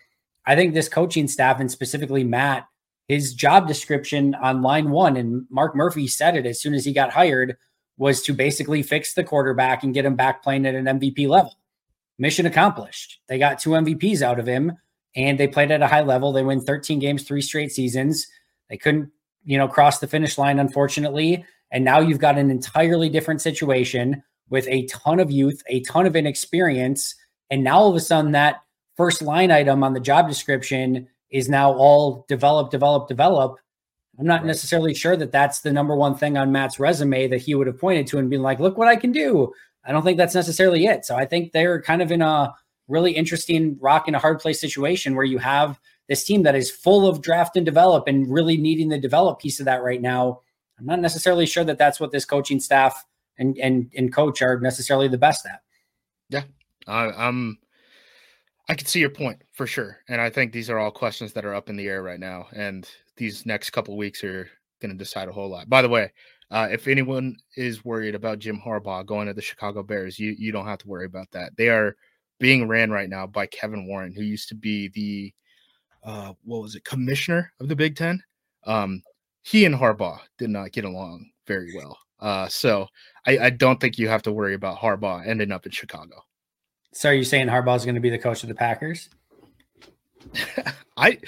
I 0.47 0.55
think 0.55 0.75
this 0.75 0.89
coaching 0.89 1.29
staff 1.29 1.61
and 1.61 1.71
specifically 1.71 2.25
Matt, 2.25 2.67
his 3.09 3.35
job 3.35 3.67
description 3.67 4.35
on 4.37 4.63
line 4.63 4.91
one, 4.91 5.17
and 5.17 5.47
Mark 5.51 5.75
Murphy 5.75 6.07
said 6.07 6.37
it 6.37 6.47
as 6.47 6.61
soon 6.61 6.75
as 6.75 6.85
he 6.85 6.93
got 6.93 7.11
hired, 7.11 7.57
was 7.97 8.23
to 8.23 8.33
basically 8.33 8.83
fix 8.83 9.15
the 9.15 9.25
quarterback 9.25 9.83
and 9.83 9.95
get 9.95 10.05
him 10.05 10.15
back 10.15 10.43
playing 10.43 10.67
at 10.67 10.75
an 10.75 10.85
MVP 10.85 11.27
level. 11.27 11.59
Mission 12.19 12.47
accomplished. 12.47 13.21
They 13.29 13.39
got 13.39 13.59
two 13.59 13.71
MVPs 13.71 14.23
out 14.23 14.39
of 14.39 14.47
him 14.47 14.73
and 15.17 15.39
they 15.39 15.49
played 15.49 15.71
at 15.71 15.83
a 15.83 15.87
high 15.87 16.03
level. 16.03 16.33
They 16.33 16.43
win 16.43 16.61
13 16.61 16.99
games, 16.99 17.23
three 17.23 17.41
straight 17.41 17.73
seasons. 17.73 18.27
They 18.69 18.77
couldn't, 18.77 19.11
you 19.45 19.57
know, 19.57 19.69
cross 19.69 19.99
the 19.99 20.07
finish 20.07 20.37
line, 20.37 20.59
unfortunately. 20.59 21.45
And 21.71 21.85
now 21.85 22.01
you've 22.01 22.19
got 22.19 22.39
an 22.39 22.51
entirely 22.51 23.09
different 23.09 23.41
situation 23.41 24.23
with 24.49 24.67
a 24.69 24.87
ton 24.87 25.21
of 25.21 25.31
youth, 25.31 25.63
a 25.69 25.81
ton 25.83 26.07
of 26.07 26.17
inexperience. 26.17 27.15
And 27.51 27.65
now 27.65 27.79
all 27.79 27.91
of 27.91 27.97
a 27.97 28.01
sudden, 28.01 28.33
that 28.33 28.63
first 28.97 29.23
line 29.23 29.51
item 29.51 29.83
on 29.83 29.93
the 29.93 30.01
job 30.01 30.29
description 30.29 31.09
is 31.31 31.49
now 31.49 31.73
all 31.73 32.25
develop, 32.29 32.71
develop, 32.71 33.09
develop. 33.09 33.59
I'm 34.19 34.27
not 34.27 34.41
right. 34.41 34.47
necessarily 34.47 34.95
sure 34.95 35.17
that 35.17 35.33
that's 35.33 35.61
the 35.61 35.73
number 35.73 35.95
one 35.95 36.17
thing 36.17 36.37
on 36.37 36.53
Matt's 36.53 36.81
resume 36.81 37.29
that 37.29 37.43
he 37.43 37.55
would 37.55 37.67
have 37.67 37.79
pointed 37.79 38.07
to 38.09 38.19
and 38.19 38.31
been 38.31 38.43
like, 38.43 38.59
look 38.59 38.77
what 38.77 38.89
I 38.89 38.97
can 38.97 39.13
do. 39.13 39.53
I 39.85 39.93
don't 39.93 40.03
think 40.03 40.19
that's 40.19 40.35
necessarily 40.35 40.87
it. 40.87 41.05
So 41.05 41.17
I 41.17 41.25
think 41.25 41.53
they're 41.53 41.81
kind 41.81 42.03
of 42.03 42.11
in 42.11 42.23
a 42.23 42.53
really 42.89 43.13
interesting 43.13 43.77
rock 43.81 44.09
in 44.09 44.15
a 44.15 44.19
hard 44.19 44.41
place 44.41 44.61
situation 44.61 45.15
where 45.15 45.25
you 45.25 45.39
have 45.39 45.79
this 46.09 46.25
team 46.25 46.43
that 46.43 46.57
is 46.57 46.71
full 46.71 47.07
of 47.07 47.23
draft 47.23 47.57
and 47.57 47.65
develop 47.65 48.09
and 48.09 48.33
really 48.33 48.57
needing 48.57 48.89
the 48.89 48.99
develop 48.99 49.39
piece 49.39 49.61
of 49.61 49.67
that 49.67 49.83
right 49.83 50.01
now. 50.01 50.41
I'm 50.79 50.87
not 50.87 51.01
necessarily 51.01 51.47
sure 51.47 51.65
that 51.65 51.79
that's 51.79 52.01
what 52.01 52.13
this 52.13 52.25
coaching 52.25 52.61
staff 52.61 53.05
and 53.39 53.57
and 53.59 53.91
and 53.97 54.13
coach 54.13 54.43
are 54.43 54.59
necessarily 54.61 55.09
the 55.09 55.19
best 55.19 55.47
at. 55.47 55.61
Yeah, 56.31 56.43
uh, 56.87 57.13
I'm. 57.17 57.59
I 58.69 58.75
can 58.75 58.87
see 58.87 59.01
your 59.01 59.11
point 59.11 59.43
for 59.53 59.67
sure, 59.67 59.99
and 60.09 60.21
I 60.21 60.29
think 60.29 60.53
these 60.53 60.69
are 60.69 60.79
all 60.79 60.91
questions 60.91 61.33
that 61.33 61.45
are 61.45 61.55
up 61.55 61.71
in 61.71 61.77
the 61.77 61.89
air 61.89 62.03
right 62.03 62.21
now, 62.21 62.47
and 62.53 62.89
these 63.17 63.47
next 63.47 63.71
couple 63.71 63.97
weeks 63.97 64.23
are 64.23 64.49
going 64.81 64.93
to 64.93 64.99
decide 64.99 65.29
a 65.29 65.33
whole 65.33 65.49
lot. 65.49 65.69
By 65.71 65.81
the 65.83 65.89
way, 65.89 66.13
uh, 66.51 66.69
if 66.71 66.87
anyone 66.87 67.37
is 67.57 67.85
worried 67.85 68.15
about 68.15 68.39
Jim 68.39 68.61
Harbaugh 68.61 69.07
going 69.07 69.27
to 69.27 69.35
the 69.35 69.43
Chicago 69.43 69.83
Bears, 69.83 70.19
you 70.19 70.35
you 70.39 70.53
don't 70.53 70.67
have 70.67 70.79
to 70.79 70.89
worry 70.89 71.07
about 71.07 71.31
that. 71.33 71.57
They 71.57 71.69
are 71.69 71.97
being 72.39 72.69
ran 72.69 72.91
right 72.91 73.09
now 73.09 73.27
by 73.27 73.47
Kevin 73.47 73.87
Warren, 73.87 74.13
who 74.13 74.23
used 74.23 74.49
to 74.51 74.55
be 74.55 74.89
the 74.89 75.33
uh, 76.05 76.33
what 76.45 76.63
was 76.63 76.75
it, 76.75 76.85
commissioner 76.85 77.53
of 77.61 77.69
the 77.69 77.77
Big 77.77 77.97
Ten. 77.97 78.23
Um, 78.65 79.03
he 79.43 79.65
and 79.65 79.75
Harbaugh 79.75 80.21
did 80.37 80.51
not 80.51 80.73
get 80.73 80.85
along 80.85 81.31
very 81.47 81.73
well. 81.75 81.99
Uh, 82.21 82.49
so 82.49 82.87
I, 83.27 83.39
I 83.39 83.51
don't 83.51 83.81
think 83.81 83.99
you 83.99 84.09
have 84.09 84.23
to 84.23 84.33
worry 84.33 84.55
about 84.55 84.79
Harbaugh 84.79 85.27
ending 85.27 85.53
up 85.53 85.65
in 85.65 85.73
Chicago. 85.73 86.23
So 86.93 87.11
are 87.11 87.15
you 87.15 87.25
saying 87.25 87.49
Harbaugh 87.49 87.77
is 87.77 87.85
going 87.85 87.95
to 87.95 88.01
be 88.01 88.11
the 88.11 88.19
coach 88.19 88.43
of 88.43 88.49
the 88.49 88.55
Packers? 88.55 89.09
I, 90.97 91.19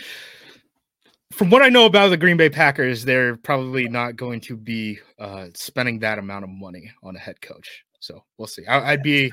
from 1.33 1.51
what 1.51 1.63
I 1.63 1.69
know 1.69 1.87
about 1.87 2.09
the 2.09 2.17
Green 2.17 2.37
Bay 2.37 2.51
Packers, 2.51 3.05
they're 3.05 3.37
probably 3.37 3.89
not 3.89 4.17
going 4.17 4.41
to 4.43 4.57
be 4.57 4.99
uh, 5.19 5.47
spending 5.55 6.01
that 6.01 6.19
amount 6.19 6.45
of 6.45 6.51
money 6.51 6.91
on 7.03 7.17
a 7.17 7.19
head 7.19 7.41
coach. 7.41 7.85
So 8.01 8.25
we'll 8.39 8.49
see. 8.49 8.67
I, 8.67 8.93
would 8.93 9.03
be 9.03 9.31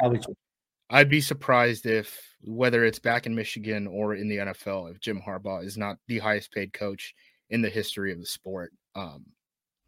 I'd 0.90 1.10
be 1.10 1.22
surprised 1.22 1.86
if 1.86 2.22
whether 2.42 2.86
it's 2.86 3.00
back 3.00 3.26
in 3.26 3.36
Michigan 3.36 3.88
or 3.88 4.13
in 4.16 4.30
the 4.30 4.38
NFL, 4.38 4.92
if 4.92 5.00
Jim 5.00 5.22
Harbaugh 5.22 5.66
is 5.66 5.78
not 5.78 5.98
the 6.08 6.20
highest 6.20 6.52
paid 6.52 6.72
coach 6.72 7.13
in 7.50 7.62
the 7.62 7.70
history 7.70 8.12
of 8.12 8.20
the 8.20 8.26
sport 8.26 8.72
um, 8.96 9.26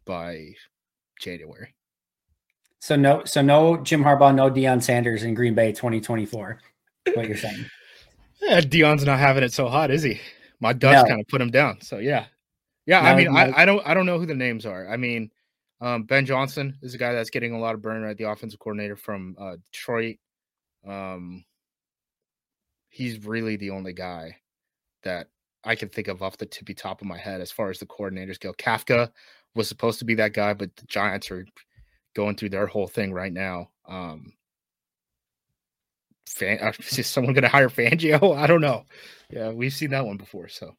by 0.04 0.48
January. 1.20 1.74
So 2.80 2.96
no, 2.96 3.24
so 3.24 3.42
no 3.42 3.76
Jim 3.76 4.02
Harbaugh, 4.02 4.34
no 4.34 4.50
Deion 4.50 4.82
Sanders 4.82 5.22
in 5.22 5.34
Green 5.34 5.54
Bay 5.54 5.72
2024. 5.72 6.58
What 7.14 7.28
you're 7.28 7.36
saying? 7.36 7.66
yeah, 8.42 8.60
Deion's 8.60 9.04
not 9.04 9.18
having 9.18 9.42
it 9.42 9.52
so 9.52 9.68
hot, 9.68 9.90
is 9.90 10.02
he? 10.02 10.20
My 10.60 10.72
Dutch 10.72 11.02
no. 11.02 11.08
kind 11.08 11.20
of 11.20 11.28
put 11.28 11.40
him 11.40 11.50
down. 11.50 11.80
So 11.80 11.98
yeah, 11.98 12.26
yeah. 12.86 13.02
No, 13.02 13.08
I 13.08 13.14
mean, 13.14 13.32
no. 13.32 13.38
I, 13.38 13.62
I 13.62 13.64
don't, 13.64 13.86
I 13.86 13.94
don't 13.94 14.06
know 14.06 14.18
who 14.18 14.26
the 14.26 14.34
names 14.34 14.66
are. 14.66 14.88
I 14.88 14.96
mean, 14.96 15.30
Um, 15.80 16.02
ben 16.04 16.26
Johnson 16.26 16.78
is 16.82 16.94
a 16.94 16.98
guy 16.98 17.12
that's 17.12 17.30
getting 17.30 17.54
a 17.54 17.58
lot 17.58 17.74
of 17.74 17.82
burn 17.82 18.02
right, 18.02 18.16
the 18.16 18.28
offensive 18.30 18.60
coordinator 18.60 18.96
from 18.96 19.34
uh, 19.38 19.56
Detroit. 19.72 20.16
Um, 20.86 21.44
he's 22.88 23.24
really 23.24 23.56
the 23.56 23.70
only 23.70 23.92
guy 23.92 24.36
that 25.04 25.28
I 25.64 25.74
can 25.76 25.88
think 25.88 26.08
of 26.08 26.22
off 26.22 26.36
the 26.36 26.46
tippy 26.46 26.74
top 26.74 27.00
of 27.00 27.06
my 27.06 27.18
head 27.18 27.40
as 27.40 27.50
far 27.50 27.70
as 27.70 27.78
the 27.78 27.86
coordinators 27.86 28.38
go. 28.38 28.52
Kafka 28.52 29.10
was 29.54 29.68
supposed 29.68 29.98
to 30.00 30.04
be 30.04 30.14
that 30.14 30.34
guy, 30.34 30.52
but 30.54 30.74
the 30.76 30.86
Giants 30.86 31.30
are 31.30 31.46
going 32.14 32.36
through 32.36 32.50
their 32.50 32.66
whole 32.66 32.88
thing 32.88 33.12
right 33.12 33.32
now. 33.32 33.70
Um, 33.86 34.32
fan, 36.26 36.58
uh, 36.60 36.72
is 36.96 37.06
someone 37.06 37.34
going 37.34 37.42
to 37.42 37.48
hire 37.48 37.68
Fangio? 37.68 38.36
I 38.38 38.46
don't 38.46 38.60
know. 38.60 38.84
Yeah, 39.30 39.50
we've 39.50 39.72
seen 39.72 39.90
that 39.90 40.06
one 40.06 40.16
before. 40.16 40.48
So, 40.48 40.76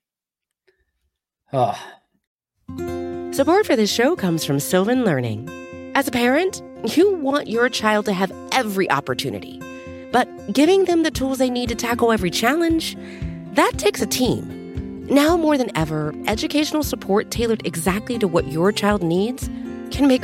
oh. 1.54 1.80
support 3.32 3.66
for 3.66 3.76
this 3.76 3.92
show 3.92 4.16
comes 4.16 4.44
from 4.44 4.60
Sylvan 4.60 5.04
Learning. 5.06 5.50
As 5.96 6.08
a 6.08 6.12
parent, 6.12 6.62
you 6.96 7.16
want 7.16 7.48
your 7.48 7.70
child 7.70 8.06
to 8.06 8.14
have 8.14 8.32
every 8.52 8.90
opportunity, 8.90 9.62
but 10.12 10.28
giving 10.52 10.86
them 10.86 11.04
the 11.04 11.12
tools 11.12 11.38
they 11.38 11.50
need 11.50 11.70
to 11.70 11.76
tackle 11.76 12.12
every 12.12 12.32
challenge 12.32 12.98
that 13.54 13.74
takes 13.78 14.02
a 14.02 14.06
team. 14.06 15.06
Now 15.08 15.36
more 15.36 15.58
than 15.58 15.76
ever, 15.76 16.14
educational 16.26 16.84
support 16.84 17.32
tailored 17.32 17.66
exactly 17.68 18.18
to 18.20 18.28
what 18.28 18.48
your 18.48 18.72
child 18.72 19.04
needs 19.04 19.50
can 19.92 20.08
make 20.08 20.24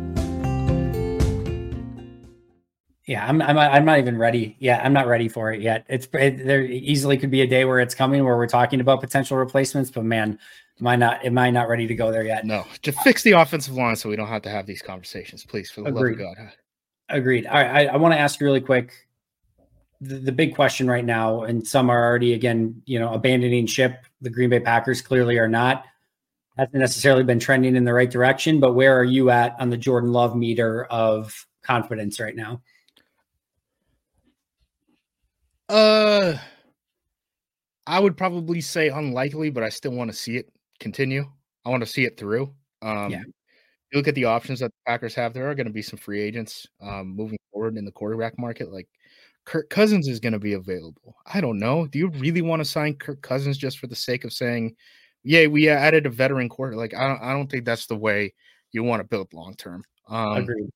Yeah, 3.07 3.25
I'm, 3.27 3.41
I'm 3.41 3.57
I'm 3.57 3.83
not 3.83 3.97
even 3.97 4.17
ready. 4.17 4.55
Yeah, 4.59 4.79
I'm 4.83 4.93
not 4.93 5.07
ready 5.07 5.27
for 5.27 5.51
it 5.51 5.61
yet. 5.61 5.85
It's 5.89 6.07
it, 6.13 6.45
there 6.45 6.61
easily 6.61 7.17
could 7.17 7.31
be 7.31 7.41
a 7.41 7.47
day 7.47 7.65
where 7.65 7.79
it's 7.79 7.95
coming 7.95 8.23
where 8.23 8.37
we're 8.37 8.47
talking 8.47 8.79
about 8.79 9.01
potential 9.01 9.37
replacements, 9.37 9.89
but 9.89 10.05
man, 10.05 10.37
am 10.79 10.87
I 10.87 10.95
not 10.95 11.25
am 11.25 11.37
I 11.37 11.49
not 11.49 11.67
ready 11.67 11.87
to 11.87 11.95
go 11.95 12.11
there 12.11 12.23
yet? 12.23 12.45
No, 12.45 12.65
just 12.83 12.99
fix 12.99 13.23
the 13.23 13.31
offensive 13.31 13.73
line 13.73 13.95
so 13.95 14.07
we 14.07 14.15
don't 14.15 14.27
have 14.27 14.43
to 14.43 14.49
have 14.49 14.67
these 14.67 14.83
conversations, 14.83 15.43
please. 15.43 15.71
For 15.71 15.81
the 15.81 15.87
Agreed. 15.87 16.19
love 16.19 16.31
of 16.31 16.37
God. 16.37 16.53
Agreed. 17.09 17.47
All 17.47 17.55
right, 17.55 17.87
I, 17.87 17.93
I 17.93 17.97
want 17.97 18.13
to 18.13 18.19
ask 18.19 18.39
you 18.39 18.45
really 18.45 18.61
quick. 18.61 18.93
The, 19.99 20.15
the 20.19 20.31
big 20.31 20.55
question 20.55 20.87
right 20.87 21.05
now, 21.05 21.41
and 21.41 21.65
some 21.65 21.89
are 21.89 22.03
already 22.03 22.33
again, 22.33 22.83
you 22.85 22.99
know, 22.99 23.13
abandoning 23.13 23.65
ship. 23.65 24.05
The 24.21 24.29
Green 24.29 24.51
Bay 24.51 24.59
Packers 24.59 25.01
clearly 25.01 25.39
are 25.39 25.49
not. 25.49 25.85
Hasn't 26.55 26.75
necessarily 26.75 27.23
been 27.23 27.39
trending 27.39 27.75
in 27.75 27.83
the 27.83 27.93
right 27.93 28.11
direction, 28.11 28.59
but 28.59 28.73
where 28.73 28.95
are 28.95 29.03
you 29.03 29.31
at 29.31 29.55
on 29.59 29.71
the 29.71 29.77
Jordan 29.77 30.11
Love 30.11 30.35
meter 30.35 30.85
of 30.85 31.47
confidence 31.63 32.19
right 32.19 32.35
now? 32.35 32.61
Uh, 35.71 36.37
I 37.87 37.99
would 37.99 38.17
probably 38.17 38.59
say 38.59 38.89
unlikely, 38.89 39.49
but 39.49 39.63
I 39.63 39.69
still 39.69 39.93
want 39.93 40.11
to 40.11 40.17
see 40.17 40.35
it 40.35 40.51
continue. 40.81 41.25
I 41.65 41.69
want 41.69 41.81
to 41.81 41.89
see 41.89 42.03
it 42.03 42.17
through. 42.17 42.53
Um, 42.81 43.09
yeah. 43.09 43.21
You 43.91 43.97
look 43.97 44.09
at 44.09 44.15
the 44.15 44.25
options 44.25 44.59
that 44.59 44.67
the 44.67 44.91
Packers 44.91 45.15
have. 45.15 45.33
There 45.33 45.49
are 45.49 45.55
going 45.55 45.67
to 45.67 45.73
be 45.73 45.81
some 45.81 45.97
free 45.97 46.21
agents 46.21 46.67
um, 46.81 47.15
moving 47.15 47.39
forward 47.53 47.77
in 47.77 47.85
the 47.85 47.91
quarterback 47.91 48.37
market. 48.37 48.71
Like 48.71 48.89
Kirk 49.45 49.69
Cousins 49.69 50.09
is 50.09 50.19
going 50.19 50.33
to 50.33 50.39
be 50.39 50.53
available. 50.53 51.15
I 51.25 51.39
don't 51.39 51.57
know. 51.57 51.87
Do 51.87 51.99
you 51.99 52.09
really 52.09 52.41
want 52.41 52.59
to 52.59 52.65
sign 52.65 52.95
Kirk 52.95 53.21
Cousins 53.21 53.57
just 53.57 53.79
for 53.79 53.87
the 53.87 53.95
sake 53.95 54.25
of 54.25 54.33
saying, 54.33 54.75
"Yeah, 55.23 55.47
we 55.47 55.69
added 55.69 56.05
a 56.05 56.09
veteran 56.09 56.49
quarter"? 56.49 56.75
Like 56.75 56.93
I 56.93 57.07
don't. 57.07 57.21
I 57.21 57.31
don't 57.31 57.49
think 57.49 57.63
that's 57.63 57.85
the 57.85 57.97
way 57.97 58.33
you 58.73 58.83
want 58.83 59.01
to 59.01 59.07
build 59.07 59.33
long 59.33 59.55
term. 59.55 59.83
Um, 60.07 60.37
Agreed. 60.37 60.69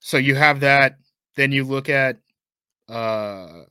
So 0.00 0.16
you 0.16 0.34
have 0.34 0.60
that. 0.60 0.96
Then 1.36 1.52
you 1.52 1.64
look 1.64 1.88
at 1.88 2.18
uh, 2.88 3.64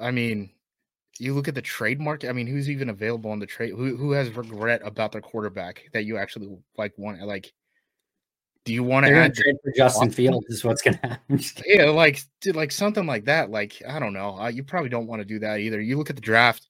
I 0.00 0.10
mean, 0.10 0.50
you 1.18 1.34
look 1.34 1.48
at 1.48 1.54
the 1.54 1.62
trade 1.62 2.00
market. 2.00 2.28
I 2.28 2.32
mean, 2.32 2.46
who's 2.46 2.70
even 2.70 2.88
available 2.88 3.30
on 3.30 3.38
the 3.38 3.46
trade? 3.46 3.72
Who 3.74 3.96
who 3.96 4.12
has 4.12 4.30
regret 4.30 4.80
about 4.84 5.12
their 5.12 5.20
quarterback 5.20 5.82
that 5.92 6.04
you 6.04 6.16
actually 6.16 6.56
like 6.76 6.94
want? 6.96 7.20
Like, 7.22 7.52
do 8.64 8.72
you 8.72 8.82
want 8.82 9.06
to 9.06 9.12
add 9.12 9.34
trade 9.34 9.56
for 9.62 9.72
Justin 9.76 10.10
Fields? 10.10 10.46
Is 10.48 10.64
what's 10.64 10.82
gonna 10.82 10.98
happen? 11.02 11.40
yeah, 11.66 11.84
like 11.90 12.22
dude, 12.40 12.56
like 12.56 12.72
something 12.72 13.06
like 13.06 13.24
that. 13.26 13.50
Like 13.50 13.82
I 13.86 13.98
don't 13.98 14.12
know. 14.12 14.38
Uh, 14.38 14.48
you 14.48 14.62
probably 14.62 14.90
don't 14.90 15.06
want 15.06 15.20
to 15.20 15.26
do 15.26 15.40
that 15.40 15.58
either. 15.60 15.80
You 15.80 15.98
look 15.98 16.10
at 16.10 16.16
the 16.16 16.22
draft. 16.22 16.68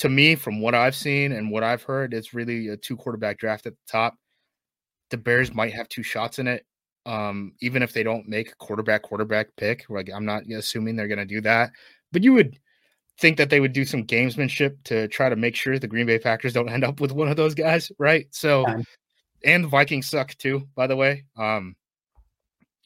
To 0.00 0.10
me, 0.10 0.34
from 0.34 0.60
what 0.60 0.74
I've 0.74 0.94
seen 0.94 1.32
and 1.32 1.50
what 1.50 1.62
I've 1.62 1.82
heard, 1.82 2.12
it's 2.12 2.34
really 2.34 2.68
a 2.68 2.76
two 2.76 2.98
quarterback 2.98 3.38
draft 3.38 3.64
at 3.64 3.72
the 3.72 3.90
top. 3.90 4.14
The 5.08 5.16
Bears 5.16 5.54
might 5.54 5.72
have 5.72 5.88
two 5.88 6.02
shots 6.02 6.38
in 6.38 6.46
it 6.46 6.66
um, 7.06 7.52
even 7.60 7.82
if 7.82 7.92
they 7.92 8.02
don't 8.02 8.28
make 8.28 8.58
quarterback 8.58 9.02
quarterback 9.02 9.48
pick. 9.56 9.88
Like 9.88 10.10
I'm 10.12 10.24
not 10.24 10.42
assuming 10.50 10.96
they're 10.96 11.08
going 11.08 11.18
to 11.18 11.24
do 11.24 11.40
that, 11.42 11.70
but 12.12 12.22
you 12.22 12.34
would 12.34 12.58
think 13.18 13.38
that 13.38 13.48
they 13.48 13.60
would 13.60 13.72
do 13.72 13.84
some 13.84 14.04
gamesmanship 14.04 14.76
to 14.84 15.08
try 15.08 15.28
to 15.28 15.36
make 15.36 15.56
sure 15.56 15.78
the 15.78 15.88
Green 15.88 16.06
Bay 16.06 16.18
Packers 16.18 16.52
don't 16.52 16.68
end 16.68 16.84
up 16.84 17.00
with 17.00 17.12
one 17.12 17.28
of 17.28 17.36
those 17.36 17.54
guys, 17.54 17.90
right? 17.98 18.26
So, 18.30 18.68
yeah. 18.68 18.82
and 19.44 19.64
the 19.64 19.68
Vikings 19.68 20.08
suck 20.08 20.34
too, 20.34 20.68
by 20.74 20.86
the 20.86 20.96
way. 20.96 21.24
Um, 21.38 21.76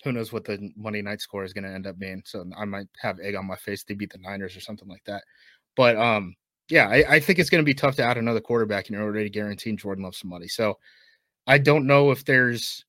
who 0.05 0.13
knows 0.13 0.33
what 0.33 0.45
the 0.45 0.71
Monday 0.77 1.03
night 1.03 1.21
score 1.21 1.45
is 1.45 1.53
going 1.53 1.65
to 1.65 1.71
end 1.71 1.87
up 1.87 1.99
being? 1.99 2.23
So 2.25 2.45
I 2.57 2.65
might 2.65 2.87
have 3.01 3.19
egg 3.21 3.35
on 3.35 3.47
my 3.47 3.57
face. 3.57 3.83
They 3.83 3.95
beat 3.95 4.13
the 4.13 4.19
Niners 4.19 4.57
or 4.57 4.61
something 4.61 4.89
like 4.89 5.05
that. 5.05 5.25
But 5.77 5.97
um, 5.97 6.35
yeah, 6.69 6.89
I, 6.89 7.05
I 7.09 7.21
think 7.21 7.39
it's 7.39 7.51
going 7.51 7.63
to 7.63 7.67
be 7.67 7.75
tough 7.75 7.97
to 7.97 8.05
add 8.05 8.17
another 8.17 8.41
quarterback, 8.41 8.87
and 8.87 8.97
you're 8.97 9.05
already 9.05 9.31
guaranteeing 9.31 9.77
Jordan 9.77 10.05
Love 10.05 10.15
some 10.15 10.31
money. 10.31 10.49
So 10.49 10.79
I 11.47 11.59
don't 11.59 11.87
know 11.87 12.13
if 12.13 12.25
there's 12.25 12.85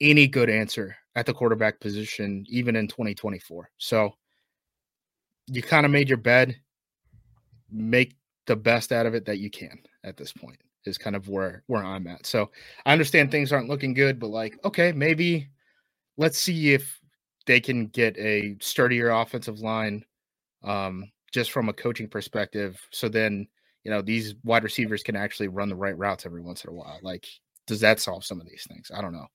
any 0.00 0.26
good 0.26 0.50
answer 0.50 0.96
at 1.14 1.26
the 1.26 1.34
quarterback 1.34 1.80
position, 1.80 2.44
even 2.48 2.76
in 2.76 2.88
2024. 2.88 3.70
So 3.78 4.14
you 5.46 5.62
kind 5.62 5.86
of 5.86 5.92
made 5.92 6.08
your 6.08 6.18
bed, 6.18 6.56
make 7.70 8.16
the 8.46 8.56
best 8.56 8.92
out 8.92 9.06
of 9.06 9.14
it 9.14 9.24
that 9.26 9.38
you 9.38 9.50
can 9.50 9.78
at 10.04 10.16
this 10.16 10.32
point 10.32 10.58
is 10.84 10.98
kind 10.98 11.16
of 11.16 11.28
where 11.28 11.62
where 11.66 11.84
I'm 11.84 12.06
at. 12.06 12.26
So 12.26 12.50
I 12.84 12.92
understand 12.92 13.30
things 13.30 13.52
aren't 13.52 13.68
looking 13.68 13.94
good, 13.94 14.18
but 14.20 14.28
like, 14.28 14.58
okay, 14.64 14.92
maybe 14.92 15.48
let's 16.16 16.38
see 16.38 16.72
if 16.72 17.00
they 17.46 17.60
can 17.60 17.86
get 17.86 18.16
a 18.18 18.56
sturdier 18.60 19.10
offensive 19.10 19.60
line 19.60 20.04
um, 20.64 21.10
just 21.32 21.50
from 21.52 21.68
a 21.68 21.72
coaching 21.72 22.08
perspective. 22.08 22.80
So 22.90 23.08
then, 23.08 23.46
you 23.84 23.90
know, 23.90 24.02
these 24.02 24.34
wide 24.44 24.64
receivers 24.64 25.02
can 25.02 25.16
actually 25.16 25.48
run 25.48 25.68
the 25.68 25.76
right 25.76 25.96
routes 25.96 26.26
every 26.26 26.42
once 26.42 26.64
in 26.64 26.70
a 26.70 26.74
while. 26.74 26.98
Like, 27.02 27.26
does 27.66 27.80
that 27.80 28.00
solve 28.00 28.24
some 28.24 28.40
of 28.40 28.48
these 28.48 28.66
things? 28.68 28.90
I 28.94 29.00
don't 29.00 29.12
know. 29.12 29.26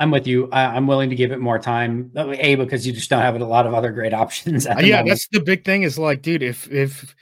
I'm 0.00 0.10
with 0.10 0.26
you. 0.26 0.48
I, 0.50 0.78
am 0.78 0.86
willing 0.86 1.10
to 1.10 1.14
give 1.14 1.30
it 1.30 1.40
more 1.40 1.58
time. 1.58 2.10
A 2.16 2.54
because 2.54 2.86
you 2.86 2.92
just 2.94 3.10
don't 3.10 3.20
have 3.20 3.38
a 3.38 3.44
lot 3.44 3.66
of 3.66 3.74
other 3.74 3.92
great 3.92 4.14
options. 4.24 4.66
Uh, 4.66 4.76
yeah, 4.80 4.96
moment. 4.96 5.08
that's 5.10 5.28
the 5.28 5.40
big 5.40 5.64
thing. 5.64 5.82
Is 5.82 5.98
like, 5.98 6.22
dude, 6.22 6.42
if 6.42 6.70
if 6.72 7.14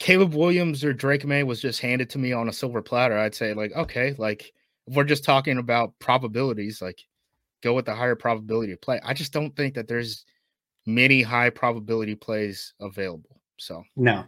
Caleb 0.00 0.34
Williams 0.34 0.84
or 0.84 0.92
Drake 0.92 1.24
Maye 1.24 1.44
was 1.44 1.60
just 1.60 1.80
handed 1.80 2.10
to 2.10 2.18
me 2.18 2.32
on 2.32 2.48
a 2.48 2.52
silver 2.52 2.82
platter, 2.82 3.16
I'd 3.16 3.36
say 3.36 3.54
like, 3.54 3.72
okay, 3.76 4.16
like 4.18 4.52
if 4.88 4.96
we're 4.96 5.04
just 5.04 5.22
talking 5.22 5.56
about 5.56 5.92
probabilities, 6.00 6.82
like 6.82 7.00
go 7.62 7.74
with 7.74 7.84
the 7.84 7.94
higher 7.94 8.16
probability 8.16 8.72
of 8.72 8.80
play. 8.80 9.00
I 9.04 9.14
just 9.14 9.32
don't 9.32 9.54
think 9.54 9.74
that 9.74 9.86
there's 9.86 10.24
many 10.84 11.22
high 11.22 11.50
probability 11.50 12.16
plays 12.16 12.74
available. 12.80 13.40
So 13.56 13.84
no, 13.94 14.24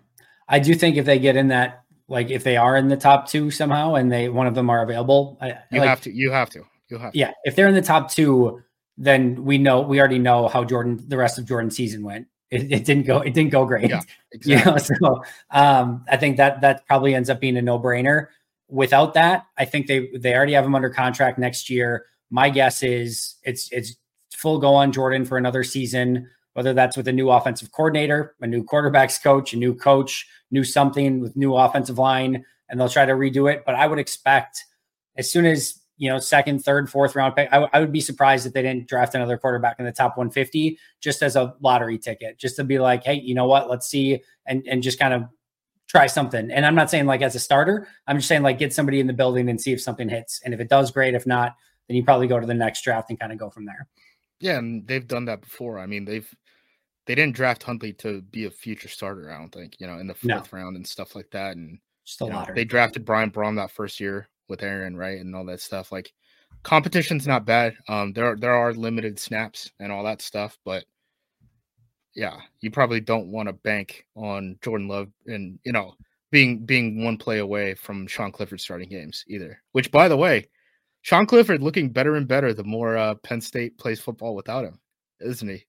I 0.49 0.61
do 0.61 0.73
think 0.73 0.97
if 0.97 1.05
they 1.05 1.19
get 1.19 1.35
in 1.35 1.49
that, 1.49 1.83
like 2.07 2.31
if 2.31 2.45
they 2.45 2.57
are 2.57 2.77
in 2.77 2.87
the 2.87 2.97
top 2.97 3.27
two 3.27 3.51
somehow 3.51 3.97
and 3.97 4.11
they 4.11 4.29
one 4.29 4.47
of 4.47 4.55
them 4.55 4.71
are 4.71 4.85
available, 4.85 5.37
I, 5.41 5.49
you 5.73 5.81
like, 5.81 5.89
have 5.89 6.01
to. 6.03 6.13
You 6.13 6.31
have 6.31 6.51
to. 6.51 6.63
You'll 6.89 7.01
have 7.01 7.15
yeah. 7.15 7.33
If 7.45 7.57
they're 7.57 7.69
in 7.69 7.75
the 7.75 7.83
top 7.83 8.11
two, 8.11 8.63
then 8.97 9.45
we 9.45 9.59
know 9.59 9.81
we 9.81 10.01
already 10.01 10.19
know 10.19 10.49
how 10.49 10.65
Jordan 10.65 11.03
the 11.07 11.17
rest 11.17 11.39
of 11.39 11.47
Jordan's 11.47 11.77
season 11.77 12.03
went. 12.03 12.27
It, 12.51 12.73
it 12.73 12.85
didn't 12.85 13.07
go 13.07 13.21
it 13.21 13.35
didn't 13.35 13.51
go 13.51 13.65
great. 13.65 13.91
Yeah, 13.91 14.01
exactly. 14.33 14.55
You 14.55 14.65
know, 14.65 14.79
so 14.79 15.23
um, 15.51 16.05
I 16.11 16.17
think 16.17 16.37
that 16.39 16.61
that 16.63 16.87
probably 16.87 17.15
ends 17.15 17.31
up 17.31 17.41
being 17.41 17.57
a 17.57 17.63
no 17.63 17.79
brainer. 17.79 18.29
Without 18.69 19.15
that, 19.15 19.47
I 19.57 19.65
think 19.65 19.87
they 19.87 20.09
they 20.17 20.35
already 20.35 20.55
have 20.55 20.65
him 20.65 20.75
under 20.75 20.91
contract 20.91 21.39
next 21.39 21.71
year. 21.71 22.07
My 22.31 22.51
guess 22.51 22.83
is 22.83 23.37
it's 23.45 23.71
it's 23.73 23.97
full 24.35 24.59
go 24.59 24.75
on 24.75 24.93
Jordan 24.93 25.25
for 25.25 25.37
another 25.39 25.65
season 25.65 26.29
whether 26.59 26.75
that's 26.75 26.97
with 26.97 27.07
a 27.07 27.13
new 27.13 27.31
offensive 27.31 27.71
coordinator, 27.71 28.35
a 28.41 28.47
new 28.49 28.65
quarterbacks 28.65 29.23
coach, 29.23 29.53
a 29.53 29.57
new 29.57 29.73
coach, 29.73 30.27
new 30.51 30.65
something 30.65 31.21
with 31.21 31.37
new 31.37 31.55
offensive 31.55 31.99
line, 31.99 32.45
and 32.69 32.81
they'll 32.81 32.89
try 32.89 33.07
to 33.07 33.13
redo 33.13 33.49
it. 33.49 33.63
But 33.65 33.77
I 33.77 33.87
would 33.87 34.01
expect 34.01 34.65
as 35.17 35.31
soon 35.31 35.47
as 35.47 35.78
you 35.99 36.09
know, 36.09 36.19
second, 36.19 36.65
third, 36.65 36.89
fourth 36.89 37.17
round 37.17 37.35
pick. 37.35 37.49
I, 37.53 37.81
would 37.81 37.93
be 37.93 38.01
surprised 38.01 38.47
if 38.47 38.53
they 38.53 38.63
didn't 38.63 38.89
draft 38.89 39.15
another 39.15 39.37
quarterback 39.37 39.79
in 39.81 39.85
the 39.85 39.93
top 39.93 40.17
150 40.17 40.79
just 41.01 41.23
as 41.23 41.35
a 41.37 41.55
lottery 41.61 41.99
ticket, 41.99 42.39
just 42.39 42.57
to 42.57 42.65
be 42.65 42.79
like, 42.79 43.03
hey, 43.03 43.15
you 43.15 43.35
know 43.35 43.47
what? 43.47 43.69
Let's 43.69 43.89
see 43.89 44.23
and 44.47 44.67
and 44.67 44.83
just 44.83 44.99
kind 44.99 45.13
of 45.13 45.25
try 45.89 46.07
something. 46.07 46.51
And 46.51 46.65
I'm 46.65 46.77
not 46.77 46.89
saying 46.89 47.07
like 47.07 47.21
as 47.21 47.35
a 47.35 47.41
starter. 47.41 47.89
I'm 48.07 48.17
just 48.17 48.29
saying 48.29 48.43
like 48.43 48.59
get 48.59 48.73
somebody 48.73 49.01
in 49.01 49.09
the 49.09 49.13
building 49.13 49.49
and 49.51 49.61
see 49.61 49.73
if 49.73 49.81
something 49.81 50.09
hits. 50.09 50.41
And 50.45 50.55
if 50.55 50.61
it 50.61 50.69
does, 50.69 50.91
great. 50.91 51.15
If 51.15 51.27
not, 51.27 51.57
then 51.89 51.97
you 51.97 52.05
probably 52.05 52.29
go 52.29 52.39
to 52.39 52.47
the 52.47 52.55
next 52.55 52.83
draft 52.83 53.11
and 53.11 53.19
kind 53.19 53.33
of 53.33 53.39
go 53.39 53.51
from 53.51 53.67
there. 53.67 53.89
Yeah, 54.41 54.59
and 54.59 54.87
they've 54.87 55.07
done 55.07 55.25
that 55.25 55.41
before. 55.41 55.81
I 55.81 55.87
mean, 55.87 56.05
they've 56.05 56.33
they 57.07 57.17
didn't 57.17 57.35
draft 57.35 57.63
Hundley 57.63 57.93
to 57.95 58.23
be 58.23 58.45
a 58.45 58.51
future 58.51 58.89
starter. 58.89 59.33
I 59.33 59.39
don't 59.39 59.51
think 59.51 59.81
you 59.81 59.89
know 59.89 59.99
in 59.99 60.07
the 60.07 60.15
fourth 60.15 60.53
no. 60.53 60.59
round 60.59 60.77
and 60.77 60.87
stuff 60.87 61.17
like 61.17 61.31
that. 61.33 61.57
And 61.57 61.81
just 62.05 62.21
a 62.21 62.27
know, 62.27 62.47
they 62.55 62.65
drafted 62.65 63.05
Brian 63.05 63.33
Brohm 63.33 63.57
that 63.57 63.73
first 63.73 63.99
year 63.99 64.29
with 64.49 64.63
Aaron, 64.63 64.97
right, 64.97 65.21
and 65.21 65.35
all 65.35 65.45
that 65.47 65.61
stuff. 65.61 65.93
Like 65.93 66.13
competition's 66.63 67.27
not 67.27 67.45
bad. 67.45 67.77
Um, 67.89 68.13
there 68.13 68.27
are, 68.27 68.37
there 68.37 68.55
are 68.55 68.73
limited 68.73 69.19
snaps 69.19 69.71
and 69.81 69.93
all 69.93 70.05
that 70.05 70.23
stuff, 70.23 70.59
but 70.65 70.85
yeah, 72.15 72.37
you 72.61 72.71
probably 72.71 73.01
don't 73.01 73.31
want 73.31 73.49
to 73.49 73.53
bank 73.53 74.05
on 74.17 74.59
Jordan 74.63 74.89
Love 74.89 75.09
and 75.27 75.59
you 75.65 75.73
know 75.73 75.95
being 76.31 76.65
being 76.65 77.05
one 77.05 77.17
play 77.17 77.39
away 77.39 77.75
from 77.75 78.07
Sean 78.07 78.33
Clifford 78.33 78.61
starting 78.61 78.89
games 78.89 79.25
either. 79.29 79.63
Which, 79.73 79.91
by 79.91 80.09
the 80.09 80.17
way, 80.17 80.49
Sean 81.03 81.27
Clifford 81.27 81.63
looking 81.63 81.91
better 81.91 82.17
and 82.17 82.27
better 82.27 82.53
the 82.53 82.65
more 82.65 82.97
uh, 82.97 83.15
Penn 83.17 83.41
State 83.41 83.79
plays 83.79 84.01
football 84.01 84.35
without 84.35 84.65
him, 84.65 84.81
isn't 85.21 85.49
he? 85.49 85.65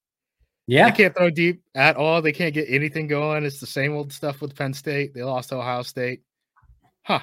Yeah, 0.68 0.90
they 0.90 0.98
can't 0.98 1.16
throw 1.16 1.30
deep 1.30 1.62
at 1.76 1.96
all. 1.96 2.22
They 2.22 2.32
can't 2.32 2.54
get 2.54 2.70
anything 2.70 3.08
going. 3.08 3.44
It's 3.44 3.60
the 3.60 3.68
same 3.68 3.94
old 3.94 4.14
stuff 4.14 4.42
with 4.42 4.56
Penn 4.56 4.74
State. 4.74 5.14
They 5.14 5.24
lost 5.24 5.54
Ohio 5.54 5.82
State. 5.84 6.22
Huh. 7.04 7.22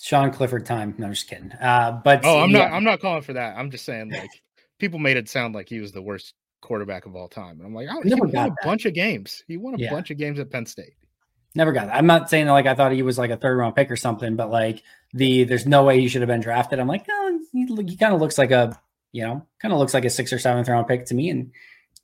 Sean 0.00 0.30
Clifford 0.30 0.66
time. 0.66 0.94
No, 0.98 1.06
I'm 1.06 1.12
just 1.12 1.28
kidding. 1.28 1.52
Uh, 1.52 2.00
but 2.04 2.24
oh, 2.24 2.40
I'm 2.40 2.50
yeah. 2.50 2.58
not. 2.58 2.72
I'm 2.72 2.84
not 2.84 3.00
calling 3.00 3.22
for 3.22 3.34
that. 3.34 3.56
I'm 3.56 3.70
just 3.70 3.84
saying 3.84 4.10
like 4.10 4.30
people 4.78 4.98
made 4.98 5.16
it 5.16 5.28
sound 5.28 5.54
like 5.54 5.68
he 5.68 5.80
was 5.80 5.92
the 5.92 6.02
worst 6.02 6.34
quarterback 6.60 7.06
of 7.06 7.14
all 7.14 7.28
time, 7.28 7.58
and 7.58 7.66
I'm 7.66 7.74
like, 7.74 7.88
oh, 7.90 8.02
he 8.02 8.14
won 8.14 8.28
a 8.28 8.32
that. 8.32 8.52
bunch 8.62 8.86
of 8.86 8.94
games. 8.94 9.42
He 9.46 9.56
won 9.56 9.74
a 9.74 9.78
yeah. 9.78 9.90
bunch 9.90 10.10
of 10.10 10.18
games 10.18 10.38
at 10.38 10.50
Penn 10.50 10.66
State. 10.66 10.94
Never 11.54 11.72
got 11.72 11.86
that. 11.86 11.96
I'm 11.96 12.06
not 12.06 12.28
saying 12.28 12.48
like 12.48 12.66
I 12.66 12.74
thought 12.74 12.92
he 12.92 13.02
was 13.02 13.18
like 13.18 13.30
a 13.30 13.36
third 13.36 13.56
round 13.56 13.76
pick 13.76 13.90
or 13.90 13.96
something, 13.96 14.34
but 14.34 14.50
like 14.50 14.82
the 15.12 15.44
there's 15.44 15.66
no 15.66 15.84
way 15.84 16.00
he 16.00 16.08
should 16.08 16.22
have 16.22 16.28
been 16.28 16.40
drafted. 16.40 16.80
I'm 16.80 16.88
like, 16.88 17.06
no, 17.06 17.38
he, 17.52 17.66
he 17.66 17.96
kind 17.96 18.12
of 18.12 18.20
looks 18.20 18.38
like 18.38 18.50
a 18.50 18.78
you 19.12 19.22
know 19.22 19.46
kind 19.60 19.72
of 19.72 19.78
looks 19.78 19.94
like 19.94 20.04
a 20.04 20.10
sixth 20.10 20.32
or 20.32 20.38
seventh 20.38 20.68
round 20.68 20.88
pick 20.88 21.06
to 21.06 21.14
me, 21.14 21.30
and 21.30 21.52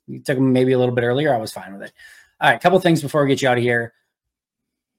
you 0.07 0.21
took 0.21 0.37
him 0.37 0.53
maybe 0.53 0.71
a 0.71 0.79
little 0.79 0.95
bit 0.95 1.03
earlier. 1.03 1.33
I 1.35 1.37
was 1.37 1.51
fine 1.51 1.73
with 1.73 1.83
it. 1.83 1.93
All 2.39 2.49
right, 2.49 2.55
a 2.55 2.59
couple 2.59 2.79
things 2.79 3.01
before 3.01 3.23
we 3.23 3.27
get 3.27 3.41
you 3.41 3.49
out 3.49 3.57
of 3.57 3.63
here. 3.63 3.93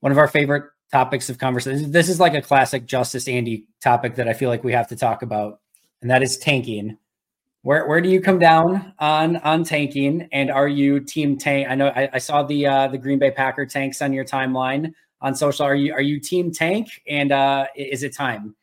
One 0.01 0.13
of 0.13 0.19
our 0.19 0.29
favorite 0.29 0.65
topics 0.93 1.31
of 1.31 1.39
conversation. 1.39 1.91
This 1.91 2.09
is 2.09 2.21
like 2.21 2.35
a 2.35 2.43
classic 2.43 2.87
Justis 2.87 3.33
Andy 3.33 3.67
topic 3.83 4.17
that 4.17 4.29
I 4.29 4.35
feel 4.35 4.51
like 4.51 4.63
we 4.63 4.73
have 4.73 4.89
to 4.89 4.97
talk 4.97 5.23
about, 5.23 5.61
and 6.03 6.11
that 6.11 6.23
is 6.23 6.39
tanking. 6.39 6.99
Where 7.63 7.87
where 7.89 8.01
do 8.01 8.09
you 8.09 8.21
come 8.21 8.39
down 8.39 8.93
on 8.99 9.37
on 9.39 9.65
tanking? 9.65 10.29
And 10.33 10.51
are 10.51 10.69
you 10.69 11.01
team 11.01 11.39
tank? 11.39 11.69
I 11.69 11.75
know 11.75 11.89
I, 11.89 12.11
I 12.13 12.19
saw 12.19 12.43
the 12.43 12.67
uh, 12.67 12.89
the 12.89 12.99
Green 12.99 13.19
Bay 13.19 13.31
Packer 13.31 13.67
tanks 13.67 14.03
on 14.03 14.13
your 14.13 14.25
timeline 14.25 14.93
on 15.21 15.35
social. 15.35 15.65
Are 15.65 15.75
you 15.75 15.93
are 15.95 16.03
you 16.03 16.21
team 16.21 16.53
tank? 16.53 16.89
And 17.09 17.33
uh, 17.33 17.67
is 17.77 18.03
it 18.03 18.15
time? 18.15 18.55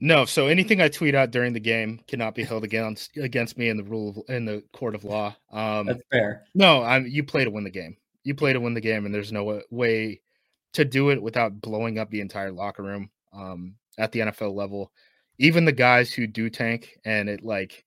No, 0.00 0.24
so 0.24 0.48
anything 0.48 0.82
I 0.82 0.88
tweet 0.88 1.14
out 1.14 1.30
during 1.30 1.52
the 1.52 1.60
game 1.60 2.00
cannot 2.08 2.34
be 2.34 2.42
held 2.42 2.64
against 2.64 3.16
against 3.16 3.56
me 3.56 3.68
in 3.68 3.76
the 3.76 3.84
rule 3.84 4.24
of, 4.28 4.34
in 4.34 4.44
the 4.44 4.62
court 4.72 4.96
of 4.96 5.04
law. 5.04 5.34
Um, 5.52 5.86
That's 5.86 6.02
fair. 6.10 6.44
No, 6.54 6.82
I'm 6.82 7.06
you 7.06 7.22
play 7.22 7.44
to 7.44 7.50
win 7.50 7.64
the 7.64 7.70
game. 7.70 7.96
You 8.24 8.34
play 8.34 8.52
to 8.52 8.60
win 8.60 8.74
the 8.74 8.80
game, 8.80 9.06
and 9.06 9.14
there's 9.14 9.30
no 9.30 9.62
way 9.70 10.20
to 10.74 10.84
do 10.84 11.10
it 11.10 11.22
without 11.22 11.60
blowing 11.60 11.98
up 11.98 12.10
the 12.10 12.20
entire 12.20 12.52
locker 12.52 12.82
room 12.82 13.10
um, 13.32 13.74
at 13.98 14.12
the 14.12 14.20
NFL 14.20 14.54
level. 14.54 14.92
Even 15.38 15.64
the 15.64 15.72
guys 15.72 16.12
who 16.12 16.26
do 16.26 16.50
tank 16.50 16.98
and 17.04 17.28
it 17.28 17.42
like 17.42 17.84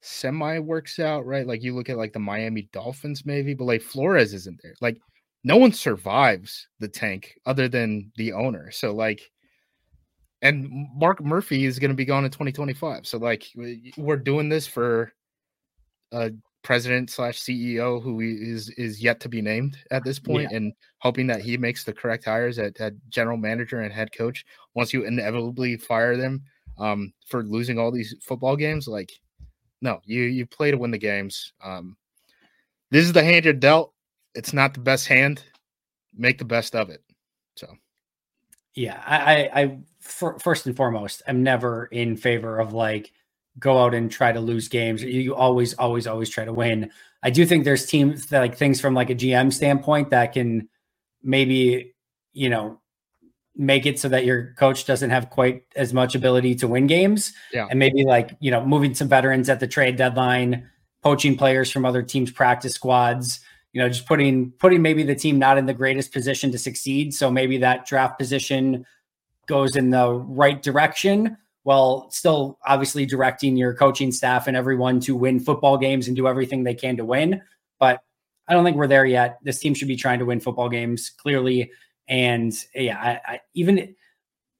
semi 0.00 0.58
works 0.58 0.98
out, 0.98 1.24
right? 1.26 1.46
Like 1.46 1.62
you 1.62 1.74
look 1.74 1.88
at 1.88 1.96
like 1.96 2.12
the 2.12 2.18
Miami 2.18 2.68
Dolphins, 2.72 3.24
maybe, 3.24 3.54
but 3.54 3.64
like 3.64 3.82
Flores 3.82 4.34
isn't 4.34 4.60
there. 4.62 4.74
Like 4.80 4.98
no 5.44 5.56
one 5.56 5.72
survives 5.72 6.68
the 6.80 6.88
tank 6.88 7.38
other 7.46 7.68
than 7.68 8.12
the 8.16 8.32
owner. 8.32 8.70
So 8.70 8.94
like, 8.94 9.30
and 10.42 10.68
Mark 10.94 11.22
Murphy 11.22 11.64
is 11.64 11.78
going 11.78 11.90
to 11.90 11.96
be 11.96 12.04
gone 12.04 12.24
in 12.24 12.30
2025. 12.30 13.06
So 13.06 13.18
like, 13.18 13.46
we're 13.96 14.16
doing 14.16 14.48
this 14.48 14.66
for 14.66 15.12
a 16.12 16.30
president 16.66 17.08
slash 17.08 17.38
CEO 17.38 18.02
who 18.02 18.18
is 18.18 18.70
is 18.70 19.00
yet 19.00 19.20
to 19.20 19.28
be 19.28 19.40
named 19.40 19.78
at 19.92 20.02
this 20.02 20.18
point, 20.18 20.48
yeah. 20.50 20.56
and 20.56 20.72
hoping 20.98 21.28
that 21.28 21.40
he 21.40 21.56
makes 21.56 21.84
the 21.84 21.92
correct 21.92 22.24
hires 22.24 22.58
at, 22.58 22.80
at, 22.80 22.92
general 23.08 23.36
manager 23.36 23.82
and 23.82 23.92
head 23.92 24.10
coach. 24.12 24.44
Once 24.74 24.92
you 24.92 25.04
inevitably 25.04 25.76
fire 25.76 26.16
them 26.16 26.42
um, 26.78 27.12
for 27.24 27.44
losing 27.44 27.78
all 27.78 27.92
these 27.92 28.16
football 28.20 28.56
games, 28.56 28.88
like 28.88 29.12
no, 29.80 30.00
you 30.04 30.22
you 30.22 30.44
play 30.44 30.72
to 30.72 30.76
win 30.76 30.90
the 30.90 30.98
games. 30.98 31.52
Um, 31.62 31.96
this 32.90 33.04
is 33.04 33.12
the 33.12 33.22
hand 33.22 33.44
you're 33.44 33.54
dealt. 33.54 33.92
It's 34.34 34.52
not 34.52 34.74
the 34.74 34.80
best 34.80 35.06
hand. 35.06 35.44
Make 36.16 36.38
the 36.38 36.44
best 36.44 36.74
of 36.74 36.90
it. 36.90 37.00
So, 37.54 37.68
yeah, 38.74 39.00
I, 39.06 39.18
I, 39.18 39.62
I 39.62 39.78
first 40.00 40.66
and 40.66 40.76
foremost, 40.76 41.22
I'm 41.28 41.44
never 41.44 41.86
in 41.86 42.16
favor 42.16 42.58
of 42.58 42.72
like 42.72 43.12
go 43.58 43.78
out 43.78 43.94
and 43.94 44.10
try 44.10 44.32
to 44.32 44.40
lose 44.40 44.68
games. 44.68 45.02
You 45.02 45.34
always, 45.34 45.74
always, 45.74 46.06
always 46.06 46.28
try 46.28 46.44
to 46.44 46.52
win. 46.52 46.90
I 47.22 47.30
do 47.30 47.46
think 47.46 47.64
there's 47.64 47.86
teams 47.86 48.26
that 48.26 48.40
like 48.40 48.56
things 48.56 48.80
from 48.80 48.94
like 48.94 49.10
a 49.10 49.14
GM 49.14 49.52
standpoint 49.52 50.10
that 50.10 50.32
can 50.32 50.68
maybe, 51.22 51.94
you 52.32 52.50
know, 52.50 52.80
make 53.56 53.86
it 53.86 53.98
so 53.98 54.08
that 54.10 54.26
your 54.26 54.54
coach 54.58 54.84
doesn't 54.84 55.10
have 55.10 55.30
quite 55.30 55.64
as 55.74 55.94
much 55.94 56.14
ability 56.14 56.54
to 56.56 56.68
win 56.68 56.86
games. 56.86 57.32
Yeah. 57.52 57.66
And 57.70 57.78
maybe 57.78 58.04
like, 58.04 58.36
you 58.40 58.50
know, 58.50 58.64
moving 58.64 58.94
some 58.94 59.08
veterans 59.08 59.48
at 59.48 59.60
the 59.60 59.66
trade 59.66 59.96
deadline, 59.96 60.68
poaching 61.02 61.36
players 61.36 61.70
from 61.70 61.86
other 61.86 62.02
teams' 62.02 62.30
practice 62.30 62.74
squads, 62.74 63.40
you 63.72 63.80
know, 63.80 63.88
just 63.88 64.06
putting 64.06 64.50
putting 64.52 64.82
maybe 64.82 65.02
the 65.02 65.14
team 65.14 65.38
not 65.38 65.56
in 65.56 65.66
the 65.66 65.74
greatest 65.74 66.12
position 66.12 66.52
to 66.52 66.58
succeed. 66.58 67.14
So 67.14 67.30
maybe 67.30 67.58
that 67.58 67.86
draft 67.86 68.18
position 68.18 68.84
goes 69.46 69.76
in 69.76 69.90
the 69.90 70.12
right 70.12 70.62
direction 70.62 71.38
while 71.66 72.08
still 72.12 72.60
obviously 72.64 73.04
directing 73.04 73.56
your 73.56 73.74
coaching 73.74 74.12
staff 74.12 74.46
and 74.46 74.56
everyone 74.56 75.00
to 75.00 75.16
win 75.16 75.40
football 75.40 75.76
games 75.76 76.06
and 76.06 76.14
do 76.14 76.28
everything 76.28 76.62
they 76.62 76.76
can 76.76 76.96
to 76.96 77.04
win. 77.04 77.42
But 77.80 77.98
I 78.46 78.52
don't 78.52 78.64
think 78.64 78.76
we're 78.76 78.86
there 78.86 79.04
yet. 79.04 79.40
This 79.42 79.58
team 79.58 79.74
should 79.74 79.88
be 79.88 79.96
trying 79.96 80.20
to 80.20 80.24
win 80.24 80.38
football 80.38 80.68
games 80.68 81.10
clearly. 81.10 81.72
And 82.06 82.54
yeah, 82.72 82.96
I, 82.96 83.32
I 83.32 83.40
even 83.54 83.96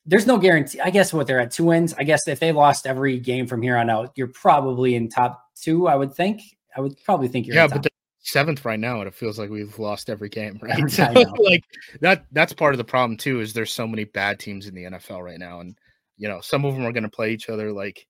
there's 0.05 0.27
no 0.27 0.37
guarantee. 0.37 0.81
I 0.81 0.91
guess 0.91 1.13
what 1.13 1.29
they're 1.29 1.39
at 1.39 1.53
two 1.53 1.67
wins. 1.67 1.95
I 1.97 2.03
guess 2.03 2.27
if 2.27 2.41
they 2.41 2.51
lost 2.51 2.89
every 2.89 3.21
game 3.21 3.47
from 3.47 3.63
here 3.63 3.77
on 3.77 3.89
out, 3.89 4.11
you're 4.17 4.27
probably 4.27 4.97
in 4.97 5.09
top 5.09 5.41
two. 5.55 5.87
I 5.87 5.95
would 5.95 6.13
think. 6.13 6.43
I 6.77 6.81
would 6.81 7.01
probably 7.05 7.29
think 7.29 7.47
you're 7.47 7.55
yeah, 7.55 7.69
but 7.69 7.87
seventh 8.19 8.65
right 8.65 8.81
now, 8.81 8.99
and 8.99 9.07
it 9.07 9.15
feels 9.15 9.39
like 9.39 9.49
we've 9.49 9.79
lost 9.79 10.11
every 10.11 10.29
game. 10.29 10.59
Right, 10.61 10.91
so, 10.91 11.05
like 11.39 11.63
that. 12.01 12.25
That's 12.33 12.53
part 12.53 12.75
of 12.75 12.79
the 12.79 12.85
problem 12.85 13.17
too. 13.17 13.39
Is 13.39 13.53
there's 13.53 13.73
so 13.73 13.87
many 13.87 14.03
bad 14.03 14.41
teams 14.41 14.67
in 14.67 14.75
the 14.75 14.83
NFL 14.83 15.23
right 15.23 15.39
now, 15.39 15.61
and 15.61 15.79
you 16.17 16.29
know, 16.29 16.41
some 16.41 16.65
of 16.65 16.75
them 16.75 16.85
are 16.85 16.93
going 16.93 17.03
to 17.03 17.09
play 17.09 17.33
each 17.33 17.49
other. 17.49 17.73
Like, 17.73 18.07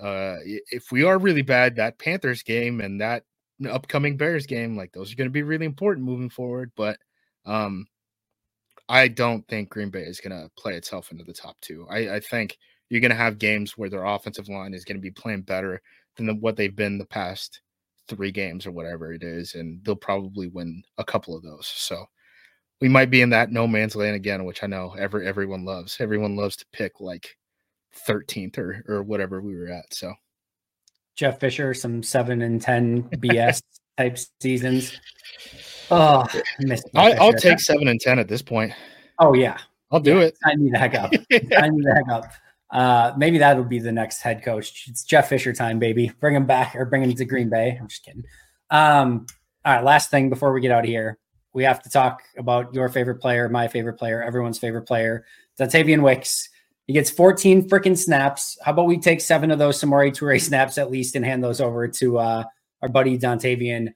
uh, 0.00 0.36
if 0.44 0.90
we 0.92 1.04
are 1.04 1.18
really 1.18 1.42
bad, 1.42 1.76
that 1.76 1.98
Panthers 1.98 2.42
game 2.42 2.80
and 2.80 3.00
that 3.00 3.24
upcoming 3.70 4.16
Bears 4.16 4.46
game, 4.46 4.76
like 4.76 4.92
those 4.92 5.12
are 5.12 5.16
going 5.16 5.28
to 5.28 5.32
be 5.32 5.42
really 5.42 5.66
important 5.66 6.06
moving 6.06 6.30
forward. 6.30 6.70
But 6.76 6.98
um, 7.44 7.86
I 8.88 9.08
don't 9.08 9.46
think 9.48 9.70
Green 9.70 9.90
Bay 9.90 10.02
is 10.02 10.20
going 10.20 10.38
to 10.38 10.50
play 10.56 10.74
itself 10.74 11.10
into 11.10 11.24
the 11.24 11.32
top 11.32 11.56
two. 11.60 11.86
I, 11.90 12.16
I 12.16 12.20
think 12.20 12.58
you're 12.88 13.00
going 13.00 13.10
to 13.10 13.16
have 13.16 13.38
games 13.38 13.76
where 13.76 13.90
their 13.90 14.04
offensive 14.04 14.48
line 14.48 14.74
is 14.74 14.84
going 14.84 14.96
to 14.96 15.02
be 15.02 15.10
playing 15.10 15.42
better 15.42 15.80
than 16.16 16.26
the, 16.26 16.34
what 16.34 16.56
they've 16.56 16.76
been 16.76 16.98
the 16.98 17.06
past 17.06 17.60
three 18.08 18.30
games 18.30 18.66
or 18.66 18.70
whatever 18.70 19.12
it 19.12 19.22
is, 19.22 19.54
and 19.54 19.84
they'll 19.84 19.96
probably 19.96 20.46
win 20.46 20.82
a 20.98 21.04
couple 21.04 21.36
of 21.36 21.42
those. 21.42 21.66
So 21.66 22.04
we 22.80 22.88
might 22.88 23.10
be 23.10 23.22
in 23.22 23.30
that 23.30 23.50
no 23.50 23.66
man's 23.66 23.96
land 23.96 24.16
again, 24.16 24.44
which 24.44 24.62
I 24.62 24.66
know 24.66 24.94
every 24.98 25.26
everyone 25.26 25.64
loves. 25.64 25.96
Everyone 26.00 26.36
loves 26.36 26.56
to 26.56 26.66
pick 26.72 27.00
like 27.00 27.36
13th 28.06 28.58
or 28.58 28.84
or 28.88 29.02
whatever 29.02 29.40
we 29.40 29.56
were 29.56 29.68
at. 29.68 29.92
So 29.92 30.12
Jeff 31.14 31.40
Fisher, 31.40 31.72
some 31.72 32.02
seven 32.02 32.42
and 32.42 32.60
ten 32.60 33.02
BS 33.14 33.62
type 33.96 34.18
seasons. 34.40 34.98
Oh, 35.90 36.26
I, 36.94 37.14
will 37.18 37.32
take 37.32 37.60
seven 37.60 37.88
and 37.88 38.00
ten 38.00 38.18
at 38.18 38.28
this 38.28 38.42
point. 38.42 38.72
Oh 39.18 39.34
yeah, 39.34 39.58
I'll 39.90 40.00
do 40.00 40.18
yeah, 40.18 40.24
it. 40.24 40.38
I 40.44 40.54
need 40.56 40.74
the 40.74 40.78
heck 40.78 40.94
up. 40.94 41.12
I 41.32 41.68
need 41.68 41.84
the 41.84 41.94
heck 41.94 42.08
up. 42.10 42.24
Uh, 42.70 43.12
maybe 43.16 43.38
that'll 43.38 43.64
be 43.64 43.78
the 43.78 43.92
next 43.92 44.20
head 44.20 44.42
coach. 44.42 44.86
It's 44.88 45.04
Jeff 45.04 45.28
Fisher 45.28 45.52
time, 45.52 45.78
baby. 45.78 46.12
Bring 46.20 46.34
him 46.34 46.46
back 46.46 46.74
or 46.74 46.84
bring 46.84 47.02
him 47.02 47.14
to 47.14 47.24
Green 47.24 47.48
Bay. 47.48 47.78
I'm 47.80 47.88
just 47.88 48.04
kidding. 48.04 48.24
Um, 48.70 49.26
all 49.64 49.74
right, 49.74 49.84
last 49.84 50.10
thing 50.10 50.28
before 50.28 50.52
we 50.52 50.60
get 50.60 50.72
out 50.72 50.84
of 50.84 50.88
here 50.90 51.18
we 51.56 51.64
have 51.64 51.82
to 51.82 51.90
talk 51.90 52.22
about 52.36 52.72
your 52.72 52.88
favorite 52.88 53.16
player, 53.16 53.48
my 53.48 53.66
favorite 53.66 53.94
player, 53.94 54.22
everyone's 54.22 54.58
favorite 54.58 54.86
player, 54.86 55.24
Dontayvion 55.58 56.02
Wicks. 56.02 56.48
He 56.86 56.92
gets 56.92 57.10
14 57.10 57.68
freaking 57.68 57.98
snaps. 57.98 58.56
How 58.62 58.70
about 58.72 58.86
we 58.86 58.98
take 58.98 59.20
seven 59.20 59.50
of 59.50 59.58
those 59.58 59.80
Samori 59.80 60.12
Toure 60.12 60.40
snaps 60.48 60.78
at 60.78 60.90
least 60.90 61.16
and 61.16 61.24
hand 61.24 61.42
those 61.42 61.60
over 61.60 61.88
to 61.88 62.18
uh 62.18 62.44
our 62.82 62.88
buddy 62.88 63.18
Dontayvion. 63.18 63.92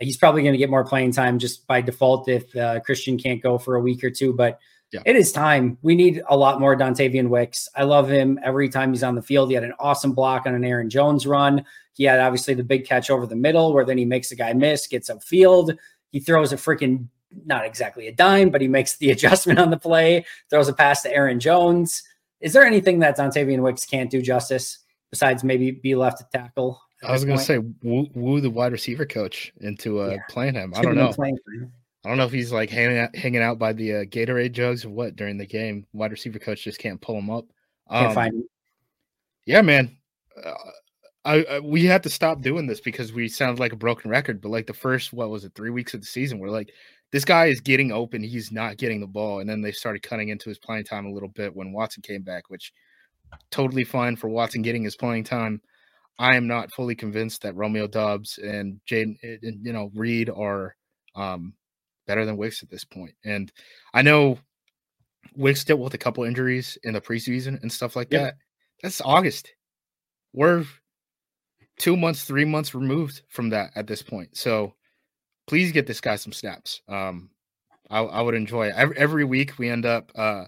He's 0.00 0.16
probably 0.16 0.42
going 0.42 0.52
to 0.54 0.58
get 0.58 0.70
more 0.70 0.84
playing 0.84 1.12
time 1.12 1.38
just 1.38 1.66
by 1.66 1.80
default 1.80 2.28
if 2.28 2.54
uh, 2.56 2.80
Christian 2.80 3.16
can't 3.16 3.42
go 3.42 3.58
for 3.58 3.76
a 3.76 3.80
week 3.80 4.02
or 4.02 4.10
two. 4.10 4.32
But 4.32 4.58
yeah. 4.92 5.00
it 5.06 5.16
is 5.16 5.30
time. 5.32 5.78
We 5.82 5.94
need 5.94 6.22
a 6.28 6.36
lot 6.36 6.60
more 6.60 6.76
Dontayvion 6.76 7.28
Wicks. 7.28 7.68
I 7.74 7.84
love 7.84 8.10
him 8.10 8.38
every 8.44 8.68
time 8.68 8.92
he's 8.92 9.04
on 9.04 9.14
the 9.14 9.22
field. 9.22 9.48
He 9.48 9.54
had 9.54 9.64
an 9.64 9.74
awesome 9.78 10.12
block 10.12 10.46
on 10.46 10.54
an 10.54 10.64
Aaron 10.64 10.90
Jones 10.90 11.26
run. 11.26 11.64
He 11.92 12.04
had 12.04 12.18
obviously 12.18 12.54
the 12.54 12.64
big 12.64 12.86
catch 12.86 13.08
over 13.08 13.24
the 13.26 13.36
middle 13.36 13.72
where 13.72 13.84
then 13.84 13.98
he 13.98 14.04
makes 14.04 14.32
a 14.32 14.36
guy 14.36 14.52
miss, 14.52 14.88
gets 14.88 15.10
upfield. 15.10 15.76
He 16.14 16.20
throws 16.20 16.52
a 16.52 16.56
freaking 16.56 17.08
not 17.44 17.66
exactly 17.66 18.06
a 18.06 18.12
dime, 18.12 18.50
but 18.50 18.60
he 18.60 18.68
makes 18.68 18.96
the 18.98 19.10
adjustment 19.14 19.58
on 19.58 19.70
the 19.70 19.76
play, 19.76 20.24
throws 20.48 20.68
a 20.68 20.72
pass 20.72 21.02
to 21.02 21.12
Aaron 21.12 21.40
Jones. 21.40 22.04
Is 22.40 22.52
there 22.52 22.64
anything 22.64 23.00
that 23.00 23.18
Dontayvion 23.18 23.60
Wicks 23.62 23.84
can't 23.84 24.08
do 24.08 24.22
Justis 24.22 24.78
besides 25.10 25.42
maybe 25.42 25.72
be 25.72 25.96
left 25.96 26.18
to 26.18 26.26
tackle? 26.32 26.80
I 27.02 27.10
was 27.10 27.24
going 27.24 27.36
to 27.36 27.44
say 27.44 27.58
woo, 27.58 28.08
woo, 28.14 28.40
the 28.40 28.48
wide 28.48 28.70
receiver 28.70 29.04
coach 29.04 29.52
into 29.60 30.00
uh, 30.00 30.10
yeah. 30.10 30.18
playing 30.30 30.54
him. 30.54 30.72
I 30.76 30.82
don't 30.82 30.94
know. 30.94 31.12
I 32.04 32.08
don't 32.08 32.16
know 32.16 32.26
if 32.26 32.32
he's 32.32 32.52
like 32.52 32.70
hanging 32.70 32.98
out, 32.98 33.16
hanging 33.16 33.42
out 33.42 33.58
by 33.58 33.72
the 33.72 33.92
uh, 33.92 34.04
Gatorade 34.04 34.52
jugs 34.52 34.84
or 34.84 34.90
what 34.90 35.16
during 35.16 35.36
the 35.36 35.46
game. 35.46 35.84
Wide 35.92 36.12
receiver 36.12 36.38
coach 36.38 36.62
just 36.62 36.78
can't 36.78 37.00
pull 37.00 37.18
him 37.18 37.28
up. 37.28 37.46
Um, 37.90 38.04
can't 38.04 38.14
find 38.14 38.34
him. 38.34 38.44
Yeah, 39.46 39.62
man. 39.62 39.96
Uh, 40.42 40.52
I, 41.24 41.44
I, 41.44 41.60
we 41.60 41.84
had 41.84 42.02
to 42.02 42.10
stop 42.10 42.42
doing 42.42 42.66
this 42.66 42.80
because 42.80 43.12
we 43.12 43.28
sound 43.28 43.58
like 43.58 43.72
a 43.72 43.76
broken 43.76 44.10
record. 44.10 44.40
But 44.40 44.50
like 44.50 44.66
the 44.66 44.74
first, 44.74 45.12
what 45.12 45.30
was 45.30 45.44
it, 45.44 45.52
three 45.54 45.70
weeks 45.70 45.94
of 45.94 46.00
the 46.00 46.06
season, 46.06 46.38
we're 46.38 46.50
like, 46.50 46.72
this 47.12 47.24
guy 47.24 47.46
is 47.46 47.60
getting 47.60 47.92
open. 47.92 48.22
He's 48.22 48.52
not 48.52 48.76
getting 48.76 49.00
the 49.00 49.06
ball. 49.06 49.40
And 49.40 49.48
then 49.48 49.60
they 49.60 49.72
started 49.72 50.02
cutting 50.02 50.28
into 50.28 50.48
his 50.48 50.58
playing 50.58 50.84
time 50.84 51.06
a 51.06 51.12
little 51.12 51.28
bit 51.28 51.54
when 51.54 51.72
Watson 51.72 52.02
came 52.02 52.22
back, 52.22 52.50
which 52.50 52.72
totally 53.50 53.84
fine 53.84 54.16
for 54.16 54.28
Watson 54.28 54.62
getting 54.62 54.84
his 54.84 54.96
playing 54.96 55.24
time. 55.24 55.60
I 56.18 56.36
am 56.36 56.46
not 56.46 56.72
fully 56.72 56.94
convinced 56.94 57.42
that 57.42 57.56
Romeo 57.56 57.86
Doubs 57.86 58.38
and 58.38 58.80
Jayden, 58.88 59.16
eh, 59.22 59.36
you 59.42 59.72
know, 59.72 59.90
Reed 59.94 60.30
are 60.30 60.76
um, 61.16 61.54
better 62.06 62.24
than 62.24 62.36
Wicks 62.36 62.62
at 62.62 62.70
this 62.70 62.84
point. 62.84 63.14
And 63.24 63.50
I 63.92 64.02
know 64.02 64.38
Wicks 65.36 65.64
dealt 65.64 65.80
with 65.80 65.94
a 65.94 65.98
couple 65.98 66.24
injuries 66.24 66.78
in 66.84 66.94
the 66.94 67.00
preseason 67.00 67.60
and 67.62 67.72
stuff 67.72 67.96
like 67.96 68.08
yep. 68.10 68.22
that. 68.22 68.34
That's 68.82 69.00
August. 69.00 69.52
We're 70.32 70.64
two 71.78 71.96
months, 71.96 72.24
three 72.24 72.44
months 72.44 72.74
removed 72.74 73.22
from 73.28 73.50
that 73.50 73.70
at 73.74 73.86
this 73.86 74.02
point. 74.02 74.36
So 74.36 74.74
please 75.46 75.72
get 75.72 75.86
this 75.86 76.00
guy 76.00 76.16
some 76.16 76.32
snaps. 76.32 76.80
Um, 76.88 77.30
I, 77.90 78.00
I 78.00 78.20
would 78.22 78.34
enjoy 78.34 78.68
it. 78.68 78.74
Every, 78.76 78.96
every 78.96 79.24
week 79.24 79.58
we 79.58 79.68
end 79.68 79.86
up 79.86 80.10
uh, 80.14 80.44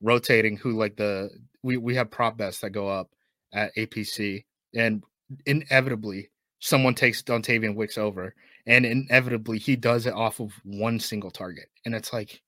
rotating 0.00 0.56
who 0.56 0.72
like 0.72 0.96
the 0.96 1.30
we 1.62 1.76
we 1.76 1.94
have 1.96 2.10
prop 2.10 2.36
bets 2.36 2.60
that 2.60 2.70
go 2.70 2.88
up 2.88 3.10
at 3.52 3.74
APC, 3.76 4.44
and 4.74 5.02
inevitably 5.46 6.30
someone 6.60 6.94
takes 6.94 7.22
Dontayvion 7.22 7.74
Wicks 7.74 7.98
over, 7.98 8.34
and 8.66 8.86
inevitably 8.86 9.58
he 9.58 9.76
does 9.76 10.06
it 10.06 10.14
off 10.14 10.40
of 10.40 10.52
one 10.64 11.00
single 11.00 11.30
target, 11.30 11.66
and 11.84 11.94
it's 11.94 12.12
like, 12.12 12.40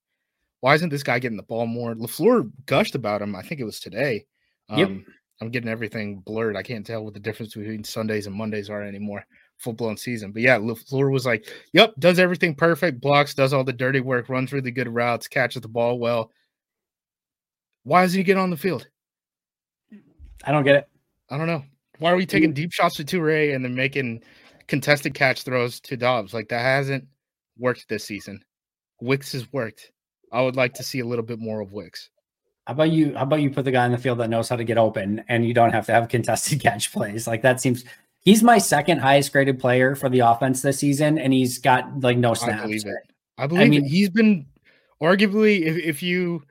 why 0.61 0.75
isn't 0.75 0.91
this 0.91 1.03
guy 1.03 1.19
getting 1.19 1.37
the 1.37 1.43
ball 1.43 1.67
more? 1.67 1.95
LaFleur 1.95 2.51
gushed 2.67 2.95
about 2.95 3.23
him. 3.23 3.35
I 3.35 3.43
think 3.43 3.61
it 3.61 3.65
was 3.65 3.81
today. 3.81 4.27
Um, 4.69 4.79
yep. 4.79 4.91
I'm 5.41 5.51
getting 5.51 5.71
everything 5.71 6.21
blurred. 6.21 6.57
I 6.57 6.63
can't 6.63 6.85
tell 6.85 7.05
what 7.05 7.15
the 7.15 7.21
difference 7.21 7.55
between 7.55 7.85
Sundays 7.85 8.27
and 8.27 8.35
Mondays 8.35 8.71
are 8.71 8.83
anymore 8.83 9.25
full 9.59 9.73
blown 9.73 9.97
season. 9.97 10.33
But 10.33 10.43
yeah, 10.43 10.59
LaFleur 10.59 11.13
was 11.13 11.27
like, 11.27 11.47
yep, 11.73 11.93
does 11.99 12.19
everything 12.19 12.55
perfect, 12.55 13.01
blocks, 13.01 13.35
does 13.35 13.53
all 13.53 13.65
the 13.65 13.73
dirty 13.73 14.01
work, 14.01 14.29
runs 14.29 14.53
really 14.53 14.71
good 14.71 14.89
routes, 14.89 15.29
catches 15.29 15.63
the 15.63 15.69
ball 15.69 15.99
well. 15.99 16.31
Why 17.83 18.03
doesn't 18.03 18.19
he 18.19 18.25
get 18.25 18.37
on 18.37 18.51
the 18.51 18.57
field? 18.57 18.87
I 20.45 20.53
don't 20.53 20.65
get 20.65 20.77
it. 20.77 20.89
I 21.31 21.37
don't 21.37 21.47
know. 21.47 21.65
Why 21.99 22.13
are 22.13 22.17
we 22.17 22.27
taking 22.27 22.53
deep 22.53 22.73
shots 22.73 22.97
to 22.97 23.05
Toure 23.05 23.55
and 23.55 23.65
then 23.65 23.75
making 23.75 24.23
contested 24.69 25.15
catch 25.15 25.43
throws 25.43 25.81
to 25.81 25.97
Doubs? 25.97 26.33
Like 26.33 26.49
that 26.51 26.61
hasn't 26.61 27.07
worked 27.59 27.89
this 27.89 28.05
season. 28.05 28.45
Wicks 29.01 29.33
has 29.33 29.53
worked. 29.53 29.91
I 30.33 30.43
would 30.43 30.57
like 30.57 30.75
to 30.75 30.85
see 30.85 31.01
a 31.01 31.07
little 31.07 31.25
bit 31.25 31.39
more 31.39 31.61
of 31.61 31.73
Wicks. 31.73 32.11
How 32.69 32.75
about 32.75 32.93
you? 32.93 33.17
How 33.17 33.23
about 33.23 33.41
you 33.41 33.51
put 33.51 33.65
the 33.65 33.73
guy 33.73 33.87
in 33.87 33.93
the 33.93 33.99
field 33.99 34.19
that 34.19 34.31
knows 34.31 34.49
how 34.49 34.55
to 34.55 34.63
get 34.63 34.79
open, 34.79 35.25
and 35.29 35.45
you 35.45 35.55
don't 35.55 35.73
have 35.73 35.87
to 35.87 35.93
have 35.93 36.09
contested 36.11 36.61
catch 36.61 36.93
plays? 36.93 37.27
Like 37.27 37.43
that 37.43 37.61
seems 37.61 37.85
He's 38.29 38.43
my 38.43 38.59
second 38.59 38.99
highest 38.99 39.33
graded 39.33 39.59
player 39.59 39.95
for 39.95 40.11
the 40.11 40.19
offense 40.19 40.61
this 40.61 40.79
season, 40.79 41.19
and 41.19 41.33
he's 41.33 41.59
got 41.59 42.01
like 42.01 42.19
no 42.19 42.35
snaps. 42.35 42.61
I 42.61 42.67
believe 42.67 42.87
it. 42.87 43.15
I 43.39 43.47
believe 43.47 43.63
I 43.63 43.69
mean, 43.71 43.85
it. 43.87 43.89
He's 43.89 44.11
been 44.11 44.45
arguably, 45.01 45.63
if, 45.63 45.79
if 45.79 46.03
you, 46.03 46.43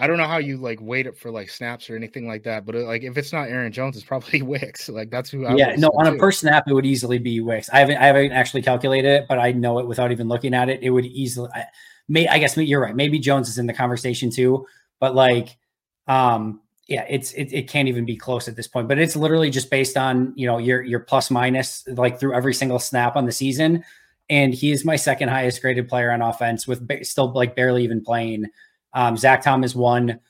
I 0.00 0.08
don't 0.08 0.16
know 0.16 0.26
how 0.26 0.38
you 0.38 0.56
like 0.56 0.80
weight 0.80 1.06
it 1.06 1.16
for 1.16 1.30
like 1.30 1.48
snaps 1.48 1.88
or 1.88 1.94
anything 1.94 2.26
like 2.26 2.42
that, 2.42 2.66
but 2.66 2.74
uh, 2.74 2.80
like 2.80 3.04
if 3.04 3.16
it's 3.16 3.32
not 3.32 3.48
Aaron 3.48 3.70
Jones, 3.70 3.96
it's 3.96 4.04
probably 4.04 4.42
Wicks. 4.42 4.88
Like 4.88 5.10
that's 5.10 5.30
who. 5.30 5.46
I 5.46 5.54
yeah, 5.54 5.76
no, 5.76 5.90
on 5.90 6.06
too. 6.06 6.16
a 6.16 6.18
per 6.18 6.32
snap, 6.32 6.64
it 6.66 6.74
would 6.74 6.86
easily 6.86 7.18
be 7.18 7.40
Wicks. 7.40 7.70
I 7.70 7.78
haven't, 7.78 7.98
I 7.98 8.06
haven't 8.06 8.32
actually 8.32 8.62
calculated 8.62 9.08
it, 9.08 9.26
but 9.28 9.38
I 9.38 9.52
know 9.52 9.78
it 9.78 9.86
without 9.86 10.10
even 10.10 10.26
looking 10.26 10.54
at 10.54 10.68
it. 10.68 10.82
It 10.82 10.90
would 10.90 11.06
easily. 11.06 11.50
I, 11.54 11.66
may 12.08 12.26
I 12.26 12.38
guess 12.38 12.56
you're 12.56 12.80
right. 12.80 12.96
Maybe 12.96 13.20
Jones 13.20 13.48
is 13.48 13.58
in 13.58 13.66
the 13.66 13.74
conversation 13.74 14.28
too, 14.28 14.66
but 15.02 15.16
like, 15.16 15.58
um, 16.06 16.60
yeah, 16.86 17.04
it's 17.08 17.32
it, 17.32 17.52
it 17.52 17.68
can't 17.68 17.88
even 17.88 18.04
be 18.04 18.16
close 18.16 18.46
at 18.46 18.54
this 18.54 18.68
point. 18.68 18.86
But 18.86 19.00
it's 19.00 19.16
literally 19.16 19.50
just 19.50 19.68
based 19.68 19.96
on 19.96 20.32
you 20.36 20.46
know 20.46 20.58
your 20.58 20.80
your 20.82 21.00
plus 21.00 21.28
minus 21.28 21.84
like 21.88 22.20
through 22.20 22.34
every 22.34 22.54
single 22.54 22.78
snap 22.78 23.16
on 23.16 23.26
the 23.26 23.32
season. 23.32 23.84
And 24.30 24.54
he 24.54 24.70
is 24.70 24.84
my 24.84 24.94
second 24.94 25.28
highest 25.28 25.60
graded 25.60 25.88
player 25.88 26.12
on 26.12 26.22
offense 26.22 26.68
with 26.68 26.86
ba- 26.86 27.04
still 27.04 27.32
like 27.32 27.56
barely 27.56 27.82
even 27.82 28.00
playing. 28.00 28.46
Um, 28.94 29.16
Zach 29.16 29.42
Tom 29.42 29.64
is 29.64 29.74
one. 29.74 30.20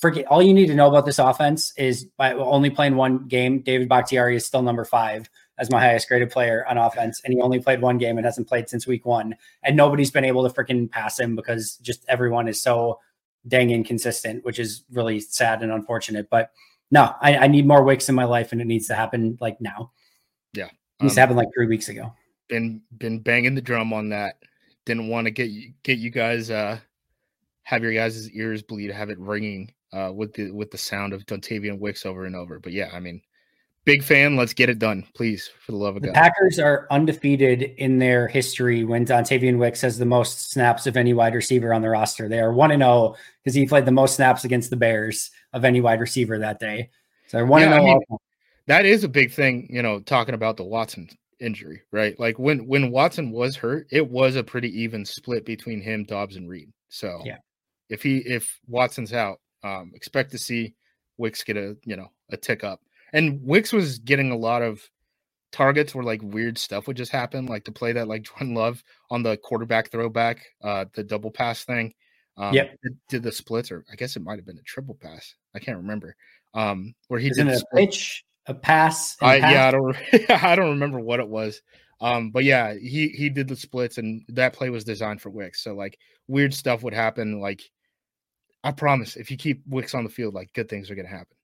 Forget 0.00 0.24
all 0.28 0.42
you 0.42 0.54
need 0.54 0.68
to 0.68 0.74
know 0.74 0.88
about 0.88 1.04
this 1.04 1.18
offense 1.18 1.74
is 1.76 2.04
by 2.16 2.32
only 2.32 2.70
playing 2.70 2.96
one 2.96 3.26
game. 3.28 3.60
David 3.60 3.90
Bakhtiari 3.90 4.34
is 4.34 4.46
still 4.46 4.62
number 4.62 4.86
five 4.86 5.28
as 5.58 5.70
my 5.70 5.78
highest 5.78 6.08
graded 6.08 6.30
player 6.30 6.66
on 6.66 6.78
offense, 6.78 7.20
and 7.22 7.34
he 7.34 7.40
only 7.42 7.60
played 7.60 7.82
one 7.82 7.98
game 7.98 8.16
and 8.16 8.24
hasn't 8.24 8.48
played 8.48 8.70
since 8.70 8.86
week 8.86 9.04
one. 9.04 9.34
And 9.62 9.76
nobody's 9.76 10.10
been 10.10 10.24
able 10.24 10.48
to 10.48 10.54
freaking 10.54 10.90
pass 10.90 11.20
him 11.20 11.36
because 11.36 11.76
just 11.82 12.06
everyone 12.08 12.48
is 12.48 12.62
so 12.62 12.98
dang 13.46 13.70
inconsistent, 13.70 14.44
which 14.44 14.58
is 14.58 14.84
really 14.92 15.20
sad 15.20 15.62
and 15.62 15.72
unfortunate. 15.72 16.28
But 16.30 16.50
no, 16.90 17.14
I, 17.20 17.36
I, 17.36 17.46
need 17.48 17.66
more 17.66 17.82
Wicks 17.82 18.08
in 18.08 18.14
my 18.14 18.24
life, 18.24 18.52
and 18.52 18.60
it 18.60 18.66
needs 18.66 18.86
to 18.88 18.94
happen 18.94 19.36
like 19.40 19.60
now. 19.60 19.92
Yeah, 20.52 20.66
it 20.66 21.02
needs 21.02 21.12
um, 21.12 21.14
to 21.14 21.20
happen 21.20 21.36
like 21.36 21.48
three 21.54 21.66
weeks 21.66 21.88
ago. 21.88 22.12
Been 22.48 22.82
been 22.98 23.18
banging 23.18 23.54
the 23.54 23.62
drum 23.62 23.92
on 23.92 24.10
that. 24.10 24.36
Didn't 24.84 25.08
want 25.08 25.26
to 25.26 25.30
get 25.30 25.50
you 25.50 25.72
get 25.82 25.98
you 25.98 26.10
guys 26.10 26.50
uh 26.50 26.78
have 27.64 27.82
your 27.82 27.94
guys' 27.94 28.30
ears 28.30 28.62
bleed, 28.62 28.90
have 28.90 29.10
it 29.10 29.18
ringing 29.18 29.72
uh 29.92 30.12
with 30.14 30.34
the 30.34 30.50
with 30.50 30.70
the 30.70 30.78
sound 30.78 31.12
of 31.12 31.24
Dontayvion 31.26 31.78
Wicks 31.78 32.04
over 32.04 32.26
and 32.26 32.36
over. 32.36 32.58
But 32.58 32.72
yeah, 32.72 32.90
I 32.92 33.00
mean, 33.00 33.22
Big 33.84 34.04
fan. 34.04 34.36
Let's 34.36 34.54
get 34.54 34.68
it 34.68 34.78
done, 34.78 35.04
please, 35.14 35.50
for 35.64 35.72
the 35.72 35.78
love 35.78 35.96
of 35.96 36.02
the 36.02 36.08
God. 36.08 36.14
Packers 36.14 36.58
are 36.58 36.86
undefeated 36.90 37.62
in 37.78 37.98
their 37.98 38.28
history 38.28 38.84
when 38.84 39.04
Dontayvion 39.04 39.58
Wicks 39.58 39.80
has 39.80 39.98
the 39.98 40.06
most 40.06 40.52
snaps 40.52 40.86
of 40.86 40.96
any 40.96 41.14
wide 41.14 41.34
receiver 41.34 41.74
on 41.74 41.82
the 41.82 41.90
roster. 41.90 42.28
They 42.28 42.38
are 42.38 42.52
one 42.52 42.70
and 42.70 42.82
zero 42.82 42.92
oh 42.92 43.16
because 43.42 43.54
he 43.54 43.66
played 43.66 43.84
the 43.84 43.90
most 43.90 44.14
snaps 44.14 44.44
against 44.44 44.70
the 44.70 44.76
Bears 44.76 45.30
of 45.52 45.64
any 45.64 45.80
wide 45.80 46.00
receiver 46.00 46.38
that 46.38 46.60
day. 46.60 46.90
So 47.26 47.38
they're 47.38 47.46
one 47.46 47.62
and 47.62 47.72
zero. 47.72 48.00
Oh 48.10 48.18
that 48.66 48.86
is 48.86 49.04
a 49.04 49.08
big 49.08 49.32
thing, 49.32 49.68
you 49.70 49.82
know, 49.82 50.00
talking 50.00 50.34
about 50.34 50.56
the 50.56 50.64
Watson 50.64 51.08
injury, 51.40 51.82
right? 51.90 52.18
Like 52.18 52.38
when 52.38 52.66
when 52.66 52.90
Watson 52.90 53.30
was 53.30 53.56
hurt, 53.56 53.86
it 53.90 54.08
was 54.08 54.36
a 54.36 54.44
pretty 54.44 54.68
even 54.82 55.04
split 55.04 55.44
between 55.44 55.80
him, 55.80 56.04
Doubs, 56.04 56.36
and 56.36 56.48
Reed. 56.48 56.72
So 56.88 57.20
yeah, 57.24 57.38
if 57.88 58.02
he 58.02 58.18
if 58.18 58.60
Watson's 58.68 59.12
out, 59.12 59.40
um, 59.64 59.92
expect 59.94 60.30
to 60.32 60.38
see 60.38 60.74
Wicks 61.18 61.42
get 61.42 61.56
a 61.56 61.76
you 61.84 61.96
know 61.96 62.08
a 62.30 62.36
tick 62.36 62.64
up. 62.64 62.80
And 63.12 63.40
Wicks 63.42 63.72
was 63.72 63.98
getting 63.98 64.30
a 64.30 64.36
lot 64.36 64.62
of 64.62 64.82
targets 65.52 65.94
where 65.94 66.04
like 66.04 66.20
weird 66.22 66.58
stuff 66.58 66.86
would 66.86 66.96
just 66.96 67.12
happen, 67.12 67.46
like 67.46 67.64
to 67.64 67.72
play 67.72 67.92
that 67.92 68.08
like 68.08 68.22
Jordan 68.38 68.54
Love 68.54 68.82
on 69.10 69.22
the 69.22 69.36
quarterback 69.36 69.90
throwback, 69.90 70.44
uh, 70.62 70.86
the 70.94 71.04
double 71.04 71.30
pass 71.30 71.64
thing. 71.64 71.94
Um, 72.36 72.54
yep. 72.54 72.78
Did, 73.10 73.22
the 73.22 73.30
splits, 73.30 73.70
or 73.70 73.84
I 73.92 73.94
guess 73.94 74.16
it 74.16 74.22
might 74.22 74.38
have 74.38 74.46
been 74.46 74.58
a 74.58 74.62
triple 74.62 74.96
pass. 75.00 75.34
I 75.54 75.58
can't 75.58 75.76
remember. 75.76 76.16
Um, 76.54 76.94
where 77.08 77.20
he 77.20 77.28
Isn't 77.28 77.46
did 77.46 77.60
a 77.60 77.76
pitch, 77.76 78.24
a 78.46 78.54
pass. 78.54 79.16
I, 79.20 79.40
pass? 79.40 79.52
Yeah, 79.52 79.68
I 79.68 79.70
don't. 79.70 79.96
I 80.42 80.56
don't 80.56 80.70
remember 80.70 80.98
what 80.98 81.20
it 81.20 81.28
was. 81.28 81.60
Um, 82.00 82.30
but 82.30 82.44
yeah, 82.44 82.74
he 82.74 83.08
he 83.08 83.28
did 83.28 83.48
the 83.48 83.56
splits, 83.56 83.98
and 83.98 84.22
that 84.28 84.54
play 84.54 84.70
was 84.70 84.84
designed 84.84 85.20
for 85.20 85.30
Wicks. 85.30 85.62
So 85.62 85.74
like 85.74 85.98
weird 86.26 86.54
stuff 86.54 86.82
would 86.82 86.94
happen. 86.94 87.40
Like 87.40 87.62
I 88.64 88.72
promise, 88.72 89.16
if 89.16 89.30
you 89.30 89.36
keep 89.36 89.62
Wicks 89.66 89.94
on 89.94 90.04
the 90.04 90.10
field, 90.10 90.34
like 90.34 90.52
good 90.52 90.68
things 90.68 90.90
are 90.90 90.94
gonna 90.94 91.08
happen. 91.08 91.36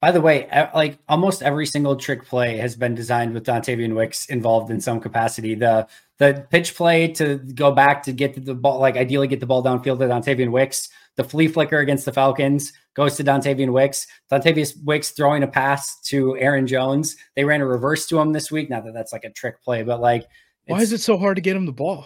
By 0.00 0.12
the 0.12 0.20
way, 0.20 0.48
like 0.74 0.98
almost 1.08 1.42
every 1.42 1.66
single 1.66 1.96
trick 1.96 2.24
play 2.24 2.56
has 2.58 2.76
been 2.76 2.94
designed 2.94 3.34
with 3.34 3.44
Dontayvion 3.44 3.96
Wicks 3.96 4.26
involved 4.26 4.70
in 4.70 4.80
some 4.80 5.00
capacity. 5.00 5.56
The 5.56 5.88
the 6.18 6.46
pitch 6.50 6.76
play 6.76 7.08
to 7.14 7.38
go 7.38 7.72
back 7.72 8.04
to 8.04 8.12
get 8.12 8.44
the 8.44 8.54
ball, 8.54 8.78
like 8.78 8.96
ideally 8.96 9.26
get 9.26 9.40
the 9.40 9.46
ball 9.46 9.62
downfield 9.62 9.98
to 9.98 10.06
Dontayvion 10.06 10.52
Wicks. 10.52 10.88
The 11.16 11.24
flea 11.24 11.48
flicker 11.48 11.78
against 11.78 12.04
the 12.04 12.12
Falcons 12.12 12.72
goes 12.94 13.16
to 13.16 13.24
Dontayvion 13.24 13.72
Wicks. 13.72 14.06
Dontayvion 14.30 14.84
Wicks 14.84 15.10
throwing 15.10 15.42
a 15.42 15.48
pass 15.48 16.00
to 16.02 16.36
Aaron 16.38 16.68
Jones. 16.68 17.16
They 17.34 17.42
ran 17.44 17.60
a 17.60 17.66
reverse 17.66 18.06
to 18.06 18.20
him 18.20 18.32
this 18.32 18.52
week. 18.52 18.70
Not 18.70 18.84
that 18.84 18.94
that's 18.94 19.12
like 19.12 19.24
a 19.24 19.30
trick 19.30 19.60
play, 19.62 19.82
but 19.82 20.00
like, 20.00 20.28
why 20.66 20.80
is 20.80 20.92
it 20.92 21.00
so 21.00 21.16
hard 21.16 21.36
to 21.36 21.42
get 21.42 21.56
him 21.56 21.66
the 21.66 21.72
ball? 21.72 22.04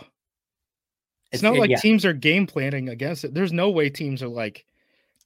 It's, 1.30 1.34
it's 1.34 1.42
not 1.42 1.56
it, 1.56 1.60
like 1.60 1.70
yeah. 1.70 1.76
teams 1.76 2.06
are 2.06 2.14
game 2.14 2.46
planning 2.46 2.88
against 2.88 3.24
it. 3.24 3.34
There's 3.34 3.52
no 3.52 3.70
way 3.70 3.90
teams 3.90 4.22
are 4.22 4.28
like, 4.28 4.64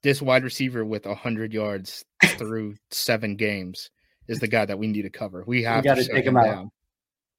this 0.07 0.23
wide 0.23 0.45
receiver 0.45 0.85
with 0.85 1.05
100 1.05 1.53
yards 1.53 2.05
through 2.39 2.77
seven 2.93 3.35
games 3.35 3.91
is 4.29 4.39
the 4.39 4.47
guy 4.47 4.65
that 4.65 4.79
we 4.79 4.87
need 4.87 5.03
to 5.03 5.11
cover. 5.11 5.43
We 5.49 5.65
have 5.65 5.85
we 5.85 5.93
to 5.97 6.05
take 6.05 6.25
him, 6.25 6.29
him 6.29 6.37
out. 6.37 6.45
Down. 6.45 6.71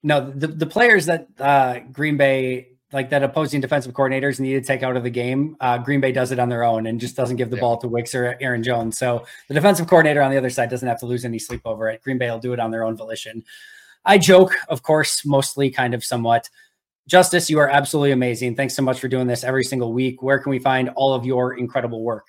No, 0.03 0.31
the, 0.31 0.47
the 0.47 0.65
players 0.65 1.05
that 1.05 1.27
uh, 1.39 1.79
Green 1.93 2.17
Bay 2.17 2.71
like 2.91 3.09
that 3.11 3.23
opposing 3.23 3.61
defensive 3.61 3.93
coordinators 3.93 4.41
need 4.41 4.53
to 4.53 4.61
take 4.61 4.83
out 4.83 4.97
of 4.97 5.03
the 5.03 5.09
game. 5.09 5.55
Uh, 5.61 5.77
Green 5.77 6.01
Bay 6.01 6.11
does 6.11 6.33
it 6.33 6.39
on 6.39 6.49
their 6.49 6.65
own 6.65 6.87
and 6.87 6.99
just 6.99 7.15
doesn't 7.15 7.37
give 7.37 7.49
the 7.49 7.55
yeah. 7.55 7.61
ball 7.61 7.77
to 7.77 7.87
Wicks 7.87 8.13
or 8.13 8.37
Aaron 8.41 8.63
Jones. 8.63 8.97
So 8.97 9.25
the 9.47 9.53
defensive 9.53 9.87
coordinator 9.87 10.21
on 10.21 10.29
the 10.29 10.37
other 10.37 10.49
side 10.49 10.69
doesn't 10.69 10.87
have 10.87 10.99
to 10.99 11.05
lose 11.05 11.23
any 11.23 11.39
sleep 11.39 11.61
over 11.63 11.87
it. 11.87 12.01
Green 12.03 12.17
Bay 12.17 12.29
will 12.29 12.39
do 12.39 12.51
it 12.51 12.59
on 12.59 12.71
their 12.71 12.83
own 12.83 12.97
volition. 12.97 13.45
I 14.03 14.17
joke, 14.17 14.53
of 14.67 14.83
course, 14.83 15.25
mostly 15.25 15.69
kind 15.69 15.93
of 15.93 16.03
somewhat. 16.03 16.49
Justis, 17.09 17.49
you 17.49 17.59
are 17.59 17.69
absolutely 17.69 18.11
amazing. 18.11 18.55
Thanks 18.57 18.75
so 18.75 18.81
much 18.81 18.99
for 18.99 19.07
doing 19.07 19.27
this 19.27 19.45
every 19.45 19.63
single 19.63 19.93
week. 19.93 20.21
Where 20.21 20.39
can 20.39 20.49
we 20.49 20.59
find 20.59 20.89
all 20.95 21.13
of 21.13 21.25
your 21.25 21.57
incredible 21.57 22.03
work? 22.03 22.25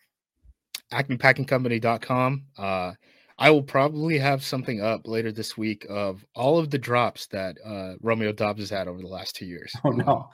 AcmePackingCompany.com. 0.93 2.45
Uh, 2.57 2.93
I 3.39 3.51
will 3.51 3.63
probably 3.63 4.19
have 4.19 4.43
something 4.43 4.81
up 4.81 5.07
later 5.07 5.31
this 5.31 5.57
week 5.57 5.87
of 5.89 6.25
all 6.35 6.59
of 6.59 6.71
the 6.71 6.79
drops 6.79 7.27
that 7.29 7.57
uh, 7.65 7.95
Romeo 8.03 8.33
Doubs 8.33 8.61
has 8.61 8.71
had 8.71 8.89
over 8.89 9.01
the 9.01 9.07
last 9.09 9.37
two 9.37 9.47
years. 9.47 9.73
Oh 9.85 9.91
no, 9.91 10.29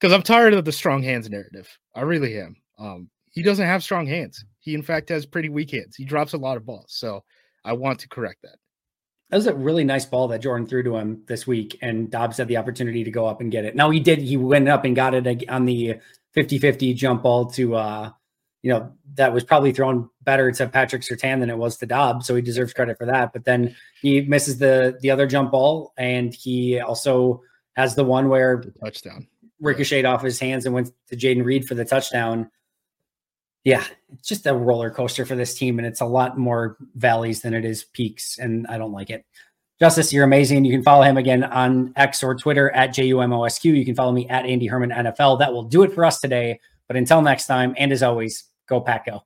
because 0.00 0.12
I'm 0.12 0.22
tired 0.22 0.54
of 0.54 0.64
the 0.64 0.72
strong 0.72 1.02
hands 1.02 1.30
narrative. 1.30 1.68
I 1.94 2.00
really 2.02 2.38
am. 2.38 2.56
Um, 2.78 3.08
he 3.30 3.42
doesn't 3.42 3.66
have 3.66 3.82
strong 3.82 4.06
hands. 4.06 4.44
He 4.58 4.74
in 4.74 4.82
fact 4.82 5.08
has 5.10 5.26
pretty 5.26 5.48
weak 5.48 5.70
hands. 5.70 5.94
He 5.96 6.04
drops 6.04 6.32
a 6.32 6.38
lot 6.38 6.56
of 6.56 6.66
balls. 6.66 6.86
So 6.88 7.22
I 7.64 7.72
want 7.72 8.00
to 8.00 8.08
correct 8.08 8.42
that. 8.42 8.56
That 9.30 9.36
was 9.36 9.46
a 9.46 9.54
really 9.54 9.84
nice 9.84 10.04
ball 10.04 10.28
that 10.28 10.42
Jordan 10.42 10.66
threw 10.66 10.82
to 10.82 10.96
him 10.96 11.22
this 11.26 11.46
week, 11.46 11.78
and 11.82 12.10
Doubs 12.10 12.36
had 12.36 12.48
the 12.48 12.56
opportunity 12.56 13.04
to 13.04 13.10
go 13.10 13.26
up 13.26 13.40
and 13.40 13.50
get 13.50 13.64
it. 13.64 13.74
Now 13.74 13.90
he 13.90 14.00
did. 14.00 14.18
He 14.18 14.36
went 14.36 14.68
up 14.68 14.84
and 14.84 14.94
got 14.94 15.14
it 15.14 15.48
on 15.48 15.64
the 15.64 15.94
50-50 16.36 16.94
jump 16.94 17.22
ball 17.22 17.46
to 17.52 17.74
uh, 17.74 18.10
you 18.64 18.70
know, 18.70 18.90
that 19.16 19.34
was 19.34 19.44
probably 19.44 19.72
thrown 19.72 20.08
better 20.22 20.50
to 20.50 20.66
Patrick 20.66 21.02
Surtain 21.02 21.38
than 21.38 21.50
it 21.50 21.58
was 21.58 21.76
to 21.76 21.86
Doubs. 21.86 22.26
So 22.26 22.34
he 22.34 22.40
deserves 22.40 22.72
credit 22.72 22.96
for 22.96 23.04
that. 23.04 23.34
But 23.34 23.44
then 23.44 23.76
he 24.00 24.22
misses 24.22 24.56
the 24.56 24.96
the 25.02 25.10
other 25.10 25.26
jump 25.26 25.50
ball, 25.52 25.92
and 25.98 26.34
he 26.34 26.80
also 26.80 27.42
has 27.74 27.94
the 27.94 28.04
one 28.04 28.30
where 28.30 28.64
the 28.64 28.72
touchdown 28.82 29.28
ricocheted 29.60 30.06
off 30.06 30.22
his 30.22 30.40
hands 30.40 30.64
and 30.64 30.74
went 30.74 30.90
to 31.08 31.16
Jayden 31.16 31.44
Reed 31.44 31.68
for 31.68 31.74
the 31.74 31.84
touchdown. 31.84 32.50
Yeah, 33.64 33.84
it's 34.14 34.28
just 34.28 34.46
a 34.46 34.54
roller 34.54 34.90
coaster 34.90 35.26
for 35.26 35.36
this 35.36 35.54
team, 35.54 35.78
and 35.78 35.86
it's 35.86 36.00
a 36.00 36.06
lot 36.06 36.38
more 36.38 36.78
valleys 36.94 37.42
than 37.42 37.52
it 37.52 37.66
is 37.66 37.84
peaks, 37.84 38.38
and 38.38 38.66
I 38.68 38.78
don't 38.78 38.92
like 38.92 39.10
it. 39.10 39.26
Justis, 39.78 40.10
you're 40.10 40.24
amazing. 40.24 40.64
You 40.64 40.72
can 40.72 40.82
follow 40.82 41.02
him 41.02 41.18
again 41.18 41.44
on 41.44 41.92
X 41.96 42.22
or 42.22 42.34
Twitter 42.34 42.70
at 42.70 42.94
JUMOSQ. 42.94 43.64
You 43.64 43.84
can 43.84 43.94
follow 43.94 44.12
me 44.12 44.26
at 44.30 44.46
Andy 44.46 44.66
Herman 44.66 44.90
NFL. 44.90 45.38
That 45.40 45.52
will 45.52 45.64
do 45.64 45.82
it 45.82 45.92
for 45.92 46.06
us 46.06 46.18
today. 46.18 46.60
But 46.88 46.96
until 46.96 47.20
next 47.20 47.46
time, 47.46 47.74
and 47.76 47.92
as 47.92 48.02
always, 48.02 48.44
Go 48.68 48.80
Pack 48.80 49.06
Go. 49.06 49.22